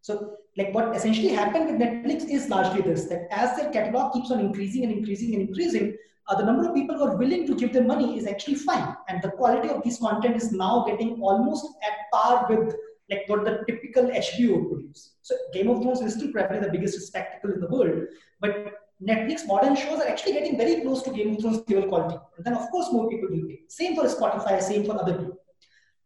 So 0.01 0.39
like 0.57 0.75
what 0.75 0.97
essentially 0.97 1.29
happened 1.29 1.67
with 1.67 1.81
Netflix 1.81 2.29
is 2.29 2.49
largely 2.49 2.83
this: 2.83 3.05
that 3.05 3.29
as 3.31 3.57
their 3.57 3.71
catalog 3.71 4.13
keeps 4.15 4.33
on 4.33 4.41
increasing 4.41 4.83
and 4.83 4.93
increasing 4.93 5.35
and 5.35 5.49
increasing, 5.51 5.97
uh, 6.27 6.35
the 6.35 6.45
number 6.45 6.67
of 6.69 6.75
people 6.75 6.97
who 6.97 7.05
are 7.05 7.17
willing 7.17 7.47
to 7.47 7.55
give 7.55 7.73
them 7.73 7.87
money 7.87 8.19
is 8.19 8.27
actually 8.27 8.57
fine, 8.57 8.97
and 9.09 9.23
the 9.23 9.31
quality 9.31 9.69
of 9.69 9.85
this 9.85 10.01
content 10.01 10.35
is 10.43 10.51
now 10.51 10.85
getting 10.89 11.15
almost 11.21 11.65
at 11.91 11.97
par 12.13 12.49
with 12.51 12.75
like 13.11 13.25
what 13.27 13.45
the 13.45 13.65
typical 13.69 14.05
HBO 14.05 14.61
would 14.61 14.71
produce. 14.71 15.15
So 15.23 15.35
Game 15.53 15.69
of 15.69 15.83
Thrones 15.83 16.01
is 16.01 16.15
still 16.15 16.33
probably 16.33 16.61
the 16.61 16.71
biggest 16.71 17.01
spectacle 17.07 17.53
in 17.53 17.61
the 17.61 17.69
world, 17.69 18.05
but 18.41 18.81
Netflix 19.03 19.47
modern 19.47 19.77
shows 19.77 20.01
are 20.01 20.09
actually 20.09 20.33
getting 20.33 20.57
very 20.57 20.81
close 20.81 21.03
to 21.03 21.11
Game 21.11 21.35
of 21.35 21.41
Thrones 21.41 21.63
level 21.69 21.89
quality. 21.89 22.19
And 22.37 22.45
then 22.45 22.55
of 22.55 22.71
course 22.71 22.93
more 22.93 23.09
people 23.09 23.29
will 23.31 23.47
pay. 23.49 23.61
Same 23.69 23.97
for 23.97 24.05
Spotify, 24.05 24.63
same 24.63 24.85
for 24.85 25.01
other 25.01 25.19
people. 25.19 25.39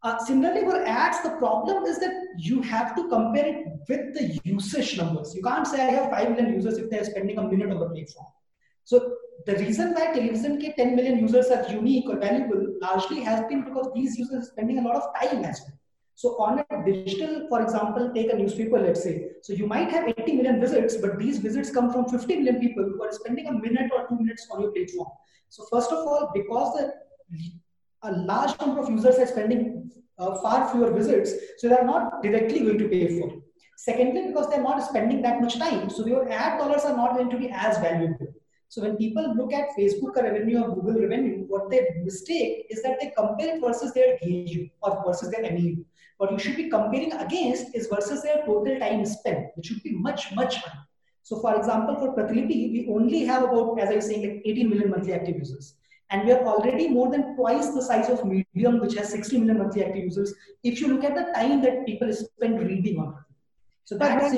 Uh, 0.02 0.16
similarly, 0.24 0.60
for 0.60 0.84
ads, 0.84 1.20
the 1.22 1.30
problem 1.38 1.84
is 1.84 1.98
that 1.98 2.12
you 2.36 2.62
have 2.62 2.94
to 2.94 3.08
compare 3.08 3.46
it 3.46 3.66
with 3.88 4.14
the 4.14 4.40
usage 4.44 4.96
numbers. 4.96 5.34
You 5.34 5.42
can't 5.42 5.66
say 5.66 5.80
I 5.80 5.90
have 5.90 6.10
5 6.10 6.30
million 6.30 6.54
users 6.54 6.78
if 6.78 6.88
they're 6.88 7.04
spending 7.04 7.36
a 7.36 7.42
minute 7.42 7.70
on 7.70 7.80
the 7.80 7.86
platform. 7.86 8.26
So 8.84 9.16
the 9.44 9.56
reason 9.56 9.94
why 9.94 10.12
television 10.12 10.60
ke 10.60 10.76
10 10.76 10.94
million 10.94 11.18
users 11.18 11.48
are 11.48 11.68
unique 11.70 12.08
or 12.08 12.16
valuable 12.18 12.64
largely 12.80 13.20
has 13.22 13.44
been 13.48 13.64
because 13.64 13.90
these 13.94 14.16
users 14.16 14.44
are 14.44 14.50
spending 14.52 14.78
a 14.78 14.82
lot 14.82 14.96
of 14.96 15.12
time 15.20 15.44
as 15.44 15.60
well. 15.66 15.78
So 16.18 16.30
on 16.42 16.58
a 16.58 16.84
digital, 16.84 17.46
for 17.48 17.62
example, 17.62 18.10
take 18.12 18.32
a 18.32 18.36
newspaper, 18.36 18.80
let's 18.80 19.04
say. 19.04 19.26
So 19.40 19.52
you 19.52 19.68
might 19.68 19.88
have 19.92 20.08
80 20.08 20.32
million 20.32 20.60
visits, 20.60 20.96
but 20.96 21.16
these 21.16 21.38
visits 21.38 21.70
come 21.70 21.92
from 21.92 22.06
50 22.06 22.38
million 22.38 22.58
people 22.58 22.82
who 22.82 23.00
are 23.04 23.12
spending 23.12 23.46
a 23.46 23.52
minute 23.52 23.92
or 23.94 24.08
two 24.08 24.16
minutes 24.16 24.48
on 24.50 24.62
your 24.62 24.72
platform. 24.72 25.10
So 25.48 25.64
first 25.70 25.92
of 25.92 25.98
all, 25.98 26.32
because 26.34 26.74
the, 26.74 26.92
a 28.02 28.10
large 28.10 28.58
number 28.58 28.80
of 28.80 28.90
users 28.90 29.16
are 29.16 29.28
spending 29.28 29.92
uh, 30.18 30.34
far 30.42 30.68
fewer 30.72 30.90
visits, 30.90 31.34
so 31.58 31.68
they're 31.68 31.84
not 31.84 32.20
directly 32.20 32.64
going 32.64 32.78
to 32.78 32.88
pay 32.88 33.20
for 33.20 33.28
it. 33.28 33.38
Secondly, 33.76 34.26
because 34.26 34.50
they're 34.50 34.60
not 34.60 34.82
spending 34.82 35.22
that 35.22 35.40
much 35.40 35.56
time, 35.56 35.88
so 35.88 36.04
your 36.04 36.28
ad 36.32 36.58
dollars 36.58 36.82
are 36.82 36.96
not 36.96 37.14
going 37.14 37.30
to 37.30 37.38
be 37.38 37.48
as 37.50 37.78
valuable. 37.78 38.26
So 38.70 38.82
when 38.82 38.96
people 38.96 39.36
look 39.36 39.52
at 39.52 39.68
Facebook 39.78 40.16
revenue 40.16 40.62
or 40.62 40.74
Google 40.74 41.00
revenue, 41.00 41.44
what 41.46 41.70
they 41.70 41.86
mistake 42.02 42.66
is 42.70 42.82
that 42.82 42.98
they 43.00 43.12
compare 43.16 43.60
versus 43.60 43.94
their 43.94 44.18
DAU 44.18 44.66
or 44.82 45.04
versus 45.06 45.30
their 45.30 45.42
MAU. 45.42 45.84
What 46.18 46.32
you 46.32 46.38
should 46.38 46.56
be 46.56 46.68
comparing 46.68 47.12
against 47.12 47.74
is 47.74 47.86
versus 47.86 48.22
their 48.22 48.44
total 48.44 48.78
time 48.78 49.06
spent, 49.06 49.46
which 49.54 49.66
should 49.66 49.82
be 49.82 49.92
much, 49.92 50.34
much 50.34 50.56
higher. 50.56 50.84
So 51.22 51.40
for 51.40 51.56
example, 51.56 51.96
for 51.96 52.14
Pratilipi, 52.14 52.72
we 52.72 52.88
only 52.90 53.24
have 53.24 53.44
about, 53.44 53.78
as 53.78 53.90
I 53.90 53.96
was 53.96 54.06
saying, 54.06 54.22
like 54.22 54.42
18 54.44 54.68
million 54.68 54.90
monthly 54.90 55.12
active 55.12 55.36
users. 55.36 55.74
And 56.10 56.26
we 56.26 56.32
are 56.32 56.42
already 56.42 56.88
more 56.88 57.10
than 57.10 57.36
twice 57.36 57.68
the 57.68 57.82
size 57.82 58.08
of 58.08 58.24
Medium, 58.24 58.80
which 58.80 58.94
has 58.94 59.10
60 59.10 59.38
million 59.38 59.58
monthly 59.58 59.84
active 59.84 60.04
users. 60.04 60.34
If 60.64 60.80
you 60.80 60.88
look 60.88 61.04
at 61.04 61.14
the 61.14 61.30
time 61.34 61.60
that 61.62 61.84
people 61.84 62.12
spend 62.12 62.60
reading 62.60 62.98
on 62.98 63.14
So 63.84 63.98
that's 63.98 64.32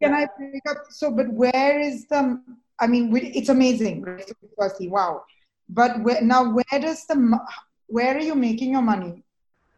Can 0.00 0.14
I 0.14 0.26
pick 0.38 0.62
up? 0.68 0.78
So, 0.90 1.10
but 1.10 1.28
where 1.28 1.78
is 1.78 2.06
the, 2.06 2.40
I 2.80 2.86
mean, 2.86 3.14
it's 3.14 3.50
amazing, 3.50 4.02
right? 4.02 4.30
Firstly, 4.58 4.88
wow. 4.88 5.24
But 5.68 6.02
where, 6.02 6.22
now, 6.22 6.52
where 6.52 6.80
does 6.80 7.06
the, 7.06 7.38
where 7.86 8.16
are 8.16 8.20
you 8.20 8.34
making 8.34 8.72
your 8.72 8.82
money? 8.82 9.23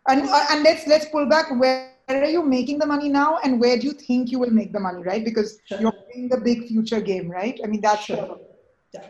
And 0.09 0.29
uh, 0.29 0.47
and 0.51 0.63
let's 0.63 0.87
let's 0.87 1.07
pull 1.07 1.27
back. 1.27 1.51
Where 1.59 1.97
are 2.09 2.25
you 2.27 2.43
making 2.43 2.79
the 2.79 2.87
money 2.87 3.09
now 3.09 3.39
and 3.43 3.61
where 3.61 3.77
do 3.77 3.87
you 3.87 3.93
think 3.93 4.31
you 4.31 4.39
will 4.39 4.51
make 4.51 4.73
the 4.73 4.81
money 4.81 5.03
right? 5.03 5.25
Because 5.25 5.59
sure. 5.65 5.81
you're 5.81 5.93
playing 5.93 6.29
the 6.29 6.41
big 6.41 6.67
future 6.69 7.01
game 7.01 7.31
right? 7.31 7.59
I 7.63 7.67
mean 7.67 7.81
that's 7.81 8.05
sure. 8.05 8.39
yeah. 8.95 9.07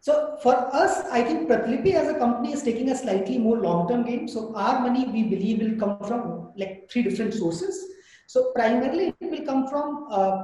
so 0.00 0.36
for 0.42 0.54
us 0.82 0.94
i 1.18 1.22
think 1.22 1.48
pratilipi 1.48 1.94
as 2.00 2.08
a 2.08 2.18
company 2.18 2.52
is 2.52 2.62
taking 2.62 2.90
a 2.90 2.96
slightly 2.96 3.38
more 3.38 3.58
long-term 3.58 4.04
game. 4.04 4.26
So 4.28 4.54
our 4.54 4.80
money 4.80 5.06
we 5.06 5.22
believe 5.24 5.60
will 5.60 5.78
come 5.78 5.98
from 6.08 6.52
like 6.56 6.90
three 6.90 7.02
different 7.02 7.34
sources. 7.34 7.84
So 8.26 8.52
primarily 8.54 9.14
it 9.20 9.30
will 9.30 9.46
come 9.46 9.68
from 9.68 10.06
uh, 10.10 10.38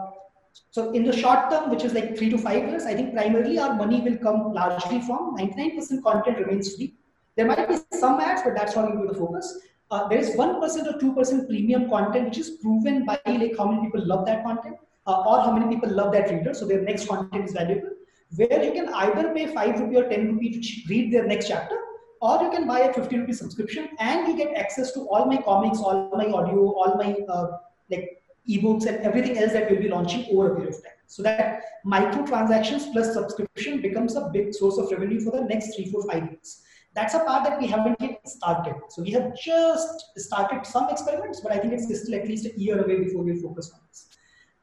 so 0.71 0.91
in 0.93 1.05
the 1.05 1.17
short 1.17 1.51
term 1.51 1.71
which 1.71 1.85
is 1.85 1.93
like 1.93 2.17
three 2.17 2.31
to 2.31 2.39
five 2.39 2.63
years 2.69 2.85
i 2.91 2.95
think 2.99 3.13
primarily 3.13 3.59
our 3.59 3.75
money 3.81 4.01
will 4.01 4.17
come 4.27 4.53
largely 4.55 5.01
from 5.03 5.37
99% 5.37 6.03
content 6.03 6.39
remains 6.39 6.75
free. 6.75 6.95
There 7.37 7.47
might 7.47 7.69
be 7.69 7.77
some 7.93 8.19
ads 8.21 8.43
but 8.43 8.55
that's 8.55 8.75
not 8.75 8.87
going 8.87 8.97
to 8.97 9.03
be 9.03 9.09
the 9.09 9.19
focus 9.19 9.59
uh, 9.91 10.09
there 10.09 10.19
is 10.19 10.31
1% 10.31 10.61
or 10.61 10.99
2% 10.99 11.49
premium 11.49 11.89
content 11.89 12.27
which 12.27 12.39
is 12.39 12.51
proven 12.63 13.05
by 13.05 13.19
like 13.27 13.57
how 13.57 13.71
many 13.71 13.87
people 13.87 14.05
love 14.07 14.27
that 14.27 14.45
content 14.45 14.77
uh, 15.07 15.23
or 15.27 15.41
how 15.43 15.53
many 15.53 15.75
people 15.75 15.91
love 15.91 16.13
that 16.13 16.31
reader. 16.31 16.55
So 16.55 16.67
their 16.67 16.83
next 16.83 17.09
content 17.09 17.45
is 17.45 17.53
valuable 17.53 17.91
where 18.35 18.63
you 18.63 18.73
can 18.73 18.89
either 18.93 19.33
pay 19.33 19.47
5 19.47 19.81
rupee 19.81 19.97
or 19.97 20.09
10 20.09 20.33
rupee 20.33 20.61
to 20.61 20.89
read 20.89 21.13
their 21.13 21.27
next 21.27 21.49
chapter 21.49 21.79
or 22.21 22.43
you 22.43 22.51
can 22.51 22.67
buy 22.67 22.81
a 22.81 22.93
50 22.93 23.19
rupee 23.19 23.33
subscription 23.33 23.89
and 24.01 24.27
you 24.27 24.37
get 24.37 24.57
access 24.57 24.93
to 24.93 25.01
all 25.09 25.27
my 25.27 25.37
comics 25.37 25.79
all 25.79 26.11
my 26.17 26.27
audio 26.27 26.73
all 26.73 26.97
my 26.97 27.15
uh, 27.29 27.59
like 27.91 28.23
ebooks 28.49 28.87
and 28.87 28.99
everything 28.99 29.39
else 29.39 29.53
that 29.53 29.71
we'll 29.71 29.81
be 29.81 29.89
launching 29.89 30.27
over 30.31 30.53
a 30.53 30.55
period 30.57 30.75
of 30.75 30.83
time. 30.83 30.93
So 31.07 31.23
that 31.23 31.63
micro 31.85 32.27
transactions 32.27 32.87
plus 32.87 33.13
subscription 33.13 33.81
becomes 33.81 34.17
a 34.17 34.29
big 34.33 34.55
source 34.55 34.79
of 34.79 34.91
revenue 34.91 35.21
for 35.21 35.31
the 35.31 35.45
next 35.45 35.77
three 35.77 35.91
four 35.91 36.03
five 36.11 36.25
years 36.31 36.63
that's 36.97 37.15
a 37.15 37.21
part 37.21 37.45
that 37.45 37.61
we 37.61 37.67
haven't 37.67 38.01
yet 38.01 38.27
started. 38.27 38.75
So 38.89 39.03
we 39.03 39.11
have 39.13 39.37
just 39.37 40.13
started 40.17 40.67
some 40.67 40.89
experiments, 40.89 41.41
but 41.41 41.53
I 41.53 41.59
think 41.59 41.75
it's 41.75 41.85
still 41.85 42.15
at 42.19 42.27
least 42.27 42.47
a 42.47 42.59
year 42.59 42.83
away 42.83 42.97
before 43.05 43.23
we 43.23 43.39
focus 43.41 43.71
on 43.75 43.81
this. 43.87 44.09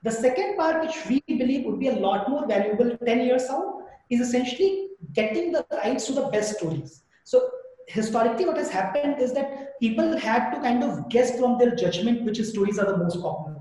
The 0.02 0.12
second 0.12 0.58
part, 0.58 0.82
which 0.82 0.98
we 1.08 1.22
believe 1.38 1.66
would 1.66 1.80
be 1.80 1.90
a 1.90 1.96
lot 1.96 2.30
more 2.30 2.48
valuable 2.48 2.98
10 3.06 3.22
years 3.22 3.44
out, 3.52 3.84
is 4.10 4.20
essentially 4.20 4.90
getting 5.14 5.52
the 5.52 5.66
rights 5.72 6.08
to 6.08 6.14
the 6.14 6.26
best 6.28 6.58
stories. 6.58 7.04
So 7.24 7.50
historically, 7.88 8.46
what 8.46 8.58
has 8.58 8.72
happened 8.72 9.22
is 9.22 9.34
that 9.34 9.80
people 9.80 10.18
had 10.18 10.52
to 10.52 10.60
kind 10.60 10.84
of 10.84 11.10
guess 11.10 11.38
from 11.40 11.60
their 11.60 11.76
judgment 11.76 12.24
which 12.24 12.42
stories 12.42 12.80
are 12.80 12.88
the 12.88 12.98
most 12.98 13.22
popular. 13.22 13.53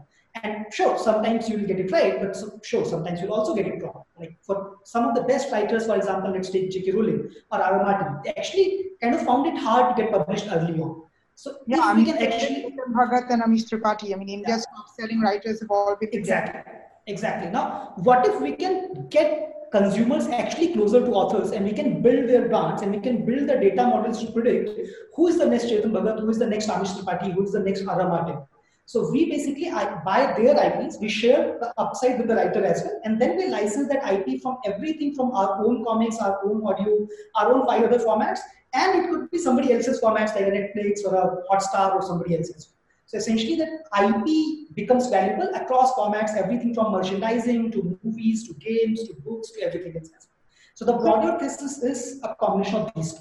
And 0.42 0.66
sure, 0.72 0.98
sometimes 0.98 1.48
you'll 1.48 1.66
get 1.66 1.78
it 1.78 1.92
right, 1.92 2.18
but 2.18 2.34
so, 2.34 2.58
sure, 2.64 2.86
sometimes 2.86 3.20
you'll 3.20 3.34
also 3.34 3.54
get 3.54 3.66
it 3.66 3.82
wrong. 3.82 4.04
Like 4.18 4.38
for 4.42 4.78
some 4.84 5.06
of 5.06 5.14
the 5.14 5.22
best 5.22 5.52
writers, 5.52 5.86
for 5.86 5.96
example, 5.96 6.32
let's 6.32 6.48
take 6.48 6.70
J.K. 6.70 6.92
Rowling 6.92 7.30
or 7.50 7.62
R. 7.62 7.82
Martin, 7.82 8.18
they 8.24 8.30
actually 8.30 8.92
kind 9.02 9.14
of 9.14 9.22
found 9.22 9.46
it 9.46 9.58
hard 9.58 9.94
to 9.94 10.02
get 10.02 10.10
published 10.10 10.46
early 10.50 10.80
on. 10.80 11.02
So 11.34 11.56
yeah, 11.66 11.80
I 11.80 11.94
mean, 11.94 12.06
we 12.06 12.12
can 12.12 12.22
actually 12.22 12.74
Bhagat 12.94 13.30
and 13.30 13.42
Amish 13.42 13.68
Tripathi. 13.68 14.14
I 14.14 14.16
mean, 14.16 14.28
India's 14.28 14.66
yeah. 14.70 14.76
top-selling 14.76 15.20
writers 15.20 15.60
have 15.60 15.70
all 15.70 15.96
been 16.00 16.10
exactly, 16.12 16.72
exactly. 17.06 17.50
Now, 17.50 17.92
what 17.96 18.26
if 18.26 18.40
we 18.40 18.52
can 18.52 19.08
get 19.08 19.52
consumers 19.72 20.28
actually 20.28 20.72
closer 20.74 21.00
to 21.00 21.10
authors 21.12 21.50
and 21.52 21.64
we 21.64 21.72
can 21.72 22.02
build 22.02 22.28
their 22.28 22.46
brands 22.48 22.82
and 22.82 22.92
we 22.92 23.00
can 23.00 23.24
build 23.24 23.48
the 23.48 23.56
data 23.56 23.84
models 23.86 24.22
to 24.22 24.30
predict 24.30 24.70
who 25.14 25.28
is 25.28 25.38
the 25.38 25.46
next 25.46 25.64
Chetan 25.64 25.92
Bhagat, 25.92 26.20
who 26.20 26.28
is 26.28 26.38
the 26.38 26.46
next 26.46 26.68
Amish 26.68 26.94
Tripathi, 26.96 27.32
who 27.32 27.42
is 27.42 27.52
the 27.52 27.60
next 27.60 27.86
R. 27.86 28.08
Martin. 28.08 28.38
So 28.86 29.10
we 29.10 29.30
basically 29.30 29.70
buy 29.70 30.34
their 30.36 30.56
IPs, 30.66 30.98
we 31.00 31.08
share 31.08 31.58
the 31.60 31.72
upside 31.78 32.18
with 32.18 32.28
the 32.28 32.34
writer 32.34 32.64
as 32.64 32.82
well, 32.82 33.00
and 33.04 33.20
then 33.20 33.36
we 33.36 33.48
license 33.48 33.88
that 33.88 34.06
IP 34.12 34.42
from 34.42 34.58
everything 34.64 35.14
from 35.14 35.32
our 35.32 35.64
own 35.64 35.84
comics, 35.84 36.18
our 36.18 36.40
own 36.44 36.66
audio, 36.66 37.06
our 37.36 37.52
own 37.52 37.66
five 37.66 37.84
other 37.84 37.98
formats, 37.98 38.40
and 38.74 39.04
it 39.04 39.10
could 39.10 39.30
be 39.30 39.38
somebody 39.38 39.72
else's 39.72 40.00
formats 40.00 40.34
like 40.34 40.46
a 40.46 40.50
Netflix 40.50 41.04
or 41.04 41.14
a 41.14 41.42
Hotstar 41.50 41.94
or 41.94 42.02
somebody 42.02 42.36
else's. 42.36 42.70
So 43.06 43.18
essentially 43.18 43.56
that 43.56 43.68
IP 44.02 44.74
becomes 44.74 45.08
valuable 45.08 45.54
across 45.54 45.92
formats, 45.92 46.34
everything 46.36 46.74
from 46.74 46.92
merchandising 46.92 47.70
to 47.72 47.98
movies 48.02 48.48
to 48.48 48.54
games 48.54 49.06
to 49.06 49.14
books 49.14 49.50
to 49.52 49.62
everything 49.62 49.96
else. 49.96 50.28
So 50.74 50.84
the 50.84 50.94
broader 50.94 51.38
thesis 51.38 51.82
is 51.82 52.20
a 52.22 52.34
combination 52.34 52.76
of 52.76 52.92
these 52.96 53.12
two. 53.12 53.20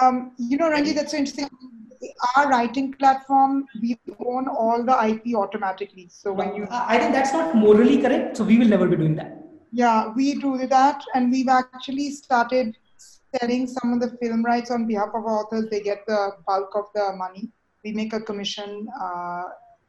Um, 0.00 0.32
you 0.38 0.56
know, 0.56 0.70
Ranjit, 0.70 0.94
that's 0.94 1.12
so 1.12 1.18
interesting 1.18 1.48
our 2.36 2.48
writing 2.48 2.92
platform, 2.92 3.66
we 3.80 3.98
own 4.26 4.48
all 4.48 4.82
the 4.82 4.96
IP 5.06 5.34
automatically. 5.36 6.08
So 6.10 6.32
when 6.32 6.54
you, 6.54 6.66
I 6.70 6.98
think 6.98 7.12
that's 7.12 7.32
not 7.32 7.54
morally 7.54 8.00
correct. 8.00 8.36
So 8.36 8.44
we 8.44 8.58
will 8.58 8.68
never 8.68 8.88
be 8.88 8.96
doing 8.96 9.14
that. 9.16 9.38
Yeah, 9.72 10.12
we 10.14 10.34
do 10.34 10.66
that, 10.66 11.02
and 11.14 11.30
we've 11.30 11.48
actually 11.48 12.10
started 12.10 12.76
selling 13.36 13.66
some 13.66 13.94
of 13.94 14.00
the 14.00 14.16
film 14.18 14.44
rights 14.44 14.70
on 14.70 14.86
behalf 14.86 15.08
of 15.14 15.24
authors. 15.24 15.70
They 15.70 15.80
get 15.80 16.04
the 16.06 16.32
bulk 16.46 16.72
of 16.74 16.86
the 16.94 17.12
money. 17.16 17.50
We 17.82 17.92
make 17.92 18.12
a 18.12 18.20
commission 18.20 18.86
uh, 19.00 19.44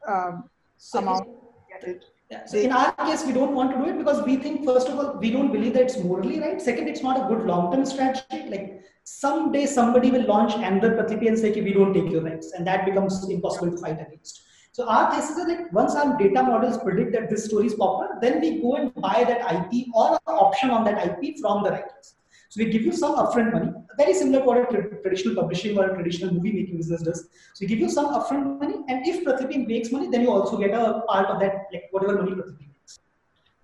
um, 0.08 0.50
so 0.78 1.00
amount. 1.00 1.28
Get 1.68 1.88
it. 1.88 2.04
Yeah. 2.30 2.46
So 2.46 2.56
in 2.56 2.72
our 2.72 2.92
case, 2.92 3.24
we 3.26 3.32
don't 3.32 3.54
want 3.54 3.72
to 3.72 3.76
do 3.76 3.90
it 3.90 3.98
because 3.98 4.24
we 4.24 4.36
think, 4.36 4.64
first 4.64 4.88
of 4.88 4.98
all, 4.98 5.18
we 5.18 5.30
don't 5.30 5.52
believe 5.52 5.74
that 5.74 5.82
it's 5.82 5.98
morally 5.98 6.40
right. 6.40 6.60
Second, 6.60 6.88
it's 6.88 7.02
not 7.02 7.22
a 7.22 7.28
good 7.28 7.46
long-term 7.46 7.84
strategy. 7.84 8.48
Like 8.48 8.82
someday 9.04 9.66
somebody 9.66 10.10
will 10.10 10.26
launch 10.26 10.54
another 10.54 10.96
Pratilipi 10.96 11.28
and 11.28 11.38
say, 11.38 11.52
we 11.60 11.72
don't 11.72 11.94
take 11.94 12.10
your 12.10 12.22
rights. 12.22 12.52
And 12.52 12.66
that 12.66 12.84
becomes 12.84 13.28
impossible 13.28 13.70
to 13.70 13.78
fight 13.78 14.00
against. 14.00 14.42
So 14.72 14.88
our 14.88 15.14
thesis 15.14 15.36
is 15.36 15.46
that 15.46 15.72
once 15.72 15.94
our 15.94 16.18
data 16.18 16.42
models 16.42 16.78
predict 16.78 17.12
that 17.12 17.30
this 17.30 17.44
story 17.44 17.66
is 17.66 17.74
popular, 17.74 18.18
then 18.20 18.40
we 18.40 18.60
go 18.60 18.74
and 18.74 18.92
buy 18.96 19.24
that 19.24 19.40
IP 19.54 19.86
or 19.94 20.14
an 20.14 20.34
option 20.34 20.70
on 20.70 20.84
that 20.84 21.06
IP 21.06 21.38
from 21.40 21.62
the 21.62 21.70
writers. 21.70 22.16
So 22.48 22.64
we 22.64 22.70
give 22.70 22.82
you 22.82 22.92
some 22.92 23.14
upfront 23.14 23.52
money, 23.52 23.70
very 23.96 24.14
similar 24.14 24.40
to 24.40 24.44
what 24.44 24.74
a 24.74 25.00
traditional 25.02 25.36
publishing 25.36 25.78
or 25.78 25.90
a 25.90 25.94
traditional 25.94 26.34
movie 26.34 26.52
making 26.52 26.76
business 26.76 27.02
does. 27.02 27.28
So 27.54 27.60
we 27.60 27.66
give 27.66 27.78
you 27.78 27.90
some 27.90 28.06
upfront 28.06 28.60
money, 28.60 28.76
and 28.88 29.06
if 29.06 29.24
Pratilipi 29.24 29.66
makes 29.66 29.92
money, 29.92 30.08
then 30.08 30.22
you 30.22 30.30
also 30.30 30.56
get 30.56 30.70
a 30.70 31.02
part 31.08 31.26
of 31.26 31.40
that, 31.40 31.66
like 31.72 31.84
whatever 31.90 32.22
money 32.22 32.32
Pratilipi 32.32 32.66
makes. 32.68 32.98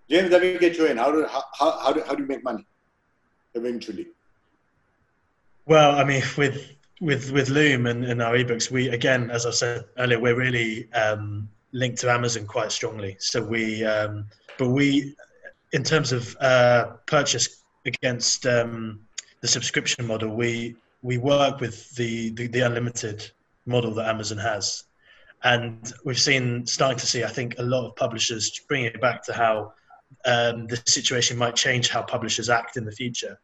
James, 0.08 0.30
let 0.30 0.42
me 0.42 0.58
get 0.58 0.76
you 0.76 0.86
in. 0.86 0.96
How 0.96 1.10
do 1.10 1.26
how, 1.26 1.42
how, 1.58 1.92
do, 1.92 2.02
how 2.06 2.14
do 2.14 2.22
you 2.22 2.28
make 2.28 2.44
money 2.44 2.66
eventually? 3.54 4.08
Well, 5.70 5.94
I 5.94 6.02
mean, 6.02 6.24
with 6.36 6.74
with 7.00 7.30
with 7.30 7.48
Lume 7.48 7.86
and, 7.86 8.04
and 8.04 8.20
our 8.20 8.34
ebooks, 8.34 8.72
we 8.72 8.88
again, 8.88 9.30
as 9.30 9.46
I 9.46 9.52
said 9.52 9.84
earlier, 9.98 10.18
we're 10.18 10.34
really 10.34 10.92
um, 10.94 11.48
linked 11.70 12.00
to 12.00 12.10
Amazon 12.10 12.44
quite 12.44 12.72
strongly. 12.72 13.16
So 13.20 13.40
we, 13.40 13.84
um, 13.84 14.26
but 14.58 14.70
we, 14.70 15.14
in 15.72 15.84
terms 15.84 16.10
of 16.10 16.36
uh, 16.40 16.86
purchase 17.06 17.62
against 17.86 18.46
um, 18.46 18.98
the 19.42 19.46
subscription 19.46 20.08
model, 20.08 20.34
we 20.34 20.74
we 21.02 21.18
work 21.18 21.60
with 21.60 21.94
the, 21.94 22.30
the, 22.30 22.48
the 22.48 22.62
unlimited 22.62 23.30
model 23.64 23.94
that 23.94 24.08
Amazon 24.08 24.38
has, 24.38 24.82
and 25.44 25.92
we've 26.04 26.18
seen 26.18 26.66
starting 26.66 26.98
to 26.98 27.06
see 27.06 27.22
I 27.22 27.28
think 27.28 27.60
a 27.60 27.62
lot 27.62 27.86
of 27.86 27.94
publishers 27.94 28.58
bringing 28.66 28.88
it 28.88 29.00
back 29.00 29.22
to 29.26 29.32
how 29.32 29.72
um, 30.24 30.66
the 30.66 30.82
situation 30.88 31.38
might 31.38 31.54
change 31.54 31.90
how 31.90 32.02
publishers 32.02 32.50
act 32.50 32.76
in 32.76 32.84
the 32.84 32.90
future. 32.90 33.38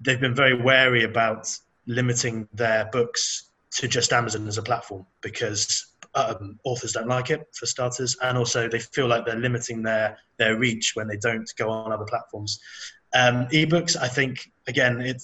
They've 0.00 0.20
been 0.20 0.34
very 0.34 0.60
wary 0.60 1.04
about 1.04 1.48
limiting 1.86 2.48
their 2.52 2.88
books 2.92 3.50
to 3.72 3.88
just 3.88 4.12
Amazon 4.12 4.46
as 4.48 4.58
a 4.58 4.62
platform 4.62 5.06
because 5.20 5.86
um, 6.14 6.58
authors 6.64 6.92
don't 6.92 7.08
like 7.08 7.30
it 7.30 7.46
for 7.54 7.66
starters, 7.66 8.16
and 8.22 8.36
also 8.36 8.68
they 8.68 8.80
feel 8.80 9.06
like 9.06 9.24
they're 9.24 9.36
limiting 9.36 9.82
their 9.82 10.18
their 10.38 10.58
reach 10.58 10.92
when 10.94 11.06
they 11.06 11.16
don't 11.16 11.50
go 11.56 11.70
on 11.70 11.92
other 11.92 12.04
platforms. 12.04 12.60
Um, 13.12 13.46
ebooks, 13.48 13.96
I 13.96 14.08
think, 14.08 14.50
again, 14.66 15.00
it 15.00 15.22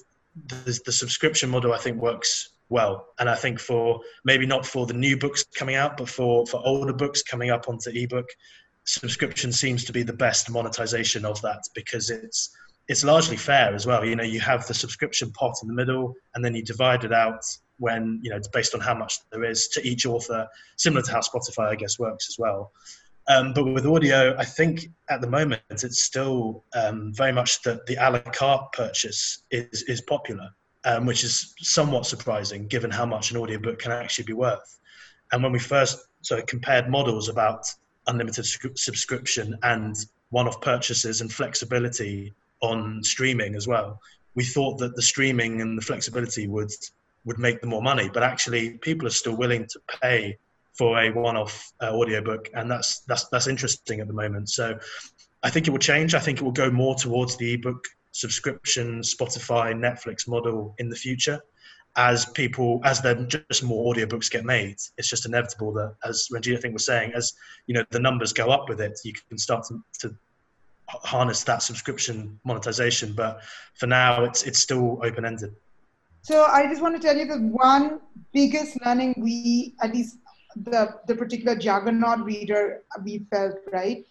the, 0.49 0.81
the 0.85 0.93
subscription 0.93 1.51
model 1.51 1.73
I 1.73 1.79
think 1.79 2.01
works 2.01 2.51
well, 2.69 3.07
and 3.19 3.29
I 3.29 3.35
think 3.35 3.59
for 3.59 4.01
maybe 4.25 4.47
not 4.47 4.67
for 4.67 4.87
the 4.87 4.95
new 4.95 5.17
books 5.17 5.45
coming 5.57 5.77
out, 5.77 5.97
but 5.97 6.09
for 6.09 6.47
for 6.47 6.61
older 6.65 6.93
books 6.93 7.23
coming 7.23 7.51
up 7.51 7.69
onto 7.69 7.91
ebook, 7.91 8.29
subscription 8.85 9.53
seems 9.53 9.85
to 9.85 9.93
be 9.93 10.03
the 10.03 10.13
best 10.13 10.51
monetization 10.51 11.25
of 11.25 11.41
that 11.43 11.63
because 11.75 12.11
it's 12.11 12.51
it's 12.89 13.05
largely 13.05 13.37
fair 13.37 13.75
as 13.75 13.87
well. 13.87 14.05
You 14.05 14.17
know, 14.17 14.23
you 14.23 14.41
have 14.41 14.67
the 14.67 14.75
subscription 14.75 15.31
pot 15.33 15.57
in 15.63 15.69
the 15.69 15.75
middle, 15.75 16.15
and 16.35 16.45
then 16.45 16.55
you 16.55 16.63
divide 16.63 17.05
it 17.05 17.13
out 17.13 17.45
when 17.79 18.21
you 18.23 18.31
know 18.31 18.37
it's 18.37 18.49
based 18.49 18.75
on 18.75 18.81
how 18.81 18.95
much 18.95 19.19
there 19.31 19.45
is 19.45 19.69
to 19.69 19.87
each 19.87 20.07
author, 20.07 20.47
similar 20.77 21.03
to 21.03 21.13
how 21.13 21.21
Spotify 21.21 21.69
I 21.69 21.75
guess 21.75 21.99
works 21.99 22.29
as 22.29 22.39
well. 22.39 22.73
Um, 23.29 23.53
but 23.53 23.65
with 23.65 23.87
audio, 23.87 24.37
I 24.39 24.45
think 24.45 24.89
at 25.11 25.21
the 25.21 25.27
moment 25.27 25.61
it's 25.71 26.05
still 26.05 26.63
um, 26.75 27.13
very 27.13 27.33
much 27.33 27.63
that 27.63 27.85
the 27.87 27.97
a 27.97 28.11
la 28.11 28.21
carte 28.21 28.73
purchase 28.73 29.43
is, 29.51 29.83
is 29.83 30.01
popular, 30.01 30.49
um, 30.85 31.07
which 31.07 31.25
is 31.25 31.55
somewhat 31.59 32.07
surprising 32.07 32.69
given 32.69 32.91
how 32.91 33.05
much 33.05 33.33
an 33.33 33.37
audiobook 33.37 33.81
can 33.81 33.91
actually 33.91 34.25
be 34.25 34.33
worth. 34.33 34.79
And 35.33 35.43
when 35.43 35.51
we 35.51 35.59
first 35.59 36.07
of 36.31 36.47
compared 36.47 36.89
models 36.89 37.29
about 37.29 37.67
unlimited 38.07 38.47
subscription 38.47 39.59
and 39.65 39.97
one 40.31 40.47
off 40.47 40.61
purchases 40.61 41.21
and 41.21 41.33
flexibility 41.33 42.33
on 42.61 43.03
streaming 43.03 43.55
as 43.55 43.67
well, 43.67 44.01
we 44.35 44.45
thought 44.45 44.79
that 44.79 44.97
the 44.97 45.03
streaming 45.03 45.61
and 45.61 45.77
the 45.77 45.83
flexibility 45.83 46.47
would 46.49 46.71
would 47.25 47.39
make 47.39 47.61
them 47.61 47.71
more 47.71 47.83
money. 47.83 48.09
But 48.13 48.23
actually, 48.23 48.79
people 48.79 49.07
are 49.07 49.11
still 49.11 49.37
willing 49.37 49.67
to 49.67 49.81
pay 50.01 50.39
for 50.77 50.99
a 51.01 51.11
one-off 51.11 51.73
uh, 51.83 51.91
audiobook 51.91 52.51
and 52.55 52.71
that's 52.71 53.01
that's 53.01 53.29
that's 53.29 53.47
interesting 53.47 54.01
at 54.01 54.07
the 54.07 54.13
moment. 54.13 54.49
So 54.49 54.79
i 55.43 55.51
think 55.51 55.67
it 55.67 55.71
will 55.71 55.79
change. 55.79 56.15
I 56.15 56.21
think 56.21 56.39
it 56.39 56.45
will 56.45 56.53
go 56.53 56.71
more 56.71 56.95
towards 56.95 57.37
the 57.37 57.55
ebook 57.55 57.85
subscription 58.13 59.01
spotify 59.01 59.75
netflix 59.75 60.27
model 60.27 60.75
in 60.79 60.89
the 60.89 60.97
future 60.97 61.39
as 61.97 62.25
people 62.25 62.81
as 62.85 63.01
then 63.01 63.29
just 63.29 63.63
more 63.63 63.93
audiobooks 63.93 64.31
get 64.31 64.45
made. 64.45 64.77
It's 64.97 65.09
just 65.09 65.27
inevitable 65.27 65.73
that 65.75 65.95
as 66.05 66.29
ranjit 66.31 66.59
i 66.59 66.61
think 66.61 66.75
was 66.75 66.87
saying 66.87 67.13
as 67.15 67.33
you 67.67 67.75
know 67.75 67.85
the 67.91 68.01
numbers 68.01 68.33
go 68.33 68.51
up 68.51 68.69
with 68.69 68.81
it 68.81 68.99
you 69.05 69.13
can 69.29 69.39
start 69.39 69.65
to, 69.69 69.83
to 70.01 70.15
harness 70.89 71.43
that 71.45 71.63
subscription 71.63 72.39
monetization 72.45 73.13
but 73.13 73.41
for 73.75 73.87
now 73.87 74.23
it's 74.25 74.45
it's 74.45 74.59
still 74.59 75.01
open-ended 75.03 75.55
so 76.27 76.43
I 76.43 76.67
just 76.67 76.83
want 76.83 76.97
to 76.97 77.01
tell 77.01 77.17
you 77.17 77.25
the 77.25 77.39
one 77.39 78.01
biggest 78.33 78.85
learning 78.85 79.15
we, 79.17 79.77
at 79.81 79.95
least 79.95 80.19
the, 80.57 80.95
the 81.07 81.15
particular 81.15 81.55
juggernaut 81.55 82.25
reader 82.25 82.83
we 83.05 83.25
felt, 83.31 83.55
right? 83.73 84.05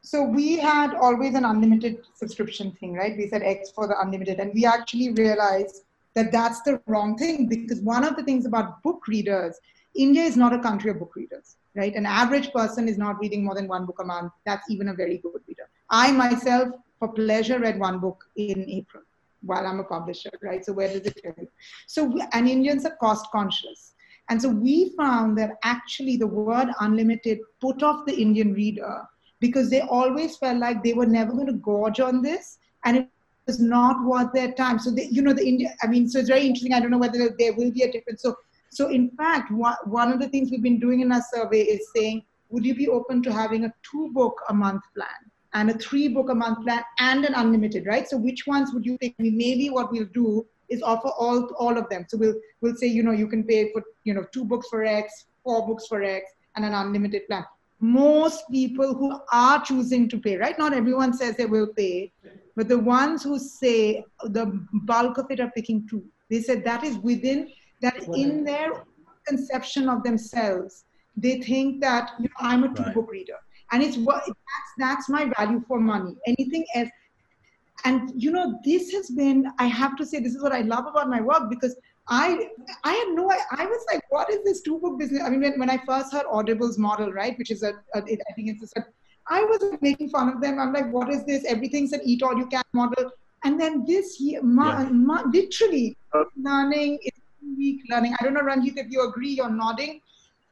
So 0.00 0.22
we 0.22 0.58
had 0.58 0.94
always 0.94 1.34
an 1.34 1.44
unlimited 1.44 2.04
subscription 2.14 2.70
thing, 2.78 2.94
right? 2.94 3.16
We 3.16 3.28
said 3.28 3.42
X 3.42 3.72
for 3.72 3.88
the 3.88 4.00
unlimited. 4.00 4.38
And 4.38 4.52
we 4.54 4.64
actually 4.64 5.10
realized 5.10 5.82
that 6.14 6.30
that's 6.30 6.62
the 6.62 6.80
wrong 6.86 7.18
thing 7.18 7.48
because 7.48 7.80
one 7.80 8.04
of 8.04 8.14
the 8.14 8.22
things 8.22 8.46
about 8.46 8.80
book 8.84 9.08
readers, 9.08 9.58
India 9.96 10.22
is 10.22 10.36
not 10.36 10.52
a 10.52 10.60
country 10.60 10.92
of 10.92 11.00
book 11.00 11.16
readers, 11.16 11.56
right? 11.74 11.96
An 11.96 12.06
average 12.06 12.52
person 12.52 12.88
is 12.88 12.96
not 12.96 13.18
reading 13.18 13.44
more 13.44 13.56
than 13.56 13.66
one 13.66 13.86
book 13.86 13.98
a 14.00 14.04
month. 14.04 14.30
That's 14.44 14.70
even 14.70 14.90
a 14.90 14.94
very 14.94 15.18
good 15.18 15.40
reader. 15.48 15.68
I 15.90 16.12
myself, 16.12 16.68
for 16.98 17.08
pleasure, 17.08 17.58
read 17.58 17.78
one 17.78 17.98
book 17.98 18.24
in 18.36 18.68
April 18.68 19.02
while 19.42 19.66
I'm 19.66 19.80
a 19.80 19.84
publisher, 19.84 20.30
right? 20.42 20.64
So 20.64 20.72
where 20.72 20.88
does 20.88 21.06
it 21.06 21.20
tell 21.22 21.34
you? 21.38 21.48
So, 21.86 22.18
and 22.32 22.48
Indians 22.48 22.84
are 22.84 22.96
cost 22.96 23.26
conscious. 23.30 23.94
And 24.28 24.40
so 24.40 24.48
we 24.48 24.92
found 24.96 25.38
that 25.38 25.52
actually 25.62 26.16
the 26.16 26.26
word 26.26 26.68
unlimited 26.80 27.38
put 27.60 27.82
off 27.82 28.06
the 28.06 28.16
Indian 28.20 28.54
reader 28.54 29.02
because 29.38 29.70
they 29.70 29.82
always 29.82 30.36
felt 30.36 30.58
like 30.58 30.82
they 30.82 30.94
were 30.94 31.06
never 31.06 31.32
going 31.32 31.46
to 31.46 31.52
gorge 31.52 32.00
on 32.00 32.22
this 32.22 32.58
and 32.84 32.96
it 32.96 33.08
was 33.46 33.60
not 33.60 34.04
worth 34.04 34.32
their 34.32 34.52
time. 34.52 34.80
So, 34.80 34.90
they, 34.90 35.04
you 35.04 35.22
know, 35.22 35.32
the 35.32 35.46
India, 35.46 35.72
I 35.82 35.86
mean, 35.86 36.08
so 36.08 36.18
it's 36.18 36.28
very 36.28 36.42
interesting. 36.42 36.72
I 36.72 36.80
don't 36.80 36.90
know 36.90 36.98
whether 36.98 37.30
there 37.38 37.54
will 37.54 37.70
be 37.70 37.82
a 37.82 37.92
difference. 37.92 38.22
So, 38.22 38.36
so 38.70 38.88
in 38.88 39.10
fact, 39.10 39.52
one 39.52 40.12
of 40.12 40.18
the 40.18 40.28
things 40.28 40.50
we've 40.50 40.62
been 40.62 40.80
doing 40.80 41.00
in 41.00 41.12
our 41.12 41.22
survey 41.32 41.62
is 41.62 41.88
saying, 41.94 42.24
would 42.48 42.64
you 42.64 42.74
be 42.74 42.88
open 42.88 43.22
to 43.22 43.32
having 43.32 43.64
a 43.64 43.72
two 43.88 44.10
book 44.12 44.40
a 44.48 44.54
month 44.54 44.82
plan 44.94 45.30
and 45.54 45.70
a 45.70 45.78
three 45.78 46.08
book 46.08 46.30
a 46.30 46.34
month 46.34 46.64
plan 46.64 46.82
and 46.98 47.24
an 47.24 47.34
unlimited, 47.34 47.86
right? 47.86 48.08
So 48.08 48.16
which 48.16 48.46
ones 48.46 48.72
would 48.72 48.84
you 48.84 48.96
think? 48.98 49.14
maybe 49.18 49.70
what 49.70 49.90
we'll 49.92 50.12
do 50.12 50.46
is 50.68 50.82
offer 50.82 51.08
all 51.08 51.44
all 51.58 51.76
of 51.78 51.88
them. 51.88 52.06
So 52.08 52.16
we'll 52.16 52.34
we'll 52.60 52.76
say 52.76 52.86
you 52.86 53.02
know 53.02 53.12
you 53.12 53.28
can 53.28 53.44
pay 53.44 53.72
for 53.72 53.82
you 54.04 54.14
know 54.14 54.24
two 54.32 54.44
books 54.44 54.68
for 54.68 54.84
X, 54.84 55.26
four 55.44 55.66
books 55.66 55.86
for 55.86 56.02
X, 56.02 56.30
and 56.56 56.64
an 56.64 56.74
unlimited 56.74 57.26
plan. 57.26 57.44
Most 57.78 58.44
people 58.50 58.94
who 58.94 59.20
are 59.32 59.62
choosing 59.62 60.08
to 60.08 60.18
pay, 60.18 60.36
right? 60.38 60.58
Not 60.58 60.72
everyone 60.72 61.12
says 61.12 61.36
they 61.36 61.46
will 61.46 61.68
pay, 61.68 62.12
but 62.56 62.68
the 62.68 62.78
ones 62.78 63.22
who 63.22 63.38
say 63.38 64.02
the 64.24 64.46
bulk 64.72 65.18
of 65.18 65.30
it 65.30 65.40
are 65.40 65.50
picking 65.50 65.86
two. 65.88 66.04
They 66.30 66.40
said 66.40 66.64
that 66.64 66.84
is 66.84 66.98
within 66.98 67.50
that 67.82 68.02
in 68.14 68.44
their 68.44 68.84
conception 69.26 69.88
of 69.88 70.02
themselves, 70.02 70.84
they 71.16 71.40
think 71.40 71.80
that 71.82 72.12
you 72.18 72.24
know, 72.24 72.34
I'm 72.38 72.64
a 72.64 72.74
two 72.74 72.90
book 72.94 73.10
reader, 73.10 73.38
and 73.72 73.82
it's 73.82 73.96
what 73.96 74.22
that's 74.26 74.72
that's 74.78 75.08
my 75.08 75.30
value 75.38 75.62
for 75.66 75.80
money. 75.80 76.16
Anything 76.26 76.64
else. 76.74 76.90
And 77.84 78.10
you 78.20 78.30
know 78.30 78.58
this 78.64 78.90
has 78.92 79.10
been 79.10 79.46
i 79.58 79.66
have 79.66 79.96
to 79.96 80.06
say 80.06 80.18
this 80.18 80.34
is 80.34 80.42
what 80.42 80.52
i 80.52 80.60
love 80.60 80.86
about 80.86 81.10
my 81.10 81.20
work 81.20 81.50
because 81.50 81.76
i 82.08 82.48
i 82.84 82.92
had 82.92 83.08
no 83.14 83.30
i 83.30 83.66
was 83.66 83.84
like 83.92 84.00
what 84.10 84.30
is 84.30 84.42
this 84.44 84.62
two 84.62 84.78
book 84.78 84.98
business? 84.98 85.22
I 85.22 85.28
mean 85.28 85.42
when, 85.42 85.60
when 85.60 85.70
i 85.70 85.76
first 85.86 86.10
heard 86.10 86.24
audible's 86.30 86.78
model 86.78 87.12
right 87.12 87.36
which 87.38 87.50
is 87.50 87.62
a, 87.62 87.74
a 87.94 88.02
it, 88.06 88.20
i 88.30 88.32
think 88.32 88.48
it's 88.48 88.72
a 88.76 88.86
i 89.28 89.42
was 89.42 89.78
making 89.82 90.08
fun 90.08 90.28
of 90.28 90.40
them. 90.40 90.58
I'm 90.58 90.72
like 90.72 90.90
what 90.90 91.10
is 91.10 91.24
this? 91.24 91.44
Everything's 91.44 91.92
an 91.92 92.00
eat 92.04 92.22
all 92.22 92.36
you 92.36 92.46
can 92.46 92.62
model. 92.72 93.10
And 93.44 93.60
then 93.60 93.84
this 93.84 94.18
year 94.20 94.42
ma, 94.42 94.80
yeah. 94.80 94.88
ma, 94.90 95.22
literally 95.32 95.96
learning 96.36 96.98
is 97.02 97.12
week 97.56 97.82
learning. 97.90 98.16
I 98.18 98.24
don't 98.24 98.34
know 98.34 98.42
ranjit 98.42 98.78
if 98.78 98.86
you 98.90 99.08
agree 99.08 99.30
you're 99.30 99.50
nodding 99.50 100.00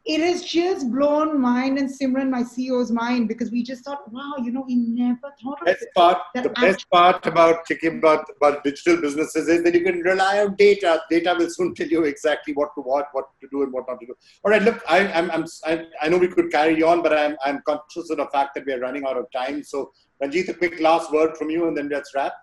it 0.06 0.20
has 0.20 0.44
just 0.44 0.90
blown 0.90 1.40
mine 1.40 1.78
and 1.78 1.88
Simran, 1.88 2.28
my 2.28 2.42
CEO's 2.42 2.90
mind, 2.90 3.26
because 3.26 3.50
we 3.50 3.62
just 3.62 3.84
thought, 3.84 4.12
wow, 4.12 4.34
you 4.42 4.52
know, 4.52 4.62
we 4.66 4.76
never 4.76 5.32
thought 5.42 5.60
of 5.62 5.66
best 5.66 5.80
this. 5.80 5.88
part, 5.96 6.18
the 6.34 6.50
best 6.50 6.88
part 6.90 7.26
about 7.26 7.66
thinking 7.66 7.98
about, 7.98 8.26
about 8.36 8.62
digital 8.64 9.00
businesses 9.00 9.48
is 9.48 9.62
that 9.62 9.74
you 9.74 9.82
can 9.82 10.00
rely 10.00 10.40
on 10.40 10.56
data. 10.56 11.00
Data 11.10 11.34
will 11.38 11.48
soon 11.48 11.74
tell 11.74 11.86
you 11.86 12.04
exactly 12.04 12.52
what 12.52 12.74
to 12.74 12.82
what, 12.82 13.06
what 13.12 13.24
to 13.40 13.48
do, 13.50 13.62
and 13.62 13.72
what 13.72 13.84
not 13.88 13.98
to 14.00 14.06
do. 14.06 14.14
All 14.44 14.50
right, 14.50 14.62
look, 14.62 14.82
I, 14.86 15.10
I'm, 15.10 15.30
I'm, 15.30 15.46
I, 15.64 15.86
I 16.02 16.08
know 16.10 16.18
we 16.18 16.28
could 16.28 16.52
carry 16.52 16.82
on, 16.82 17.02
but 17.02 17.16
I'm, 17.16 17.36
I'm 17.42 17.62
conscious 17.66 18.10
of 18.10 18.18
the 18.18 18.26
fact 18.26 18.54
that 18.56 18.66
we 18.66 18.74
are 18.74 18.80
running 18.80 19.06
out 19.06 19.16
of 19.16 19.24
time. 19.32 19.62
So, 19.62 19.92
Ranjit, 20.22 20.50
a 20.50 20.54
quick 20.54 20.80
last 20.80 21.12
word 21.12 21.38
from 21.38 21.48
you, 21.48 21.66
and 21.66 21.74
then 21.74 21.88
let's 21.88 22.14
wrap. 22.14 22.34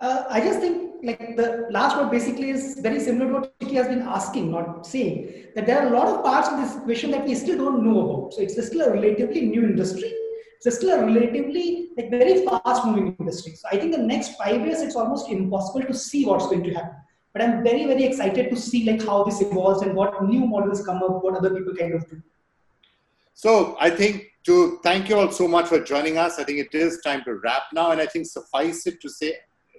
Uh, 0.00 0.24
I 0.28 0.40
just 0.40 0.60
think 0.60 0.94
like 1.02 1.36
the 1.36 1.66
last 1.70 1.96
word 1.96 2.10
basically 2.10 2.50
is 2.50 2.78
very 2.80 3.00
similar 3.00 3.26
to 3.26 3.32
what 3.34 3.58
Chiki 3.58 3.74
has 3.74 3.88
been 3.88 4.02
asking, 4.02 4.50
not 4.50 4.86
saying 4.86 5.46
that 5.54 5.66
there 5.66 5.80
are 5.80 5.86
a 5.88 5.96
lot 5.96 6.06
of 6.06 6.24
parts 6.24 6.48
of 6.48 6.58
this 6.60 6.76
equation 6.76 7.10
that 7.10 7.24
we 7.24 7.34
still 7.34 7.56
don't 7.56 7.84
know 7.84 8.00
about. 8.00 8.34
So 8.34 8.42
it's 8.42 8.54
still 8.66 8.82
a 8.82 8.92
relatively 8.92 9.42
new 9.42 9.64
industry. 9.64 10.12
It's 10.64 10.76
still 10.76 10.98
a 10.98 11.04
relatively 11.04 11.90
like 11.96 12.10
very 12.10 12.44
fast 12.44 12.84
moving 12.84 13.16
industry. 13.18 13.54
So 13.54 13.68
I 13.72 13.76
think 13.76 13.92
the 13.92 14.02
next 14.02 14.36
five 14.36 14.64
years 14.64 14.80
it's 14.80 14.96
almost 14.96 15.28
impossible 15.28 15.86
to 15.86 15.94
see 15.94 16.24
what's 16.24 16.46
going 16.46 16.64
to 16.64 16.74
happen. 16.74 16.96
But 17.32 17.42
I'm 17.42 17.62
very 17.64 17.84
very 17.86 18.04
excited 18.04 18.50
to 18.50 18.56
see 18.56 18.84
like 18.84 19.04
how 19.04 19.24
this 19.24 19.40
evolves 19.40 19.82
and 19.82 19.94
what 19.94 20.24
new 20.24 20.46
models 20.46 20.84
come 20.84 21.02
up, 21.02 21.22
what 21.24 21.36
other 21.36 21.54
people 21.54 21.74
kind 21.74 21.94
of 21.94 22.08
do. 22.08 22.22
So 23.34 23.76
I 23.80 23.90
think 23.90 24.26
to 24.46 24.78
thank 24.82 25.08
you 25.08 25.16
all 25.16 25.30
so 25.30 25.46
much 25.46 25.66
for 25.66 25.80
joining 25.80 26.18
us. 26.18 26.38
I 26.38 26.44
think 26.44 26.58
it 26.58 26.74
is 26.74 27.00
time 27.04 27.22
to 27.24 27.34
wrap 27.34 27.64
now, 27.72 27.90
and 27.90 28.00
I 28.00 28.06
think 28.06 28.26
suffice 28.26 28.86
it 28.86 29.00
to 29.02 29.08
say 29.08 29.36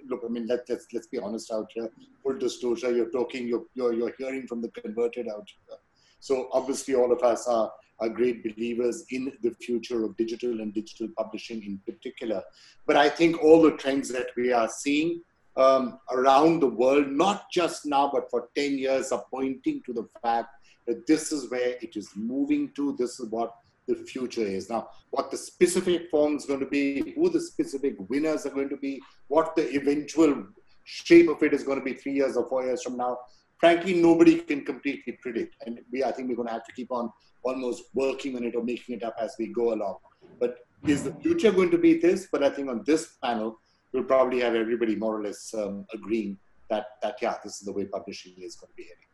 look, 0.08 0.22
I 0.24 0.28
mean, 0.28 0.46
let, 0.46 0.68
let's 0.68 0.86
let's 0.92 1.06
be 1.06 1.18
honest 1.18 1.52
out 1.52 1.70
here. 1.74 1.90
Full 2.22 2.38
disclosure, 2.38 2.92
you're 2.92 3.10
talking, 3.10 3.46
you're, 3.46 3.64
you're 3.74 3.92
you're 3.92 4.14
hearing 4.18 4.46
from 4.46 4.62
the 4.62 4.68
converted 4.68 5.28
out 5.28 5.48
here. 5.48 5.78
So 6.20 6.48
obviously, 6.52 6.94
all 6.94 7.12
of 7.12 7.22
us 7.22 7.46
are 7.46 7.70
are 8.00 8.08
great 8.08 8.42
believers 8.42 9.04
in 9.10 9.32
the 9.42 9.54
future 9.60 10.04
of 10.04 10.16
digital 10.16 10.60
and 10.60 10.72
digital 10.72 11.08
publishing 11.16 11.62
in 11.62 11.78
particular. 11.86 12.42
But 12.86 12.96
I 12.96 13.08
think 13.08 13.42
all 13.42 13.60
the 13.60 13.72
trends 13.72 14.08
that 14.10 14.28
we 14.36 14.52
are 14.52 14.68
seeing 14.68 15.22
um, 15.56 15.98
around 16.10 16.60
the 16.60 16.66
world, 16.66 17.08
not 17.08 17.50
just 17.50 17.84
now, 17.84 18.10
but 18.12 18.30
for 18.30 18.48
10 18.56 18.78
years, 18.78 19.12
are 19.12 19.24
pointing 19.30 19.82
to 19.84 19.92
the 19.92 20.08
fact 20.22 20.48
that 20.86 21.06
this 21.06 21.30
is 21.30 21.50
where 21.50 21.76
it 21.82 21.96
is 21.96 22.10
moving 22.16 22.70
to. 22.74 22.96
This 22.98 23.20
is 23.20 23.28
what 23.28 23.54
the 23.94 24.04
future 24.04 24.42
is. 24.42 24.70
Now, 24.70 24.88
what 25.10 25.30
the 25.30 25.36
specific 25.36 26.10
form 26.10 26.36
is 26.36 26.46
going 26.46 26.60
to 26.60 26.66
be, 26.66 27.14
who 27.16 27.30
the 27.30 27.40
specific 27.40 27.96
winners 28.08 28.46
are 28.46 28.50
going 28.50 28.68
to 28.68 28.76
be, 28.76 29.00
what 29.28 29.56
the 29.56 29.74
eventual 29.76 30.46
shape 30.84 31.28
of 31.28 31.42
it 31.42 31.52
is 31.52 31.62
going 31.62 31.78
to 31.78 31.84
be 31.84 31.94
three 31.94 32.12
years 32.12 32.36
or 32.36 32.48
four 32.48 32.64
years 32.64 32.82
from 32.82 32.96
now, 32.96 33.18
frankly, 33.58 33.94
nobody 33.94 34.38
can 34.40 34.64
completely 34.64 35.18
predict. 35.20 35.56
And 35.66 35.80
we, 35.92 36.02
I 36.02 36.12
think 36.12 36.28
we're 36.28 36.36
going 36.36 36.48
to 36.48 36.54
have 36.54 36.64
to 36.64 36.72
keep 36.72 36.90
on 36.90 37.10
almost 37.42 37.84
working 37.94 38.36
on 38.36 38.44
it 38.44 38.56
or 38.56 38.62
making 38.62 38.96
it 38.96 39.02
up 39.02 39.16
as 39.20 39.34
we 39.38 39.48
go 39.48 39.72
along. 39.72 39.98
But 40.38 40.58
is 40.86 41.04
the 41.04 41.14
future 41.14 41.52
going 41.52 41.70
to 41.70 41.78
be 41.78 41.98
this? 41.98 42.28
But 42.32 42.42
I 42.42 42.50
think 42.50 42.68
on 42.68 42.82
this 42.86 43.14
panel, 43.22 43.58
we'll 43.92 44.04
probably 44.04 44.40
have 44.40 44.54
everybody 44.54 44.96
more 44.96 45.18
or 45.18 45.22
less 45.22 45.52
um, 45.54 45.86
agreeing 45.92 46.38
that, 46.70 46.86
that, 47.02 47.16
yeah, 47.20 47.36
this 47.42 47.60
is 47.60 47.66
the 47.66 47.72
way 47.72 47.84
publishing 47.84 48.34
is 48.38 48.56
going 48.56 48.70
to 48.70 48.76
be 48.76 48.84
heading. 48.84 49.09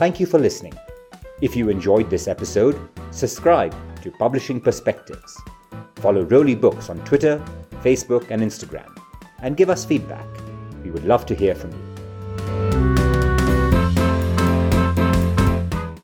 Thank 0.00 0.18
you 0.18 0.24
for 0.24 0.38
listening. 0.38 0.72
If 1.42 1.54
you 1.54 1.68
enjoyed 1.68 2.08
this 2.08 2.26
episode, 2.26 2.88
subscribe 3.10 3.74
to 4.00 4.10
Publishing 4.10 4.58
Perspectives. 4.58 5.38
Follow 5.96 6.24
Roli 6.24 6.58
Books 6.58 6.88
on 6.88 7.04
Twitter, 7.04 7.38
Facebook, 7.82 8.30
and 8.30 8.42
Instagram, 8.42 8.88
and 9.42 9.58
give 9.58 9.68
us 9.68 9.84
feedback. 9.84 10.24
We 10.82 10.90
would 10.90 11.04
love 11.04 11.26
to 11.26 11.34
hear 11.34 11.54
from 11.54 11.72
you. 11.72 11.89